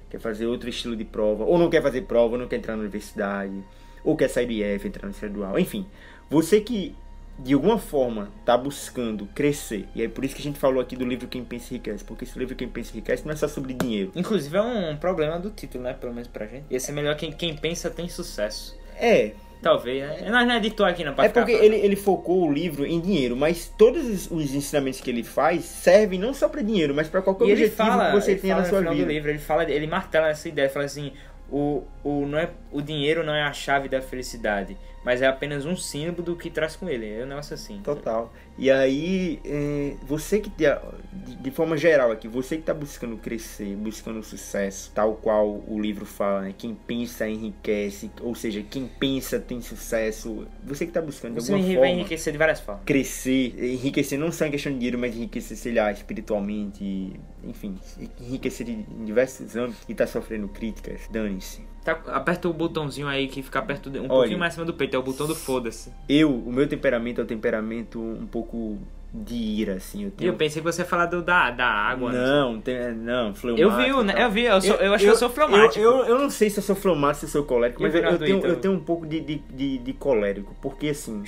quer 0.09 0.19
fazer 0.19 0.45
outro 0.45 0.69
estilo 0.69 0.95
de 0.95 1.03
prova. 1.05 1.43
Ou 1.43 1.57
não 1.57 1.69
quer 1.69 1.81
fazer 1.81 2.01
prova, 2.03 2.33
ou 2.33 2.39
não 2.39 2.47
quer 2.47 2.57
entrar 2.57 2.75
na 2.75 2.81
universidade. 2.81 3.53
Ou 4.03 4.15
quer 4.15 4.29
sair 4.29 4.45
do 4.45 4.53
IF, 4.53 4.87
entrar 4.87 5.05
no 5.07 5.11
estadual. 5.11 5.57
Enfim, 5.59 5.85
você 6.29 6.61
que 6.61 6.95
de 7.39 7.53
alguma 7.53 7.77
forma 7.77 8.31
tá 8.45 8.57
buscando 8.57 9.27
crescer. 9.27 9.85
E 9.93 10.01
é 10.01 10.07
por 10.07 10.25
isso 10.25 10.35
que 10.35 10.41
a 10.41 10.43
gente 10.43 10.57
falou 10.57 10.81
aqui 10.81 10.95
do 10.95 11.05
livro 11.05 11.27
Quem 11.27 11.43
Pensa 11.43 11.73
Enriquece. 11.73 12.03
Porque 12.03 12.23
esse 12.23 12.37
livro 12.37 12.55
Quem 12.55 12.67
Pensa 12.67 12.91
Enriquece 12.93 13.25
não 13.25 13.33
é 13.33 13.35
só 13.35 13.47
sobre 13.47 13.73
dinheiro. 13.73 14.11
Inclusive 14.15 14.57
é 14.57 14.61
um 14.61 14.97
problema 14.97 15.39
do 15.39 15.51
título, 15.51 15.83
né? 15.83 15.93
Pelo 15.93 16.13
menos 16.13 16.27
pra 16.27 16.47
gente. 16.47 16.65
Ia 16.69 16.79
ser 16.79 16.93
melhor 16.93 17.15
quem, 17.15 17.31
quem 17.31 17.55
pensa 17.55 17.89
tem 17.89 18.09
sucesso. 18.09 18.75
É, 18.99 19.33
Talvez, 19.61 20.01
né? 20.01 20.29
Nós 20.29 20.47
não 20.47 20.53
é 20.53 20.57
editor 20.57 20.87
aqui 20.87 21.03
não, 21.03 21.13
pra 21.13 21.25
É 21.25 21.29
porque 21.29 21.51
ele, 21.51 21.77
ele 21.77 21.95
focou 21.95 22.47
o 22.47 22.51
livro 22.53 22.85
em 22.85 22.99
dinheiro, 22.99 23.35
mas 23.35 23.71
todos 23.77 24.05
os, 24.05 24.31
os 24.31 24.53
ensinamentos 24.53 25.01
que 25.01 25.09
ele 25.09 25.23
faz 25.23 25.65
servem 25.65 26.19
não 26.19 26.33
só 26.33 26.47
para 26.47 26.61
dinheiro, 26.61 26.93
mas 26.93 27.07
para 27.07 27.21
qualquer 27.21 27.45
E 27.45 27.51
ele 27.51 27.63
objetivo 27.65 27.77
fala, 27.77 28.11
que 28.11 28.21
você 28.21 28.31
ele 28.31 28.39
tenha 28.39 28.55
na 28.55 28.65
sua 28.65 28.81
vida. 28.81 28.93
do 28.93 29.05
livro, 29.05 29.29
ele 29.29 29.39
fala, 29.39 29.63
ele 29.63 29.87
martela 29.87 30.29
essa 30.29 30.47
ideia, 30.47 30.69
fala 30.69 30.85
assim, 30.85 31.11
o, 31.51 31.83
o, 32.03 32.25
não 32.25 32.37
é, 32.37 32.49
o 32.77 32.81
dinheiro 32.81 33.23
não 33.23 33.33
é 33.33 33.41
a 33.41 33.51
chave 33.51 33.89
da 33.89 33.99
felicidade, 34.03 34.77
mas 35.03 35.23
é 35.23 35.25
apenas 35.25 35.65
um 35.65 35.75
símbolo 35.75 36.21
do 36.21 36.35
que 36.35 36.47
traz 36.51 36.75
com 36.75 36.87
ele. 36.87 37.11
É 37.11 37.23
um 37.23 37.27
negócio 37.27 37.55
assim. 37.55 37.81
Total. 37.83 38.31
E 38.55 38.69
aí, 38.69 39.39
é, 39.43 39.93
você 40.03 40.39
que, 40.39 40.51
de, 40.51 41.49
forma 41.51 41.75
geral 41.75 42.11
aqui, 42.11 42.27
você 42.27 42.57
que 42.57 42.61
tá 42.61 42.73
buscando 42.75 43.17
crescer, 43.17 43.75
buscando 43.75 44.21
sucesso, 44.21 44.91
tal 44.93 45.15
qual 45.15 45.63
o 45.67 45.79
livro 45.81 46.05
fala, 46.05 46.41
né? 46.41 46.53
Quem 46.55 46.75
pensa 46.75 47.27
enriquece, 47.27 48.11
ou 48.21 48.35
seja, 48.35 48.63
quem 48.69 48.87
pensa 48.87 49.39
tem 49.39 49.59
sucesso. 49.59 50.47
Você 50.63 50.85
que 50.85 50.91
tá 50.91 51.01
buscando 51.01 51.33
de 51.33 51.41
Você 51.41 51.51
alguma 51.51 51.67
vai 51.67 51.77
forma 51.77 51.91
enriquecer 51.93 52.31
de 52.31 52.37
várias 52.37 52.59
formas. 52.59 52.83
crescer, 52.85 53.55
enriquecer 53.57 54.19
não 54.19 54.31
só 54.31 54.45
em 54.45 54.51
questão 54.51 54.71
de 54.71 54.77
dinheiro, 54.77 54.99
mas 54.99 55.15
enriquecer, 55.15 55.57
sei 55.57 55.73
lá, 55.73 55.91
espiritualmente, 55.91 57.19
enfim, 57.43 57.75
enriquecer 58.21 58.69
em 58.69 58.85
diversos 59.03 59.55
âmbitos 59.55 59.83
e 59.89 59.95
tá 59.95 60.05
sofrendo 60.05 60.47
críticas, 60.47 61.01
dane-se. 61.09 61.76
Tá, 61.87 61.97
aperta 62.07 62.49
o 62.49 62.53
botãozinho 62.53 63.07
aí 63.07 63.29
que 63.29 63.41
fica 63.41 63.61
perto 63.61 63.89
de, 63.89 63.97
um 63.97 64.01
Olha. 64.01 64.09
pouquinho 64.09 64.37
mais 64.39 64.51
acima 64.51 64.65
do 64.65 64.73
peito, 64.73 64.97
é 64.97 64.99
o 64.99 65.01
botão 65.01 65.25
do 65.25 65.33
foda-se. 65.33 65.89
Eu, 66.09 66.29
o 66.35 66.51
meu 66.51 66.67
temperamento 66.67 67.21
é 67.21 67.23
um 67.23 67.27
temperamento 67.27 67.97
um 67.97 68.27
pouco 68.27 68.77
de 69.13 69.35
ira, 69.35 69.75
assim, 69.75 70.03
eu 70.03 70.11
tenho... 70.11 70.31
eu 70.31 70.35
pensei 70.35 70.61
que 70.61 70.65
você 70.69 70.81
ia 70.81 70.85
falar 70.85 71.05
do, 71.05 71.21
da, 71.21 71.49
da 71.49 71.65
água. 71.65 72.11
né? 72.11 72.19
Não, 72.19 72.59
tem, 72.59 72.91
não, 72.91 73.33
fleumático. 73.33 73.71
Eu 73.71 73.77
vi, 73.77 74.01
e 74.01 74.03
né? 74.03 74.21
Eu 74.21 74.29
vi, 74.29 74.43
eu, 74.43 74.59
sou, 74.59 74.75
eu, 74.75 74.93
acho 74.93 75.05
que 75.05 75.09
eu 75.09 75.15
sou 75.15 75.29
fleumático. 75.29 75.79
Eu, 75.79 75.99
eu, 75.99 76.05
eu 76.07 76.19
não 76.19 76.29
sei 76.29 76.49
se 76.49 76.59
eu 76.59 76.63
sou 76.63 76.75
fleumático, 76.75 77.21
se 77.21 77.25
eu 77.27 77.29
sou 77.29 77.43
colérico, 77.45 77.81
mas 77.81 77.95
eu, 77.95 78.03
eu 78.03 78.19
tenho, 78.19 78.45
eu 78.45 78.55
tenho 78.57 78.73
um 78.73 78.81
pouco 78.81 79.07
de, 79.07 79.21
de, 79.21 79.37
de, 79.37 79.77
de 79.77 79.93
colérico, 79.93 80.53
porque 80.61 80.89
assim... 80.89 81.23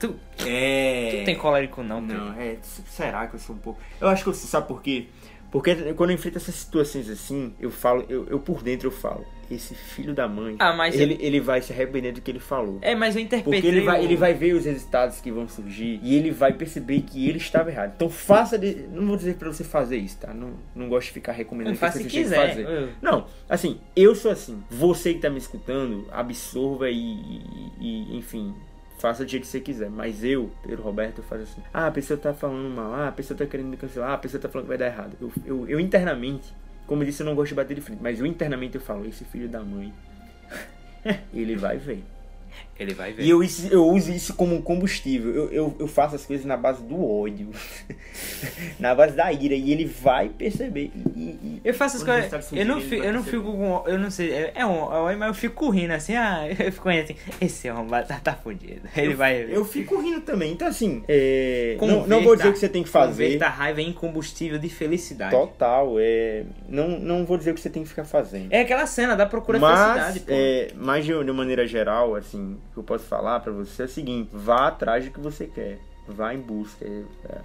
Tu, 0.00 0.16
É... 0.44 1.20
tu 1.20 1.24
tem 1.26 1.36
colérico 1.36 1.80
não, 1.84 2.04
Pedro? 2.04 2.24
Não, 2.24 2.32
é, 2.40 2.58
será 2.60 3.28
que 3.28 3.36
eu 3.36 3.38
sou 3.38 3.54
um 3.54 3.58
pouco. 3.60 3.80
Eu 4.00 4.08
acho 4.08 4.24
que 4.24 4.30
eu 4.30 4.34
sabe 4.34 4.66
por 4.66 4.82
quê? 4.82 5.06
Porque 5.52 5.92
quando 5.92 6.10
eu 6.10 6.14
enfrento 6.16 6.38
essas 6.38 6.56
situações 6.56 7.08
assim, 7.08 7.54
eu 7.60 7.70
falo, 7.70 8.04
eu, 8.08 8.26
eu 8.28 8.40
por 8.40 8.62
dentro 8.64 8.88
eu 8.88 8.92
falo, 8.92 9.24
esse 9.50 9.74
filho 9.74 10.14
da 10.14 10.26
mãe, 10.28 10.56
Ah, 10.58 10.72
mas- 10.72 10.94
ele, 10.98 11.16
ele 11.20 11.40
vai 11.40 11.60
se 11.60 11.72
arrepender 11.72 12.12
do 12.12 12.20
que 12.20 12.30
ele 12.30 12.38
falou. 12.40 12.78
É, 12.82 12.94
mas 12.94 13.14
eu 13.16 13.22
interpretei 13.22 13.60
Porque 13.60 13.66
ele 13.66 13.80
vai, 13.84 14.00
o- 14.00 14.04
ele 14.04 14.16
vai 14.16 14.34
ver 14.34 14.54
os 14.54 14.64
resultados 14.64 15.20
que 15.20 15.30
vão 15.30 15.48
surgir 15.48 15.98
e 16.02 16.14
ele 16.14 16.30
vai 16.30 16.52
perceber 16.52 17.02
que 17.02 17.28
ele 17.28 17.38
estava 17.38 17.70
errado. 17.70 17.92
Então 17.96 18.08
faça 18.10 18.58
de, 18.58 18.74
não 18.92 19.06
vou 19.06 19.16
dizer 19.16 19.34
pra 19.36 19.48
você 19.52 19.64
fazer 19.64 19.96
isso, 19.96 20.18
tá? 20.18 20.32
Não, 20.32 20.54
não 20.74 20.88
gosto 20.88 21.08
de 21.08 21.12
ficar 21.14 21.32
recomendando 21.32 21.78
Não, 21.80 21.88
que 21.90 21.98
você 21.98 22.04
quiser. 22.04 22.48
fazer. 22.48 22.66
Eu- 22.66 22.88
Não, 23.02 23.26
assim, 23.48 23.80
eu 23.96 24.14
sou 24.14 24.30
assim. 24.30 24.62
Você 24.70 25.14
que 25.14 25.20
tá 25.20 25.30
me 25.30 25.38
escutando, 25.38 26.06
absorva 26.10 26.88
e, 26.90 26.96
e- 27.00 27.46
e, 27.80 28.16
enfim, 28.16 28.54
faça 28.98 29.24
do 29.24 29.30
jeito 29.30 29.42
que 29.42 29.48
você 29.48 29.60
quiser. 29.60 29.90
Mas 29.90 30.22
eu, 30.22 30.50
Pedro 30.62 30.82
Roberto, 30.82 31.18
eu 31.18 31.24
faço 31.24 31.42
assim. 31.42 31.60
Ah, 31.72 31.88
a 31.88 31.90
pessoa 31.90 32.18
tá 32.18 32.32
falando 32.32 32.68
mal. 32.74 32.92
Ah, 32.94 33.08
a 33.08 33.12
pessoa 33.12 33.36
tá 33.36 33.44
querendo 33.46 33.66
me 33.68 33.76
cancelar. 33.76 34.10
Ah, 34.10 34.14
a 34.14 34.18
pessoa 34.18 34.40
tá 34.40 34.48
falando 34.48 34.66
que 34.66 34.68
vai 34.68 34.78
dar 34.78 34.86
errado. 34.86 35.16
Eu, 35.20 35.32
eu, 35.44 35.68
eu 35.68 35.80
internamente, 35.80 36.54
como 36.86 37.02
eu 37.02 37.06
disse, 37.06 37.22
eu 37.22 37.26
não 37.26 37.34
gosto 37.34 37.50
de 37.50 37.54
bater 37.54 37.74
de 37.74 37.80
frente. 37.80 38.02
Mas 38.02 38.20
eu 38.20 38.26
internamente 38.26 38.74
eu 38.76 38.80
falo, 38.80 39.06
esse 39.06 39.24
filho 39.24 39.48
da 39.48 39.62
mãe. 39.62 39.92
ele 41.32 41.56
vai 41.56 41.78
ver. 41.78 42.04
Ele 42.82 42.94
vai 42.94 43.12
ver. 43.12 43.22
E 43.22 43.30
eu, 43.30 43.40
eu 43.70 43.86
uso 43.86 44.12
isso 44.12 44.34
como 44.34 44.54
um 44.54 44.62
combustível. 44.62 45.34
Eu, 45.34 45.50
eu, 45.50 45.76
eu 45.78 45.86
faço 45.86 46.16
as 46.16 46.24
coisas 46.26 46.44
na 46.44 46.56
base 46.56 46.82
do 46.82 47.04
ódio. 47.04 47.50
na 48.78 48.94
base 48.94 49.14
da 49.16 49.32
ira. 49.32 49.54
E 49.54 49.72
ele 49.72 49.84
vai 49.84 50.28
perceber. 50.28 50.90
E, 51.16 51.20
e- 51.20 51.60
Eu 51.64 51.74
faço 51.74 51.98
as 51.98 52.02
coisas. 52.02 52.52
Eu 52.52 52.66
não, 52.66 52.78
eu 52.80 53.12
não 53.12 53.22
fico 53.22 53.44
com. 53.44 53.84
Eu 53.86 53.98
não 53.98 54.10
sei. 54.10 54.32
É, 54.32 54.52
é 54.56 54.66
um. 54.66 54.92
é 54.92 55.14
um- 55.14 55.18
Mas 55.18 55.28
eu 55.28 55.34
fico 55.34 55.68
rindo 55.70 55.92
assim. 55.92 56.14
Ah, 56.14 56.44
eu 56.48 56.72
fico 56.72 56.88
rindo 56.88 57.04
assim. 57.04 57.16
Esse 57.40 57.70
homem 57.70 57.88
tá, 57.88 58.20
tá 58.22 58.34
fudido. 58.34 58.82
Ele 58.96 59.14
vai. 59.14 59.46
Eu 59.48 59.64
fico 59.64 60.00
rindo 60.00 60.20
também. 60.20 60.52
Então, 60.52 60.68
assim, 60.68 61.02
é, 61.08 61.76
não, 61.80 61.88
Converta- 61.88 62.08
não 62.08 62.22
vou 62.22 62.36
dizer 62.36 62.48
o 62.48 62.52
que 62.52 62.58
você 62.58 62.68
tem 62.68 62.82
que 62.82 62.88
fazer. 62.88 63.24
Converta 63.24 63.46
a 63.46 63.50
raiva 63.50 63.80
em 63.80 63.92
combustível 63.92 64.58
de 64.58 64.68
felicidade. 64.68 65.30
Total. 65.30 65.94
É, 65.98 66.44
não, 66.68 66.98
não 66.98 67.24
vou 67.24 67.36
dizer 67.36 67.52
o 67.52 67.54
que 67.54 67.60
você 67.60 67.70
tem 67.70 67.82
que 67.82 67.88
ficar 67.88 68.04
fazendo. 68.04 68.52
É 68.52 68.60
aquela 68.60 68.86
cena 68.86 69.14
da 69.14 69.26
procura 69.26 69.58
mas, 69.58 69.78
felicidade, 69.78 70.20
pô. 70.20 70.32
é, 70.32 70.68
mas 70.76 71.04
de, 71.04 71.24
de 71.24 71.32
maneira 71.32 71.66
geral, 71.66 72.14
assim, 72.14 72.58
que 72.72 72.78
eu 72.78 72.82
posso 72.82 73.04
falar 73.04 73.40
pra 73.40 73.52
você 73.52 73.82
é 73.82 73.84
o 73.84 73.88
seguinte: 73.88 74.30
vá 74.32 74.68
atrás 74.68 75.04
do 75.04 75.10
que 75.10 75.20
você 75.20 75.46
quer. 75.46 75.78
Vá 76.08 76.34
em 76.34 76.38
busca. 76.40 76.84
É, 76.84 77.02
é, 77.28 77.38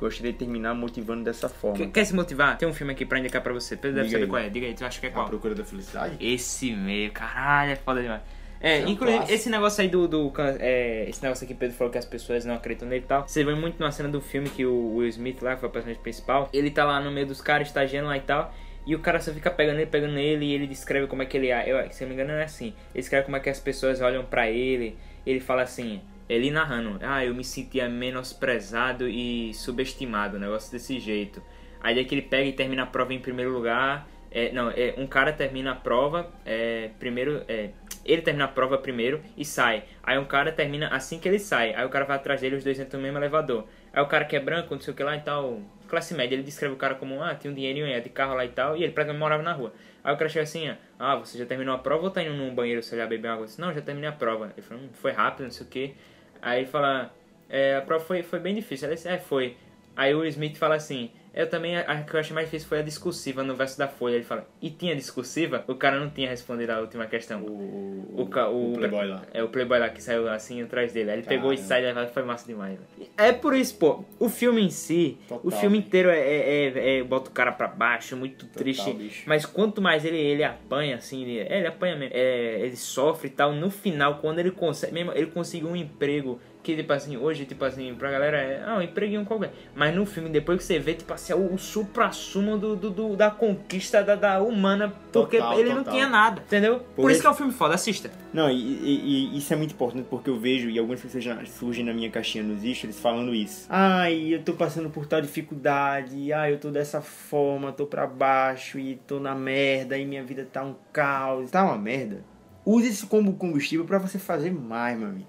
gostaria 0.00 0.32
de 0.32 0.38
terminar 0.38 0.74
motivando 0.74 1.22
dessa 1.24 1.48
forma. 1.48 1.76
Quer, 1.76 1.90
quer 1.90 2.04
se 2.06 2.14
motivar? 2.14 2.56
Tem 2.56 2.66
um 2.66 2.72
filme 2.72 2.92
aqui 2.94 3.04
pra 3.04 3.18
indicar 3.18 3.42
pra 3.42 3.52
você. 3.52 3.76
Pedro 3.76 3.96
deve 3.96 4.08
Diga 4.08 4.18
saber 4.20 4.24
aí. 4.24 4.30
qual 4.30 4.42
é. 4.42 4.48
Diga 4.48 4.66
aí, 4.66 4.74
tu 4.74 4.84
acha 4.84 4.98
que 4.98 5.06
é 5.06 5.08
A 5.10 5.12
qual? 5.12 5.28
procura 5.28 5.54
da 5.54 5.62
felicidade? 5.64 6.16
Esse 6.18 6.72
meio, 6.74 7.12
caralho, 7.12 7.72
é 7.72 7.76
foda 7.76 8.00
demais. 8.00 8.22
É, 8.60 8.80
É 8.80 8.84
um 8.86 8.88
inclusive, 8.88 9.18
clássico. 9.18 9.34
esse 9.38 9.50
negócio 9.50 9.82
aí 9.82 9.88
do. 9.88 10.08
do 10.08 10.32
é, 10.58 11.06
esse 11.08 11.22
negócio 11.22 11.44
aqui 11.44 11.52
que 11.52 11.60
Pedro 11.60 11.76
falou 11.76 11.92
que 11.92 11.98
as 11.98 12.06
pessoas 12.06 12.44
não 12.46 12.54
acreditam 12.54 12.88
nele 12.88 13.04
e 13.04 13.06
tal. 13.06 13.28
Você 13.28 13.44
vê 13.44 13.54
muito 13.54 13.78
na 13.78 13.92
cena 13.92 14.08
do 14.08 14.20
filme 14.22 14.48
que 14.48 14.64
o 14.64 14.96
Will 14.96 15.08
Smith 15.10 15.42
lá, 15.42 15.54
que 15.54 15.60
foi 15.60 15.68
o 15.68 15.72
personagem 15.72 16.02
principal, 16.02 16.48
ele 16.52 16.70
tá 16.70 16.84
lá 16.84 16.98
no 17.00 17.10
meio 17.12 17.26
dos 17.26 17.40
caras, 17.42 17.68
estagiando 17.68 18.08
lá 18.08 18.16
e 18.16 18.20
tal. 18.22 18.52
E 18.88 18.94
o 18.94 19.00
cara 19.00 19.20
só 19.20 19.34
fica 19.34 19.50
pegando 19.50 19.80
ele, 19.80 19.90
pegando 19.90 20.16
ele, 20.16 20.46
e 20.46 20.54
ele 20.54 20.66
descreve 20.66 21.06
como 21.06 21.22
é 21.22 21.26
que 21.26 21.36
ele 21.36 21.48
é. 21.48 21.70
Eu, 21.70 21.92
se 21.92 22.02
eu 22.02 22.08
não 22.08 22.16
me 22.16 22.22
engano, 22.22 22.38
é 22.38 22.44
assim. 22.44 22.68
Ele 22.94 23.02
descreve 23.02 23.26
como 23.26 23.36
é 23.36 23.40
que 23.40 23.50
as 23.50 23.60
pessoas 23.60 24.00
olham 24.00 24.24
pra 24.24 24.50
ele. 24.50 24.96
Ele 25.26 25.40
fala 25.40 25.60
assim, 25.60 26.00
ele 26.26 26.50
narrando, 26.50 26.98
ah, 27.02 27.22
eu 27.22 27.34
me 27.34 27.44
sentia 27.44 27.86
menosprezado 27.86 29.06
e 29.06 29.52
subestimado, 29.52 30.38
um 30.38 30.40
negócio 30.40 30.72
desse 30.72 30.98
jeito. 30.98 31.42
Aí 31.82 31.94
daí 31.94 32.06
que 32.06 32.14
ele 32.14 32.22
pega 32.22 32.44
e 32.44 32.52
termina 32.54 32.84
a 32.84 32.86
prova 32.86 33.12
em 33.12 33.18
primeiro 33.18 33.52
lugar. 33.52 34.08
É, 34.30 34.52
não, 34.52 34.70
é, 34.70 34.94
um 34.96 35.06
cara 35.06 35.34
termina 35.34 35.72
a 35.72 35.74
prova, 35.74 36.32
é, 36.46 36.88
primeiro, 36.98 37.44
é, 37.46 37.72
ele 38.06 38.22
termina 38.22 38.46
a 38.46 38.48
prova 38.48 38.78
primeiro 38.78 39.20
e 39.36 39.44
sai. 39.44 39.84
Aí 40.02 40.18
um 40.18 40.24
cara 40.24 40.50
termina 40.50 40.88
assim 40.88 41.18
que 41.18 41.28
ele 41.28 41.38
sai. 41.38 41.74
Aí 41.74 41.84
o 41.84 41.90
cara 41.90 42.06
vai 42.06 42.16
atrás 42.16 42.40
dele, 42.40 42.56
os 42.56 42.64
dois 42.64 42.80
entram 42.80 43.00
no 43.00 43.04
mesmo 43.04 43.18
elevador. 43.18 43.66
Aí 43.92 44.02
o 44.02 44.06
cara 44.06 44.24
que 44.24 44.34
é 44.34 44.40
branco, 44.40 44.74
não 44.74 44.80
sei 44.80 44.94
o 44.94 44.96
que 44.96 45.04
lá 45.04 45.14
e 45.14 45.20
tal, 45.20 45.60
classe 45.88 46.14
média, 46.14 46.34
ele 46.34 46.42
descreve 46.42 46.74
o 46.74 46.76
cara 46.76 46.94
como, 46.94 47.22
ah, 47.22 47.34
tinha 47.34 47.50
um 47.50 47.54
dinheirinho 47.54 47.86
é, 47.86 48.00
de 48.00 48.08
carro 48.08 48.34
lá 48.34 48.44
e 48.44 48.48
tal, 48.48 48.76
e 48.76 48.84
ele 48.84 48.92
praticamente 48.92 49.20
morava 49.20 49.42
na 49.42 49.52
rua. 49.52 49.72
Aí 50.04 50.14
o 50.14 50.16
cara 50.16 50.28
chega 50.28 50.44
assim, 50.44 50.74
ah, 50.98 51.16
você 51.16 51.36
já 51.36 51.44
terminou 51.44 51.74
a 51.74 51.78
prova 51.78 52.04
ou 52.04 52.10
tá 52.10 52.22
indo 52.22 52.32
num 52.34 52.54
banheiro, 52.54 52.82
sei 52.82 52.98
lá, 52.98 53.06
beber 53.06 53.28
água? 53.28 53.46
Disse, 53.46 53.60
não, 53.60 53.72
já 53.72 53.80
terminei 53.80 54.08
a 54.08 54.12
prova. 54.12 54.52
Ele 54.56 54.62
falou, 54.66 54.84
hum, 54.84 54.88
foi 54.92 55.12
rápido, 55.12 55.44
não 55.44 55.50
sei 55.50 55.66
o 55.66 55.68
que. 55.68 55.94
Aí 56.40 56.60
ele 56.60 56.68
fala, 56.68 57.12
é, 57.48 57.76
a 57.76 57.82
prova 57.82 58.04
foi, 58.04 58.22
foi 58.22 58.38
bem 58.38 58.54
difícil. 58.54 58.88
Ele 58.88 58.94
disse, 58.94 59.08
é, 59.08 59.18
foi. 59.18 59.56
Aí 59.96 60.14
o 60.14 60.24
Smith 60.24 60.56
fala 60.56 60.76
assim, 60.76 61.10
eu 61.38 61.48
também, 61.48 61.76
a 61.76 62.02
que 62.02 62.14
eu 62.14 62.20
achei 62.20 62.34
mais 62.34 62.46
difícil 62.48 62.68
foi 62.68 62.80
a 62.80 62.82
discursiva 62.82 63.42
no 63.44 63.54
verso 63.54 63.78
da 63.78 63.86
Folha. 63.86 64.16
Ele 64.16 64.24
fala, 64.24 64.44
e 64.60 64.70
tinha 64.70 64.94
discursiva? 64.96 65.64
O 65.68 65.74
cara 65.76 65.98
não 66.00 66.10
tinha 66.10 66.28
respondido 66.28 66.72
a 66.72 66.80
última 66.80 67.06
questão. 67.06 67.42
O, 67.42 68.22
O, 68.22 68.26
ca- 68.26 68.48
o, 68.48 68.72
Playboy 68.74 69.06
lá. 69.06 69.22
É, 69.32 69.42
o 69.42 69.48
Playboy 69.48 69.78
lá 69.78 69.88
que 69.88 70.02
saiu 70.02 70.28
assim 70.28 70.60
atrás 70.62 70.92
dele. 70.92 71.10
Aí 71.12 71.18
ele 71.18 71.26
pegou 71.26 71.52
e 71.52 71.56
Caramba. 71.56 71.94
saiu 71.94 72.08
foi 72.08 72.22
massa 72.24 72.46
demais. 72.46 72.78
velho. 72.78 73.10
É 73.16 73.32
por 73.32 73.54
isso, 73.54 73.76
pô. 73.76 74.04
O 74.18 74.28
filme 74.28 74.60
em 74.62 74.70
si, 74.70 75.16
Total, 75.28 75.40
o 75.46 75.50
filme 75.50 75.78
inteiro 75.78 76.10
é, 76.10 76.18
é, 76.18 76.64
é- 76.66 76.98
é- 76.98 77.02
bota 77.04 77.30
o 77.30 77.32
cara 77.32 77.52
pra 77.52 77.68
baixo, 77.68 78.16
muito 78.16 78.46
triste. 78.46 78.92
bicho. 78.92 79.22
Mas 79.26 79.46
quanto 79.46 79.80
mais 79.80 80.04
ele, 80.04 80.18
ele 80.18 80.42
apanha, 80.42 80.96
assim, 80.96 81.22
ele, 81.22 81.38
é, 81.38 81.58
ele 81.58 81.66
apanha 81.68 81.94
mesmo. 81.96 82.14
É, 82.16 82.60
ele 82.62 82.76
sofre 82.76 83.28
e 83.28 83.30
tal. 83.30 83.52
No 83.52 83.70
final, 83.70 84.18
quando 84.18 84.40
ele 84.40 84.50
consegue, 84.50 84.92
mesmo, 84.92 85.12
ele 85.12 85.26
conseguiu 85.26 85.68
um 85.68 85.76
emprego 85.76 86.40
que, 86.62 86.76
tipo 86.76 86.92
assim, 86.92 87.16
hoje, 87.16 87.46
tipo 87.46 87.64
assim, 87.64 87.94
pra 87.94 88.10
galera 88.10 88.36
é, 88.36 88.62
ah, 88.66 88.76
um 88.76 88.82
empreguinho 88.82 89.24
qualquer. 89.24 89.52
Mas 89.74 89.94
no 89.94 90.04
filme, 90.04 90.28
depois 90.28 90.58
que 90.58 90.64
você 90.64 90.78
vê, 90.78 90.92
tipo 90.94 91.12
assim, 91.14 91.32
é 91.32 91.36
o, 91.36 91.54
o 91.54 91.58
supra-sumo 91.58 92.58
do, 92.58 92.76
do, 92.76 92.90
do- 92.90 93.16
da 93.16 93.30
conquista 93.30 94.02
da, 94.02 94.14
da 94.14 94.42
humana, 94.42 94.92
porque 95.12 95.38
Total, 95.38 95.58
ele 95.58 95.70
não 95.70 95.78
total. 95.78 95.94
tinha 95.94 96.08
nada, 96.08 96.42
entendeu? 96.46 96.80
Por, 96.80 97.02
Por 97.02 97.10
isso 97.10 97.20
que 97.20 97.26
é 97.26 97.30
um 97.30 97.34
filme 97.34 97.52
foda, 97.52 97.74
assista. 97.74 98.10
Não, 98.32 98.50
e, 98.50 98.54
e- 98.54 99.30
e 99.34 99.38
isso 99.38 99.52
é 99.52 99.56
muito 99.56 99.72
importante 99.72 100.06
porque 100.10 100.28
eu 100.28 100.38
vejo, 100.38 100.68
e 100.68 100.78
algumas 100.78 101.00
pessoas 101.00 101.24
já 101.24 101.42
surgem 101.46 101.84
na 101.84 101.94
minha 101.94 102.10
caixinha 102.10 102.44
nos 102.44 102.58
stories 102.62 103.00
falando 103.00 103.34
isso. 103.34 103.66
Ai, 103.70 104.34
eu 104.34 104.42
tô 104.42 104.52
passando 104.52 104.90
por 104.90 105.06
tal 105.06 105.20
dificuldade, 105.22 106.32
ai, 106.32 106.52
eu 106.52 106.58
tô 106.58 106.70
dessa 106.70 107.00
forma, 107.00 107.72
tô 107.72 107.86
pra 107.86 108.06
baixo 108.06 108.78
e 108.78 108.96
tô 109.06 109.18
na 109.18 109.34
merda 109.34 109.96
e 109.96 110.04
minha 110.04 110.22
vida 110.22 110.46
tá 110.52 110.62
um 110.62 110.74
caos. 110.92 111.50
Tá 111.50 111.64
uma 111.64 111.78
merda. 111.78 112.22
Use 112.64 112.88
isso 112.88 113.06
como 113.06 113.32
combustível 113.34 113.86
pra 113.86 113.98
você 113.98 114.18
fazer 114.18 114.52
mais, 114.52 114.98
meu 114.98 115.08
amigo. 115.08 115.26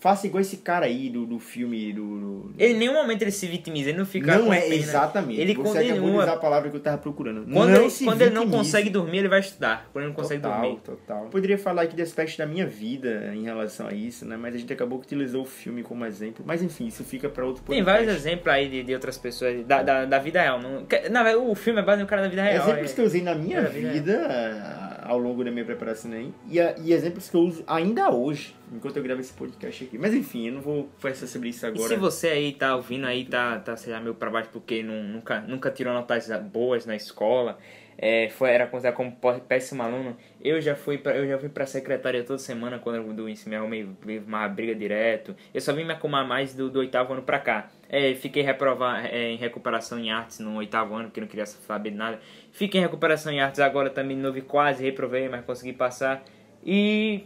Faça 0.00 0.26
igual 0.26 0.40
esse 0.40 0.56
cara 0.56 0.86
aí 0.86 1.10
do, 1.10 1.26
do 1.26 1.38
filme 1.38 1.92
do. 1.92 2.02
do- 2.18 2.54
Ele 2.58 2.72
em 2.72 2.78
nenhum 2.78 2.94
momento 2.94 3.20
ele 3.22 3.30
se 3.30 3.46
vitimiza, 3.46 3.90
ele 3.90 3.98
não 3.98 4.06
fica. 4.06 4.38
não 4.38 4.50
é 4.52 4.62
pena. 4.62 4.74
exatamente. 4.74 5.38
Ele 5.40 5.54
Você 5.54 5.60
acabou 5.78 5.82
de 5.82 5.90
continua. 6.00 6.22
usar 6.22 6.32
a 6.32 6.36
palavra 6.38 6.70
que 6.70 6.76
eu 6.76 6.80
tava 6.80 6.96
procurando. 6.98 7.44
Quando, 7.52 7.70
não 7.70 7.80
ele, 7.82 7.90
se 7.90 8.04
quando 8.04 8.22
ele 8.22 8.34
não 8.34 8.48
consegue 8.50 8.88
dormir, 8.88 9.18
ele 9.18 9.28
vai 9.28 9.40
estudar. 9.40 9.88
Quando 9.92 10.04
ele 10.04 10.08
não 10.14 10.16
consegue 10.16 10.40
total, 10.42 10.60
dormir. 10.62 10.80
Total. 10.80 11.26
Poderia 11.26 11.58
falar 11.58 11.82
aqui 11.82 11.94
de 11.94 12.00
aspectos 12.02 12.36
da 12.38 12.46
minha 12.46 12.66
vida 12.66 13.30
em 13.34 13.42
relação 13.42 13.88
a 13.88 13.92
isso, 13.92 14.24
né? 14.24 14.36
Mas 14.38 14.54
a 14.54 14.58
gente 14.58 14.72
acabou 14.72 14.98
que 14.98 15.04
utilizou 15.06 15.42
o 15.42 15.46
filme 15.46 15.82
como 15.82 16.04
exemplo. 16.06 16.42
Mas 16.46 16.62
enfim, 16.62 16.86
isso 16.86 17.04
fica 17.04 17.28
pra 17.28 17.44
outro 17.44 17.62
Tem 17.62 17.84
podcast. 17.84 18.06
vários 18.06 18.24
exemplos 18.26 18.48
aí 18.54 18.68
de, 18.70 18.82
de 18.82 18.94
outras 18.94 19.18
pessoas, 19.18 19.66
da, 19.66 19.82
da, 19.82 20.04
da 20.06 20.18
vida 20.18 20.40
real. 20.40 20.58
Não, 20.62 20.86
que- 20.86 21.10
na 21.10 21.22
verdade, 21.22 21.44
o 21.46 21.54
filme 21.54 21.78
é 21.78 21.82
baseado 21.82 22.00
no 22.00 22.06
cara 22.08 22.22
da 22.22 22.28
vida 22.28 22.42
real. 22.42 22.64
Exemplos 22.66 22.90
é- 22.90 22.94
que 22.94 23.00
eu 23.02 23.04
usei 23.04 23.22
na 23.22 23.34
minha 23.34 23.58
É, 23.58 23.62
da 23.64 23.68
vida 23.68 23.90
vida 23.92 24.99
ao 25.10 25.18
longo 25.18 25.42
da 25.44 25.50
minha 25.50 25.64
preparação. 25.64 26.10
E, 26.48 26.60
a- 26.60 26.76
e 26.78 26.92
exemplos 26.92 27.28
que 27.28 27.36
eu 27.36 27.40
uso 27.40 27.64
ainda 27.66 28.10
hoje, 28.10 28.54
enquanto 28.72 28.96
eu 28.96 29.02
gravo 29.02 29.20
esse 29.20 29.32
podcast 29.32 29.84
aqui. 29.84 29.98
Mas 29.98 30.14
enfim, 30.14 30.46
eu 30.46 30.52
não 30.54 30.60
vou 30.60 30.88
conversar 31.00 31.26
sobre 31.26 31.48
isso 31.48 31.66
E 31.66 31.68
agora. 31.68 31.88
se 31.88 31.96
você 31.96 32.28
aí 32.28 32.52
tá 32.52 32.76
ouvindo 32.76 33.06
aí, 33.06 33.24
tá, 33.24 33.58
tá 33.58 33.76
sei 33.76 33.92
lá, 33.92 34.00
meio 34.00 34.14
pra 34.14 34.30
baixo 34.30 34.50
porque 34.52 34.82
não, 34.82 35.02
nunca, 35.02 35.40
nunca 35.40 35.70
tirou 35.70 35.92
notas 35.92 36.28
boas 36.52 36.86
na 36.86 36.94
escola, 36.94 37.58
é, 37.98 38.28
foi, 38.30 38.50
era 38.50 38.66
considerado 38.66 38.96
como 38.96 39.16
péssimo 39.48 39.82
aluno, 39.82 40.16
eu 40.40 40.60
já 40.60 40.74
fui 40.76 40.96
pra, 40.96 41.16
eu 41.16 41.26
já 41.28 41.38
fui 41.38 41.48
pra 41.48 41.66
secretaria 41.66 42.22
toda 42.22 42.38
semana 42.38 42.78
quando 42.78 42.96
eu 42.96 43.12
do 43.12 43.28
ensino, 43.28 43.50
me 43.50 43.56
arrumei 43.56 43.88
uma 44.26 44.48
briga 44.48 44.74
direto. 44.74 45.34
Eu 45.52 45.60
só 45.60 45.72
vim 45.72 45.84
me 45.84 45.92
acomar 45.92 46.26
mais 46.26 46.54
do, 46.54 46.70
do 46.70 46.78
oitavo 46.78 47.12
ano 47.12 47.22
pra 47.22 47.38
cá. 47.40 47.68
É, 47.92 48.14
fiquei 48.14 48.40
reprovar 48.40 49.04
é, 49.04 49.32
em 49.32 49.36
recuperação 49.36 49.98
em 49.98 50.12
artes 50.12 50.38
no 50.38 50.54
oitavo 50.54 50.94
ano, 50.94 51.06
porque 51.06 51.20
não 51.20 51.26
queria 51.26 51.44
saber 51.44 51.90
de 51.90 51.96
nada. 51.96 52.20
Fiquei 52.52 52.80
em 52.80 52.84
recuperação 52.84 53.32
em 53.32 53.40
artes 53.40 53.58
agora 53.58 53.90
também 53.90 54.16
de 54.16 54.22
novo 54.22 54.38
e 54.38 54.42
quase 54.42 54.84
reprovei, 54.84 55.28
mas 55.28 55.44
consegui 55.44 55.72
passar. 55.72 56.22
E 56.64 57.24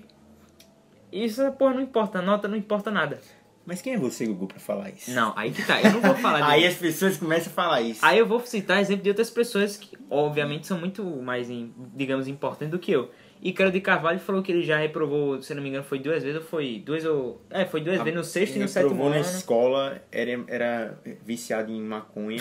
isso, 1.12 1.52
porra, 1.52 1.74
não 1.74 1.82
importa, 1.82 2.22
nota 2.22 2.48
não 2.48 2.56
importa 2.56 2.90
nada. 2.90 3.20
Mas 3.66 3.82
quem 3.82 3.94
é 3.94 3.98
você, 3.98 4.26
Gugu, 4.26 4.46
pra 4.46 4.58
falar 4.58 4.90
isso? 4.90 5.10
Não, 5.10 5.32
aí 5.36 5.50
que 5.50 5.62
tá. 5.66 5.80
Eu 5.82 5.92
não 5.92 6.00
vou 6.00 6.14
falar 6.14 6.44
Aí 6.48 6.66
as 6.66 6.74
pessoas 6.74 7.16
começam 7.18 7.50
a 7.50 7.54
falar 7.54 7.80
isso. 7.82 8.00
Aí 8.02 8.18
eu 8.18 8.26
vou 8.26 8.40
citar 8.40 8.80
exemplo 8.80 9.02
de 9.02 9.10
outras 9.10 9.30
pessoas 9.30 9.76
que, 9.76 9.96
obviamente, 10.10 10.66
são 10.66 10.78
muito 10.78 11.04
mais, 11.04 11.48
digamos, 11.94 12.26
importantes 12.26 12.70
do 12.70 12.78
que 12.78 12.92
eu. 12.92 13.10
Ícaro 13.44 13.70
de 13.70 13.80
Carvalho 13.80 14.18
falou 14.18 14.42
que 14.42 14.50
ele 14.50 14.62
já 14.62 14.78
reprovou, 14.78 15.40
se 15.42 15.54
não 15.54 15.62
me 15.62 15.68
engano, 15.68 15.84
foi 15.84 15.98
duas 15.98 16.22
vezes 16.22 16.40
ou 16.40 16.46
foi 16.48 16.82
duas 16.84 17.04
ou. 17.04 17.42
É, 17.50 17.66
foi 17.66 17.82
duas 17.82 17.98
vezes 17.98 18.14
no 18.14 18.24
sexto 18.24 18.56
e 18.56 18.58
no 18.58 18.66
sétimo 18.66 18.90
Reprovou 18.92 19.10
na 19.10 19.16
ano. 19.20 19.36
escola, 19.36 20.02
era, 20.10 20.44
era 20.48 20.98
viciado 21.24 21.70
em 21.70 21.80
maconha. 21.82 22.38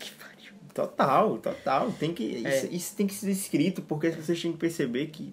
Que 0.00 0.10
pariu. 0.14 0.52
Total, 0.74 1.38
total. 1.38 1.92
Tem 1.92 2.12
que, 2.12 2.44
É. 2.44 2.56
isso, 2.56 2.68
isso 2.74 2.96
tem 2.96 3.06
que 3.06 3.14
ser 3.14 3.30
escrito, 3.30 3.80
porque 3.82 4.08
as 4.08 4.16
pessoas 4.16 4.42
têm 4.42 4.50
que 4.52 4.58
perceber 4.58 5.06
que. 5.06 5.32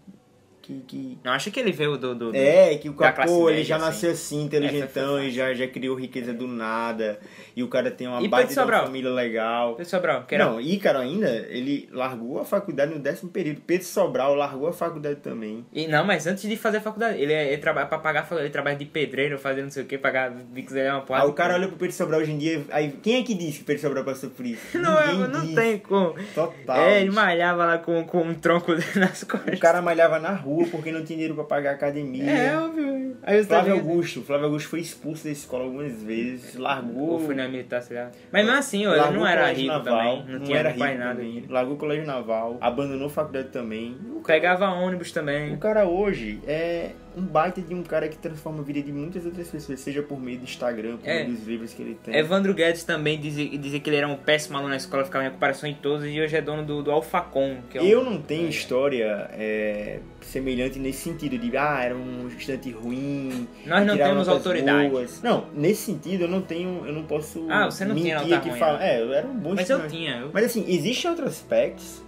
Que, 0.67 0.79
que... 0.85 1.17
Não, 1.23 1.31
acho 1.31 1.49
que 1.49 1.59
ele 1.59 1.71
veio 1.71 1.97
do. 1.97 2.13
do, 2.13 2.35
É, 2.35 2.75
que 2.75 2.89
o 2.89 2.93
capô, 2.93 3.49
ele 3.49 3.63
já 3.63 3.77
assim. 3.77 3.85
nasceu 3.85 4.11
assim, 4.11 4.41
É, 4.41 4.43
inteligentão, 4.43 5.23
e 5.23 5.31
já, 5.31 5.53
já 5.53 5.65
criou 5.65 5.95
riqueza 5.95 6.33
do 6.33 6.45
nada. 6.45 7.19
E 7.55 7.63
o 7.63 7.69
cara 7.69 7.89
tem 7.89 8.05
uma 8.05 8.21
E 8.21 8.29
Pedro 8.29 8.47
de 8.53 8.59
uma 8.59 8.79
família 8.83 9.09
legal. 9.11 9.75
Pedro 9.75 9.89
Sobral, 9.89 10.23
que 10.25 10.35
era. 10.35 10.45
Não, 10.45 10.59
Ícaro 10.59 10.99
ainda, 10.99 11.29
ele 11.49 11.87
largou 11.91 12.39
a 12.39 12.45
faculdade 12.45 12.93
no 12.93 12.99
décimo 12.99 13.31
período. 13.31 13.61
Pedro 13.65 13.85
Sobral 13.87 14.35
largou 14.35 14.67
a 14.67 14.73
faculdade 14.73 15.21
também. 15.21 15.65
E, 15.71 15.87
não, 15.87 16.05
mas 16.05 16.27
antes 16.27 16.43
de 16.47 16.57
fazer 16.57 16.77
a 16.77 16.81
faculdade, 16.81 17.21
ele, 17.21 17.33
ele 17.33 17.57
trabalha 17.57 17.87
pra 17.87 17.97
pagar, 17.97 18.27
ele 18.31 18.49
trabalha 18.49 18.75
de 18.75 18.85
pedreiro, 18.85 19.39
fazendo 19.39 19.65
não 19.65 19.71
sei 19.71 19.83
o 19.83 19.85
que, 19.85 19.97
pagar 19.97 20.31
Bix 20.31 20.75
é 20.75 20.91
uma 20.91 21.01
porrada. 21.01 21.25
Aí 21.25 21.31
o 21.31 21.33
cara 21.33 21.53
olha 21.53 21.67
pro 21.67 21.77
Pedro 21.77 21.95
Sobral 21.95 22.19
hoje 22.19 22.31
em 22.31 22.37
dia, 22.37 22.65
aí 22.69 22.91
quem 23.01 23.21
é 23.21 23.23
que 23.23 23.33
disse 23.33 23.59
que 23.59 23.63
o 23.63 23.65
Pedro 23.65 23.81
Sobral 23.81 24.03
passou 24.03 24.29
por 24.29 24.45
isso? 24.45 24.77
Não, 24.77 24.99
é, 24.99 25.13
Ninguém 25.13 25.27
não 25.27 25.55
tem 25.55 25.79
como. 25.79 26.13
Total. 26.35 26.77
É, 26.77 27.01
ele 27.01 27.11
malhava 27.11 27.65
lá 27.65 27.77
com, 27.77 28.03
com 28.03 28.21
um 28.21 28.33
tronco 28.33 28.73
nas 28.95 29.23
costas. 29.23 29.57
O 29.57 29.59
cara 29.59 29.81
malhava 29.81 30.19
na 30.19 30.33
rua 30.33 30.56
porque 30.65 30.91
não 30.91 31.03
tinha 31.03 31.17
dinheiro 31.17 31.35
pra 31.35 31.43
pagar 31.43 31.71
a 31.71 31.73
academia. 31.73 32.23
É, 32.29 32.57
óbvio. 32.57 33.17
Aí 33.23 33.37
você 33.43 33.47
Flávio 33.49 33.73
tá? 33.75 33.79
Augusto. 33.81 34.21
Flávio 34.23 34.45
Augusto 34.45 34.69
foi 34.69 34.79
expulso 34.79 35.25
da 35.25 35.31
escola 35.31 35.65
algumas 35.65 36.01
vezes, 36.01 36.55
largou. 36.55 37.11
Ou 37.11 37.19
foi 37.19 37.35
na 37.35 37.47
militar, 37.47 37.81
sei 37.81 37.97
lá. 37.97 38.11
Mas 38.31 38.45
mesmo 38.45 38.57
assim, 38.57 38.85
ó, 38.87 38.93
ele 38.95 39.17
não 39.17 39.23
o 39.23 39.27
era 39.27 39.51
rico 39.51 39.67
naval, 39.67 39.83
também. 39.83 40.25
Não, 40.27 40.45
tinha 40.45 40.57
era 40.59 40.73
pai 40.73 40.91
rico 40.91 41.03
nada. 41.03 41.15
também. 41.15 41.45
Largou 41.49 41.75
o 41.75 41.77
colégio 41.77 42.05
naval, 42.05 42.57
abandonou 42.61 43.07
a 43.07 43.09
faculdade 43.09 43.49
também. 43.49 43.97
O 44.15 44.21
cara, 44.21 44.39
Pegava 44.39 44.69
ônibus 44.69 45.11
também. 45.11 45.53
o 45.53 45.57
cara 45.57 45.85
hoje 45.87 46.39
é 46.47 46.91
um 47.17 47.21
baita 47.25 47.59
de 47.61 47.73
um 47.73 47.81
cara 47.81 48.07
que 48.07 48.17
transforma 48.17 48.59
a 48.59 48.63
vida 48.63 48.81
de 48.81 48.91
muitas 48.91 49.25
outras 49.25 49.47
pessoas, 49.49 49.79
seja 49.79 50.03
por 50.03 50.19
meio 50.19 50.37
do 50.37 50.43
Instagram, 50.43 50.97
por 50.97 51.09
É. 51.09 51.23
meio 51.23 51.35
dos 51.35 51.47
livros 51.47 51.73
que 51.73 51.81
ele 51.81 51.97
tem. 52.03 52.15
Evandro 52.15 52.53
Guedes 52.53 52.83
também 52.83 53.19
dizia, 53.19 53.49
dizia 53.57 53.79
que 53.79 53.89
ele 53.89 53.97
era 53.97 54.07
um 54.07 54.15
péssimo 54.15 54.55
aluno 54.57 54.69
na 54.69 54.77
escola, 54.77 55.03
ficava 55.03 55.23
em 55.25 55.27
recuperação 55.29 55.67
em 55.67 55.73
todos, 55.73 56.05
e 56.05 56.21
hoje 56.21 56.35
é 56.35 56.41
dono 56.41 56.63
do, 56.63 56.83
do 56.83 56.91
Alfacom. 56.91 57.57
É 57.73 57.81
um- 57.81 57.85
Eu 57.85 58.03
não 58.03 58.21
tenho 58.21 58.47
história 58.47 59.27
é, 59.33 59.99
semelhante 60.21 60.77
nesse 60.77 60.99
sentido 61.03 61.37
de, 61.37 61.57
ah, 61.57 61.79
era 61.83 61.95
um 61.95 62.27
estudante 62.27 62.69
ruim. 62.71 63.47
Nós 63.65 63.85
não 63.87 63.97
temos 63.97 64.27
autoridade. 64.27 64.89
boas. 64.89 65.21
Não, 65.23 65.47
nesse 65.55 65.81
sentido 65.91 66.25
eu 66.25 66.27
não 66.27 66.41
tenho, 66.41 66.85
eu 66.85 66.93
não 66.93 67.03
posso 67.03 67.47
Ah, 67.49 67.65
você 67.65 67.83
não 67.83 67.95
tinha 67.95 68.19
nota 68.19 68.39
que 68.41 68.49
ruim, 68.49 68.59
fala. 68.59 68.77
né? 68.77 68.95
É, 68.97 69.01
eu 69.01 69.11
era 69.13 69.25
um 69.27 69.35
bom 69.35 69.55
Mas 69.55 69.69
eu 69.69 69.77
estudante. 69.77 69.97
tinha. 69.97 70.17
Eu... 70.19 70.29
Mas 70.31 70.45
assim, 70.45 70.63
existem 70.67 71.09
outros 71.09 71.29
aspectos 71.31 72.03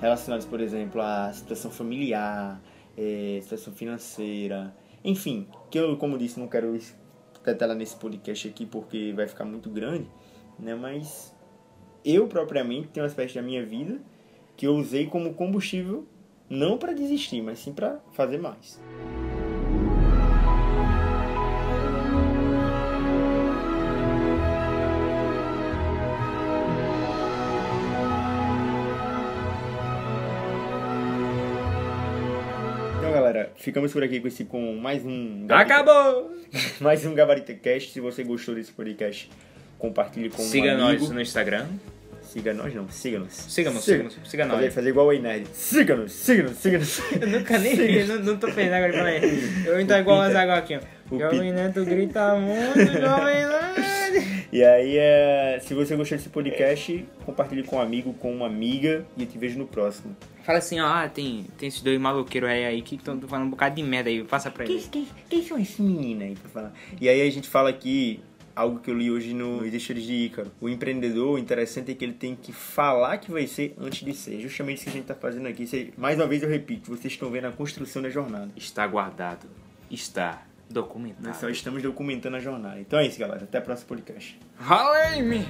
relacionados, 0.00 0.46
por 0.46 0.60
exemplo, 0.60 1.00
à 1.00 1.30
situação 1.32 1.70
familiar, 1.70 2.60
eh, 2.96 3.38
situação 3.42 3.72
financeira, 3.72 4.74
enfim, 5.04 5.46
que 5.70 5.78
eu, 5.78 5.96
como 5.96 6.16
disse, 6.16 6.40
não 6.40 6.48
quero 6.48 6.78
detalhar 7.44 7.76
nesse 7.76 7.96
podcast 7.96 8.48
aqui 8.48 8.64
porque 8.64 9.12
vai 9.14 9.28
ficar 9.28 9.44
muito 9.44 9.68
grande, 9.68 10.08
né? 10.58 10.74
Mas 10.74 11.34
eu 12.04 12.26
propriamente 12.26 12.88
tenho 12.88 13.04
um 13.04 13.06
aspecto 13.06 13.34
da 13.34 13.42
minha 13.42 13.64
vida 13.64 14.00
que 14.56 14.66
eu 14.66 14.74
usei 14.74 15.06
como 15.06 15.34
combustível 15.34 16.06
não 16.48 16.78
para 16.78 16.92
desistir, 16.92 17.42
mas 17.42 17.58
sim 17.58 17.72
para 17.72 18.00
fazer 18.12 18.38
mais. 18.38 18.80
Ficamos 33.64 33.92
por 33.92 34.02
aqui 34.04 34.20
com 34.20 34.28
esse 34.28 34.44
com 34.44 34.74
mais 34.76 35.04
um 35.04 35.46
Gabarito- 35.46 35.72
Acabou! 35.72 36.34
mais 36.80 37.04
um 37.04 37.14
Gabarito 37.14 37.54
Cast. 37.56 37.90
Se 37.92 38.00
você 38.00 38.22
gostou 38.22 38.54
desse 38.54 38.72
podcast, 38.72 39.30
compartilhe 39.78 40.30
com 40.30 40.42
Siga 40.42 40.74
um 40.74 40.78
nós 40.78 40.96
amigo. 40.98 41.12
no 41.14 41.20
Instagram. 41.20 41.66
Siga 42.22 42.52
nós 42.54 42.74
não, 42.74 42.88
siga-nos. 42.88 43.32
Siga-nos, 43.32 43.84
Siga- 43.84 43.96
siga-nos, 44.08 44.30
siga 44.30 44.46
Fazer, 44.46 44.64
nós. 44.64 44.74
fazer 44.74 44.88
igual 44.88 45.06
o 45.06 45.12
Ei 45.12 45.20
Nerd. 45.20 45.46
Siga-nos, 45.52 46.10
siga-nos, 46.12 46.56
siga-nos. 46.58 46.98
Eu 47.20 47.28
nunca 47.28 47.58
nem 47.58 48.06
não, 48.06 48.16
não 48.20 48.36
tô 48.38 48.46
pensando 48.48 48.72
agora. 48.74 49.24
Eu 49.66 49.78
então 49.80 49.98
igual 50.00 50.20
as 50.22 50.34
águas 50.34 50.58
aqui, 50.58 50.76
ó. 50.76 51.14
O 51.14 51.18
Jovem 51.18 51.52
Neto 51.52 51.84
grita 51.84 52.34
muito, 52.34 52.78
Jovem 52.78 53.46
Neto. 53.46 53.84
E 54.54 54.62
aí, 54.62 54.96
é, 54.96 55.58
se 55.60 55.74
você 55.74 55.96
gostou 55.96 56.16
desse 56.16 56.30
podcast, 56.30 57.04
compartilhe 57.26 57.64
com 57.64 57.74
um 57.74 57.80
amigo, 57.80 58.14
com 58.14 58.32
uma 58.32 58.46
amiga 58.46 59.04
e 59.16 59.22
eu 59.22 59.26
te 59.26 59.36
vejo 59.36 59.58
no 59.58 59.66
próximo. 59.66 60.16
Fala 60.44 60.58
assim, 60.58 60.78
ó, 60.78 60.86
ah, 60.86 61.08
tem, 61.08 61.44
tem 61.58 61.66
esses 61.66 61.82
dois 61.82 62.00
maloqueiros 62.00 62.48
aí, 62.48 62.64
aí 62.64 62.80
que 62.80 62.94
estão 62.94 63.20
falando 63.22 63.48
um 63.48 63.50
bocado 63.50 63.74
de 63.74 63.82
merda 63.82 64.10
aí, 64.10 64.22
passa 64.22 64.52
pra 64.52 64.64
eles. 64.64 64.86
quem, 64.86 65.08
quem 65.28 65.42
são 65.42 65.58
esses 65.58 65.80
meninos 65.80 66.22
aí 66.22 66.36
pra 66.36 66.50
falar? 66.50 66.72
E 67.00 67.08
aí 67.08 67.20
a 67.20 67.30
gente 67.32 67.48
fala 67.48 67.68
aqui 67.68 68.20
algo 68.54 68.78
que 68.78 68.88
eu 68.88 68.96
li 68.96 69.10
hoje 69.10 69.34
no 69.34 69.68
Deixeiros 69.68 70.04
de 70.04 70.12
Ícaro. 70.12 70.52
O 70.60 70.68
empreendedor, 70.68 71.34
o 71.34 71.38
interessante 71.38 71.90
é 71.90 71.94
que 71.96 72.04
ele 72.04 72.14
tem 72.14 72.36
que 72.36 72.52
falar 72.52 73.18
que 73.18 73.32
vai 73.32 73.48
ser 73.48 73.74
antes 73.76 74.04
de 74.04 74.14
ser. 74.14 74.40
Justamente 74.40 74.76
isso 74.76 74.84
que 74.84 74.90
a 74.90 74.92
gente 74.92 75.06
tá 75.06 75.16
fazendo 75.16 75.48
aqui. 75.48 75.92
Mais 75.96 76.16
uma 76.16 76.28
vez 76.28 76.44
eu 76.44 76.48
repito, 76.48 76.96
vocês 76.96 77.12
estão 77.12 77.28
vendo 77.28 77.48
a 77.48 77.50
construção 77.50 78.00
da 78.00 78.08
jornada. 78.08 78.52
Está 78.54 78.86
guardado, 78.86 79.48
está 79.90 80.46
documentado. 80.68 81.26
Nós 81.26 81.36
só 81.36 81.48
estamos 81.48 81.82
documentando 81.82 82.36
a 82.36 82.40
jornada. 82.40 82.80
Então 82.80 82.98
é 82.98 83.06
isso, 83.06 83.18
galera. 83.18 83.44
Até 83.44 83.58
o 83.58 83.62
próximo 83.62 83.88
podcast. 83.88 84.38
Ralei-me! 84.58 85.46